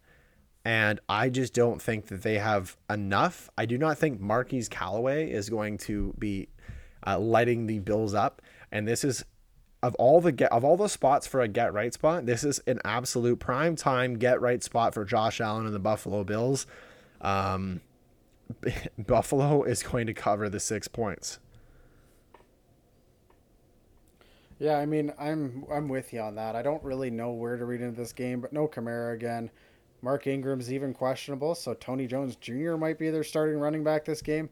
And 0.65 1.01
I 1.09 1.31
just 1.31 1.55
don't 1.55 1.81
think 1.81 2.09
that 2.09 2.23
they 2.23 2.39
have 2.39 2.77
enough. 2.91 3.49
I 3.57 3.65
do 3.65 3.79
not 3.79 3.97
think 3.97 4.21
Marquez 4.21 4.69
Callaway 4.69 5.31
is 5.31 5.49
going 5.49 5.79
to 5.79 6.15
be 6.19 6.49
uh, 7.07 7.19
lighting 7.19 7.67
the 7.67 7.79
Bills 7.79 8.13
up. 8.13 8.43
And 8.71 8.87
this 8.87 9.03
is 9.03 9.25
of 9.83 9.95
all 9.95 10.21
the 10.21 10.33
get 10.33 10.53
of 10.53 10.65
all 10.65 10.77
the 10.77 10.89
spots 10.89 11.27
for 11.27 11.41
a 11.41 11.49
get 11.49 11.73
right 11.73 11.93
spot. 11.95 12.27
This 12.27 12.45
is 12.45 12.59
an 12.67 12.81
absolute 12.85 13.41
prime 13.41 13.77
time 13.77 14.19
get 14.19 14.41
right 14.41 14.63
spot 14.63 14.93
for 14.93 15.05
Josh 15.05 15.41
Allen 15.41 15.65
and 15.65 15.75
the 15.75 15.81
Buffalo 15.81 16.25
Bills. 16.25 16.67
Um, 17.21 17.81
Buffalo 18.99 19.63
is 19.63 19.83
going 19.83 20.07
to 20.07 20.15
cover 20.15 20.49
the 20.49 20.61
six 20.61 20.89
points. 20.89 21.39
Yeah, 24.59 24.77
I 24.77 24.85
mean, 24.85 25.13
I'm 25.19 25.65
I'm 25.73 25.89
with 25.89 26.13
you 26.13 26.21
on 26.21 26.35
that. 26.35 26.55
I 26.55 26.61
don't 26.61 26.83
really 26.83 27.11
know 27.11 27.33
where 27.33 27.57
to 27.57 27.65
read 27.65 27.81
into 27.81 27.97
this 27.97 28.13
game, 28.13 28.43
but 28.43 28.53
no 28.53 28.69
Kamara 28.69 29.15
again. 29.15 29.51
Mark 30.03 30.27
Ingram's 30.27 30.73
even 30.73 30.95
questionable, 30.95 31.55
so 31.55 31.75
Tony 31.75 32.07
Jones 32.07 32.37
Jr. 32.37 32.77
might 32.77 32.99
be 32.99 33.11
their 33.11 33.25
starting 33.25 33.59
running 33.59 33.85
back 33.85 34.05
this 34.05 34.23
game. 34.23 34.49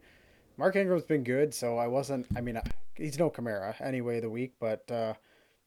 Mark 0.57 0.77
Ingram's 0.77 1.05
been 1.05 1.25
good, 1.25 1.55
so 1.55 1.79
I 1.79 1.87
wasn't. 1.87 2.27
I 2.37 2.41
mean, 2.41 2.61
he's 2.95 3.19
no 3.19 3.31
Kamara 3.31 3.81
anyway 3.81 4.17
of 4.17 4.23
the 4.23 4.31
week, 4.31 4.55
but 4.59 4.91
uh, 4.91 5.15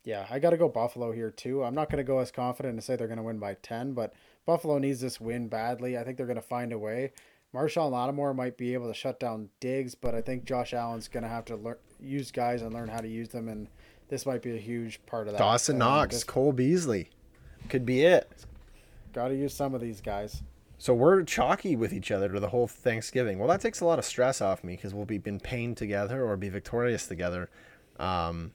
yeah, 0.03 0.25
I 0.29 0.39
got 0.39 0.51
to 0.51 0.57
go 0.57 0.67
Buffalo 0.67 1.11
here 1.11 1.31
too. 1.31 1.63
I'm 1.63 1.75
not 1.75 1.89
going 1.89 1.97
to 1.97 2.03
go 2.03 2.19
as 2.19 2.31
confident 2.31 2.77
to 2.77 2.81
say 2.81 2.95
they're 2.95 3.07
going 3.07 3.17
to 3.17 3.23
win 3.23 3.39
by 3.39 3.55
10, 3.61 3.93
but 3.93 4.13
Buffalo 4.45 4.77
needs 4.77 5.01
this 5.01 5.21
win 5.21 5.47
badly. 5.47 5.97
I 5.97 6.03
think 6.03 6.17
they're 6.17 6.25
going 6.25 6.35
to 6.35 6.41
find 6.41 6.73
a 6.73 6.79
way. 6.79 7.13
Marshon 7.53 7.91
Lattimore 7.91 8.33
might 8.33 8.57
be 8.57 8.73
able 8.73 8.87
to 8.87 8.93
shut 8.93 9.19
down 9.19 9.49
Diggs, 9.59 9.93
but 9.93 10.15
I 10.15 10.21
think 10.21 10.45
Josh 10.45 10.73
Allen's 10.73 11.07
going 11.07 11.23
to 11.23 11.29
have 11.29 11.45
to 11.45 11.55
learn 11.55 11.77
use 11.99 12.31
guys 12.31 12.61
and 12.61 12.73
learn 12.73 12.87
how 12.89 12.99
to 12.99 13.07
use 13.07 13.29
them, 13.29 13.47
and 13.47 13.67
this 14.07 14.25
might 14.25 14.41
be 14.41 14.55
a 14.55 14.59
huge 14.59 15.05
part 15.05 15.27
of 15.27 15.33
that. 15.33 15.39
Dawson 15.39 15.77
Knox, 15.77 16.23
Cole 16.23 16.53
Beasley, 16.53 17.09
could 17.69 17.85
be 17.85 18.01
it. 18.01 18.29
Got 19.13 19.29
to 19.29 19.35
use 19.35 19.53
some 19.53 19.73
of 19.75 19.81
these 19.81 20.01
guys. 20.01 20.41
So 20.77 20.93
we're 20.93 21.21
chalky 21.23 21.75
with 21.75 21.93
each 21.93 22.09
other 22.09 22.29
to 22.29 22.39
the 22.39 22.49
whole 22.49 22.67
Thanksgiving. 22.67 23.37
Well, 23.37 23.47
that 23.49 23.61
takes 23.61 23.81
a 23.81 23.85
lot 23.85 23.99
of 23.99 24.05
stress 24.05 24.41
off 24.41 24.63
me 24.63 24.75
because 24.75 24.93
we'll 24.93 25.05
be 25.05 25.21
in 25.23 25.39
pain 25.39 25.75
together 25.75 26.25
or 26.25 26.35
be 26.37 26.49
victorious 26.49 27.05
together. 27.05 27.49
Um, 27.99 28.51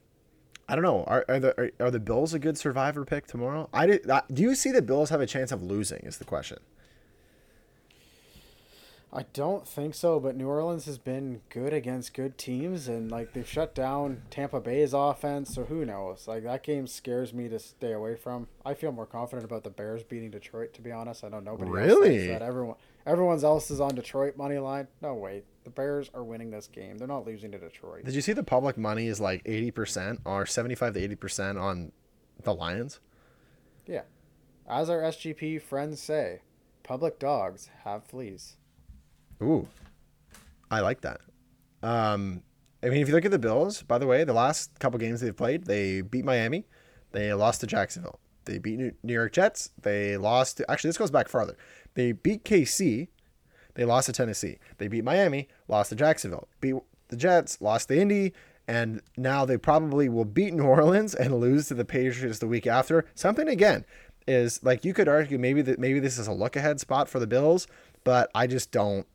I 0.68 0.74
don't 0.74 0.82
know. 0.82 1.04
Are 1.04 1.24
are 1.28 1.38
the 1.38 1.61
are, 1.61 1.70
are, 1.78 1.90
the 1.90 2.00
Bills 2.00 2.34
a 2.34 2.40
good 2.40 2.59
survivor 2.59 3.04
pick 3.04 3.28
tomorrow? 3.28 3.68
I 3.72 3.86
did, 3.86 4.11
do 4.32 4.42
you 4.42 4.57
see 4.57 4.72
the 4.72 4.82
Bills 4.82 5.11
have 5.11 5.20
a 5.20 5.26
chance 5.26 5.52
of 5.52 5.62
losing? 5.62 6.00
Is 6.00 6.18
the 6.18 6.24
question. 6.24 6.59
I 9.12 9.22
don't 9.32 9.66
think 9.66 9.94
so, 9.94 10.18
but 10.18 10.36
New 10.36 10.48
Orleans 10.48 10.84
has 10.86 10.98
been 10.98 11.40
good 11.48 11.72
against 11.72 12.12
good 12.12 12.36
teams, 12.36 12.88
and 12.88 13.11
like 13.11 13.32
they've 13.32 13.48
shut 13.48 13.74
down 13.74 14.22
Tampa 14.30 14.61
Bay's 14.61 14.92
offense. 14.92 15.54
So 15.54 15.64
who 15.64 15.86
knows? 15.86 16.26
Like 16.26 16.42
that 16.42 16.64
game 16.64 16.86
scares 16.86 17.32
me 17.32 17.48
to 17.48 17.59
stay 17.59 17.92
away 17.92 18.16
from. 18.16 18.48
I 18.64 18.74
feel 18.74 18.90
more 18.90 19.07
confident 19.07 19.44
about 19.44 19.62
the 19.62 19.70
Bears 19.70 20.02
beating 20.02 20.30
Detroit. 20.30 20.74
To 20.74 20.82
be 20.82 20.90
honest, 20.90 21.22
I 21.22 21.28
know 21.28 21.40
nobody 21.40 21.70
really 21.70 22.18
else 22.18 22.40
that. 22.40 22.42
Everyone, 22.42 22.76
everyone 23.07 23.42
else 23.44 23.70
is 23.70 23.80
on 23.80 23.94
Detroit 23.94 24.36
money 24.36 24.59
line. 24.59 24.88
No 25.00 25.14
wait, 25.14 25.44
the 25.62 25.70
Bears 25.70 26.11
are 26.12 26.24
winning 26.24 26.50
this 26.50 26.66
game. 26.66 26.98
They're 26.98 27.09
not 27.09 27.24
losing 27.24 27.52
to 27.52 27.59
Detroit. 27.59 28.04
Did 28.04 28.14
you 28.14 28.20
see 28.20 28.32
the 28.32 28.42
public 28.42 28.76
money 28.76 29.07
is 29.07 29.20
like 29.20 29.40
eighty 29.46 29.70
percent 29.70 30.20
or 30.24 30.46
seventy 30.46 30.74
five 30.74 30.94
to 30.94 31.00
eighty 31.00 31.14
percent 31.14 31.59
on 31.59 31.92
the 32.42 32.52
Lions? 32.52 32.98
Yeah, 33.86 34.02
as 34.68 34.90
our 34.90 35.00
SGP 35.00 35.62
friends 35.62 36.00
say, 36.00 36.40
public 36.82 37.20
dogs 37.20 37.70
have 37.84 38.04
fleas. 38.04 38.57
Ooh, 39.43 39.68
I 40.70 40.80
like 40.80 41.03
that. 41.03 41.20
Um, 41.82 42.43
I 42.82 42.89
mean, 42.89 43.03
if 43.03 43.09
you 43.09 43.14
look 43.14 43.24
at 43.24 43.30
the 43.30 43.39
Bills, 43.39 43.82
by 43.82 43.99
the 43.99 44.07
way, 44.07 44.24
the 44.24 44.32
last 44.32 44.78
couple 44.78 44.99
games 44.99 45.20
they've 45.20 45.37
played, 45.37 45.64
they 45.64 46.01
beat 46.01 46.24
Miami, 46.24 46.66
they 47.12 47.32
lost 47.32 47.61
to 47.62 47.66
Jacksonville, 47.66 48.20
they 48.45 48.59
beat 48.59 48.78
New 48.78 49.12
York 49.12 49.32
Jets, 49.32 49.70
they 49.80 50.16
lost. 50.16 50.59
To, 50.59 50.70
actually, 50.70 50.89
this 50.89 50.99
goes 50.99 51.11
back 51.11 51.28
farther. 51.28 51.57
They 51.95 52.12
beat 52.12 52.45
KC, 52.45 53.09
they 53.74 53.84
lost 53.84 54.07
to 54.07 54.12
Tennessee, 54.12 54.59
they 54.78 54.89
beat 54.89 55.05
Miami, 55.05 55.49
lost 55.68 55.91
to 55.91 55.97
Jacksonville, 55.97 56.49
beat 56.61 56.76
the 57.09 57.16
Jets, 57.16 57.61
lost 57.61 57.89
to 57.89 57.99
Indy, 57.99 58.32
and 58.68 59.01
now 59.16 59.45
they 59.45 59.57
probably 59.57 60.09
will 60.09 60.24
beat 60.24 60.55
New 60.55 60.64
Orleans 60.66 61.14
and 61.14 61.41
lose 61.41 61.68
to 61.68 61.74
the 61.74 61.84
Patriots 61.84 62.39
the 62.39 62.49
week 62.49 62.66
after. 62.66 63.05
Something 63.14 63.49
again 63.49 63.84
is 64.26 64.62
like 64.62 64.84
you 64.84 64.93
could 64.93 65.09
argue 65.09 65.39
maybe 65.39 65.62
that 65.62 65.78
maybe 65.78 66.01
this 66.01 66.18
is 66.18 66.26
a 66.26 66.32
look 66.32 66.57
ahead 66.57 66.80
spot 66.80 67.09
for 67.09 67.18
the 67.20 67.26
Bills, 67.26 67.66
but 68.05 68.30
I 68.34 68.47
just 68.47 68.70
don't 68.70 69.07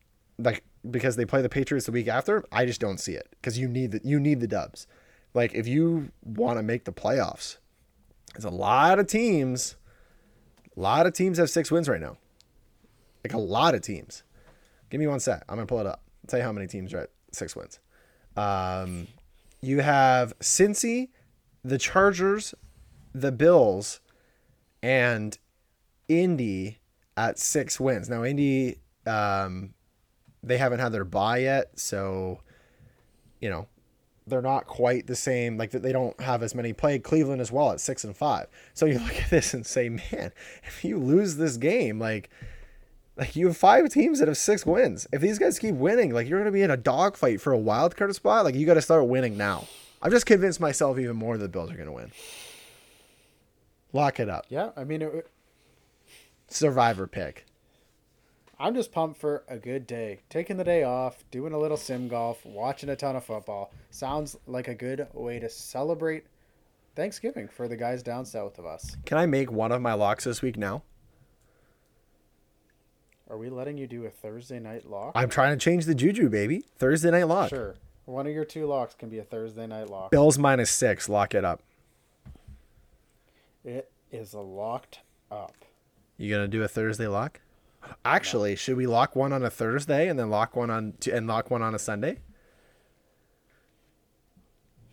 like 0.41 0.63
because 0.89 1.15
they 1.15 1.25
play 1.25 1.41
the 1.41 1.49
Patriots 1.49 1.85
the 1.85 1.91
week 1.91 2.07
after, 2.07 2.43
I 2.51 2.65
just 2.65 2.81
don't 2.81 2.99
see 2.99 3.13
it 3.13 3.27
because 3.31 3.57
you 3.57 3.67
need 3.67 3.91
the 3.91 4.01
you 4.03 4.19
need 4.19 4.39
the 4.39 4.47
dubs. 4.47 4.87
Like 5.33 5.53
if 5.53 5.67
you 5.67 6.11
want 6.23 6.57
to 6.57 6.63
make 6.63 6.85
the 6.85 6.91
playoffs, 6.91 7.57
there's 8.33 8.45
a 8.45 8.49
lot 8.49 8.99
of 8.99 9.07
teams. 9.07 9.75
A 10.75 10.79
lot 10.79 11.05
of 11.05 11.13
teams 11.13 11.37
have 11.37 11.49
six 11.49 11.69
wins 11.69 11.89
right 11.89 11.99
now. 11.99 12.17
Like 13.23 13.33
a 13.33 13.39
lot 13.39 13.75
of 13.75 13.81
teams. 13.81 14.23
Give 14.89 14.99
me 14.99 15.07
one 15.07 15.19
sec. 15.19 15.43
I'm 15.47 15.55
gonna 15.55 15.67
pull 15.67 15.79
it 15.79 15.85
up. 15.85 16.01
I'll 16.23 16.27
tell 16.27 16.39
you 16.39 16.45
how 16.45 16.51
many 16.51 16.67
teams 16.67 16.93
are 16.93 17.01
at 17.01 17.09
six 17.31 17.55
wins. 17.55 17.79
Um, 18.35 19.07
you 19.61 19.81
have 19.81 20.37
Cincy, 20.39 21.09
the 21.63 21.77
Chargers, 21.77 22.53
the 23.13 23.31
Bills, 23.31 23.99
and 24.81 25.37
Indy 26.07 26.79
at 27.15 27.37
six 27.37 27.79
wins. 27.79 28.09
Now 28.09 28.23
Indy 28.23 28.79
um, 29.05 29.73
they 30.43 30.57
haven't 30.57 30.79
had 30.79 30.91
their 30.91 31.05
buy 31.05 31.39
yet, 31.39 31.79
so 31.79 32.39
you 33.39 33.49
know 33.49 33.67
they're 34.27 34.41
not 34.41 34.65
quite 34.65 35.07
the 35.07 35.15
same. 35.15 35.57
Like 35.57 35.71
they 35.71 35.91
don't 35.91 36.19
have 36.21 36.43
as 36.43 36.55
many 36.55 36.73
played 36.73 37.03
Cleveland 37.03 37.41
as 37.41 37.51
well 37.51 37.71
at 37.71 37.79
six 37.79 38.03
and 38.03 38.15
five. 38.15 38.47
So 38.73 38.85
you 38.85 38.99
look 38.99 39.15
at 39.21 39.29
this 39.29 39.53
and 39.53 39.65
say, 39.65 39.89
man, 39.89 40.31
if 40.63 40.83
you 40.83 40.97
lose 40.97 41.35
this 41.35 41.57
game, 41.57 41.99
like 41.99 42.29
like 43.17 43.35
you 43.35 43.47
have 43.47 43.57
five 43.57 43.89
teams 43.89 44.19
that 44.19 44.27
have 44.27 44.37
six 44.37 44.65
wins. 44.65 45.07
If 45.11 45.21
these 45.21 45.37
guys 45.37 45.59
keep 45.59 45.75
winning, 45.75 46.13
like 46.13 46.27
you're 46.27 46.39
gonna 46.39 46.51
be 46.51 46.63
in 46.63 46.71
a 46.71 46.77
dogfight 46.77 47.41
for 47.41 47.53
a 47.53 47.57
wild 47.57 47.95
card 47.95 48.15
spot. 48.15 48.45
Like 48.45 48.55
you 48.55 48.65
got 48.65 48.75
to 48.75 48.81
start 48.81 49.07
winning 49.07 49.37
now. 49.37 49.67
I've 50.01 50.11
just 50.11 50.25
convinced 50.25 50.59
myself 50.59 50.97
even 50.97 51.15
more 51.15 51.37
that 51.37 51.43
the 51.43 51.49
Bills 51.49 51.71
are 51.71 51.75
gonna 51.75 51.91
win. 51.91 52.11
Lock 53.93 54.19
it 54.19 54.29
up. 54.29 54.45
Yeah, 54.49 54.71
I 54.77 54.85
mean, 54.85 55.01
it, 55.01 55.27
survivor 56.47 57.07
pick. 57.07 57.45
I'm 58.61 58.75
just 58.75 58.91
pumped 58.91 59.19
for 59.19 59.43
a 59.47 59.57
good 59.57 59.87
day. 59.87 60.19
Taking 60.29 60.57
the 60.57 60.63
day 60.63 60.83
off, 60.83 61.23
doing 61.31 61.51
a 61.51 61.57
little 61.57 61.77
sim 61.77 62.07
golf, 62.07 62.45
watching 62.45 62.89
a 62.89 62.95
ton 62.95 63.15
of 63.15 63.25
football. 63.25 63.73
Sounds 63.89 64.37
like 64.45 64.67
a 64.67 64.75
good 64.75 65.07
way 65.13 65.39
to 65.39 65.49
celebrate 65.49 66.25
Thanksgiving 66.95 67.47
for 67.47 67.67
the 67.67 67.75
guys 67.75 68.03
down 68.03 68.23
south 68.23 68.59
of 68.59 68.67
us. 68.67 68.97
Can 69.03 69.17
I 69.17 69.25
make 69.25 69.51
one 69.51 69.71
of 69.71 69.81
my 69.81 69.93
locks 69.93 70.25
this 70.25 70.43
week 70.43 70.57
now? 70.57 70.83
Are 73.31 73.37
we 73.39 73.49
letting 73.49 73.79
you 73.79 73.87
do 73.87 74.05
a 74.05 74.11
Thursday 74.11 74.59
night 74.59 74.87
lock? 74.87 75.13
I'm 75.15 75.29
trying 75.29 75.57
to 75.57 75.63
change 75.63 75.85
the 75.85 75.95
juju, 75.95 76.29
baby. 76.29 76.63
Thursday 76.77 77.09
night 77.09 77.27
lock. 77.27 77.49
Sure. 77.49 77.73
One 78.05 78.27
of 78.27 78.33
your 78.33 78.45
two 78.45 78.67
locks 78.67 78.93
can 78.93 79.09
be 79.09 79.17
a 79.17 79.23
Thursday 79.23 79.65
night 79.65 79.89
lock. 79.89 80.11
Bills 80.11 80.37
minus 80.37 80.69
six. 80.69 81.09
Lock 81.09 81.33
it 81.33 81.43
up. 81.43 81.63
It 83.65 83.89
is 84.11 84.35
locked 84.35 84.99
up. 85.31 85.55
You 86.17 86.29
gonna 86.29 86.47
do 86.47 86.61
a 86.61 86.67
Thursday 86.67 87.07
lock? 87.07 87.39
Actually, 88.05 88.55
should 88.55 88.77
we 88.77 88.87
lock 88.87 89.15
one 89.15 89.33
on 89.33 89.43
a 89.43 89.49
Thursday 89.49 90.07
and 90.07 90.17
then 90.19 90.29
lock 90.29 90.55
one 90.55 90.69
on 90.69 90.93
t- 90.99 91.11
and 91.11 91.27
lock 91.27 91.49
one 91.51 91.61
on 91.61 91.75
a 91.75 91.79
Sunday? 91.79 92.17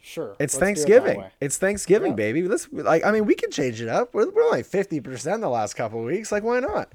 Sure. 0.01 0.37
It's 0.39 0.55
let's 0.55 0.55
do 0.55 0.57
it 0.57 0.61
Thanksgiving. 0.65 1.25
It's 1.41 1.59
Thanksgiving, 1.59 2.13
Yeah. 2.13 2.17
baby. 2.17 2.43
Let's 2.49 2.69
like. 2.73 3.05
I 3.05 3.11
mean, 3.11 3.27
we 3.27 3.35
can 3.35 3.51
change 3.51 3.81
it 3.83 3.89
up. 3.89 4.15
We're, 4.15 4.31
we're 4.31 4.45
only 4.45 4.63
fifty 4.63 5.01
percent 5.01 5.41
the 5.43 5.49
last 5.49 5.75
couple 5.75 6.01
of 6.01 6.07
weeks. 6.07 6.33
Like, 6.33 6.43
why 6.43 6.61
not? 6.61 6.93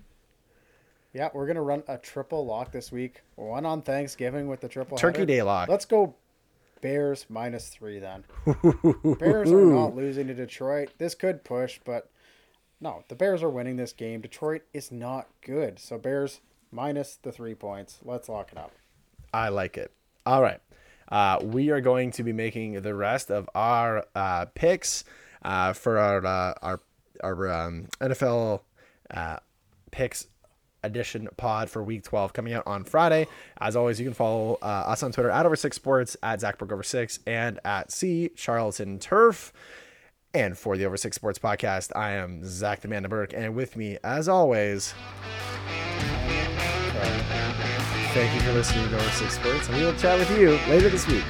Yeah, 1.14 1.30
we're 1.34 1.46
gonna 1.46 1.62
run 1.62 1.84
a 1.88 1.98
triple 1.98 2.44
lock 2.46 2.72
this 2.72 2.92
week. 2.92 3.22
One 3.36 3.66
on 3.66 3.82
Thanksgiving 3.84 4.48
with 4.48 4.62
the 4.62 4.68
triple 4.68 4.98
Turkey 4.98 5.20
header. 5.20 5.26
Day 5.34 5.42
lock. 5.44 5.70
Let's 5.70 5.86
go 5.86 6.16
Bears 6.82 7.28
minus 7.30 7.70
three 7.70 8.00
then. 8.00 8.24
Bears 9.20 9.52
are 9.52 9.66
not 9.66 9.96
losing 9.96 10.26
to 10.28 10.34
Detroit. 10.34 10.90
This 10.98 11.14
could 11.14 11.44
push, 11.44 11.80
but 11.86 12.10
no, 12.84 13.04
the 13.08 13.16
Bears 13.16 13.42
are 13.42 13.50
winning 13.50 13.78
this 13.78 13.94
game. 13.94 14.20
Detroit 14.20 14.64
is 14.74 14.92
not 14.92 15.28
good. 15.42 15.80
So 15.80 15.98
Bears 15.98 16.42
minus 16.70 17.16
the 17.16 17.32
three 17.32 17.56
points. 17.56 18.00
Let's 18.04 18.28
lock 18.28 18.52
it 18.52 18.58
up. 18.58 18.74
I 19.34 19.50
like 19.50 19.78
it. 19.78 19.92
All 20.26 20.42
right. 20.42 20.60
Uh, 21.10 21.40
we 21.42 21.70
are 21.70 21.80
going 21.80 22.12
to 22.12 22.24
be 22.24 22.34
making 22.34 22.74
the 22.82 22.94
rest 22.94 23.32
of 23.32 23.50
our 23.56 24.06
uh, 24.14 24.46
picks 24.54 25.06
uh, 25.44 25.72
for 25.72 25.98
our 25.98 26.26
uh, 26.26 26.54
our 26.62 26.82
our 27.24 27.52
um, 27.52 27.88
NFL 28.02 28.62
uh, 29.12 29.38
picks 29.92 30.28
edition 30.84 31.30
pod 31.38 31.70
for 31.70 31.82
week 31.82 32.04
12 32.04 32.34
coming 32.34 32.54
out 32.54 32.64
on 32.68 32.84
Friday. 32.84 33.28
As 33.62 33.78
always, 33.78 34.00
you 34.00 34.06
can 34.06 34.14
follow 34.14 34.58
uh, 34.62 34.66
us 34.66 35.04
on 35.04 35.14
Twitter 35.14 35.30
at 35.30 35.46
over 35.46 35.56
six 35.56 35.78
sports, 35.78 36.18
at 36.22 36.42
Zachberg 36.42 36.72
over 36.74 36.84
six, 36.84 37.20
and 37.26 37.60
at 37.64 37.92
C 37.92 38.30
Charlton 38.36 39.00
Turf. 39.00 39.54
And 40.36 40.58
for 40.58 40.76
the 40.76 40.86
Over 40.86 40.98
Six 40.98 41.16
Sports 41.16 41.38
podcast, 41.38 41.96
I 41.96 42.14
am 42.14 42.42
Zach 42.44 42.82
the 42.82 42.88
Burke, 43.08 43.34
and 43.36 43.54
with 43.56 43.76
me, 43.76 44.00
as 44.04 44.28
always, 44.28 44.96
thank 48.14 48.34
you 48.34 48.42
for 48.42 48.54
listening 48.54 48.90
to 48.90 48.96
Over 48.96 49.10
Six 49.12 49.36
Sports, 49.36 49.68
and 49.70 49.78
we 49.78 49.84
will 49.84 49.94
chat 49.94 50.18
with 50.18 50.32
you 50.40 50.54
later 50.68 50.90
this 50.90 51.06
week. 51.06 51.24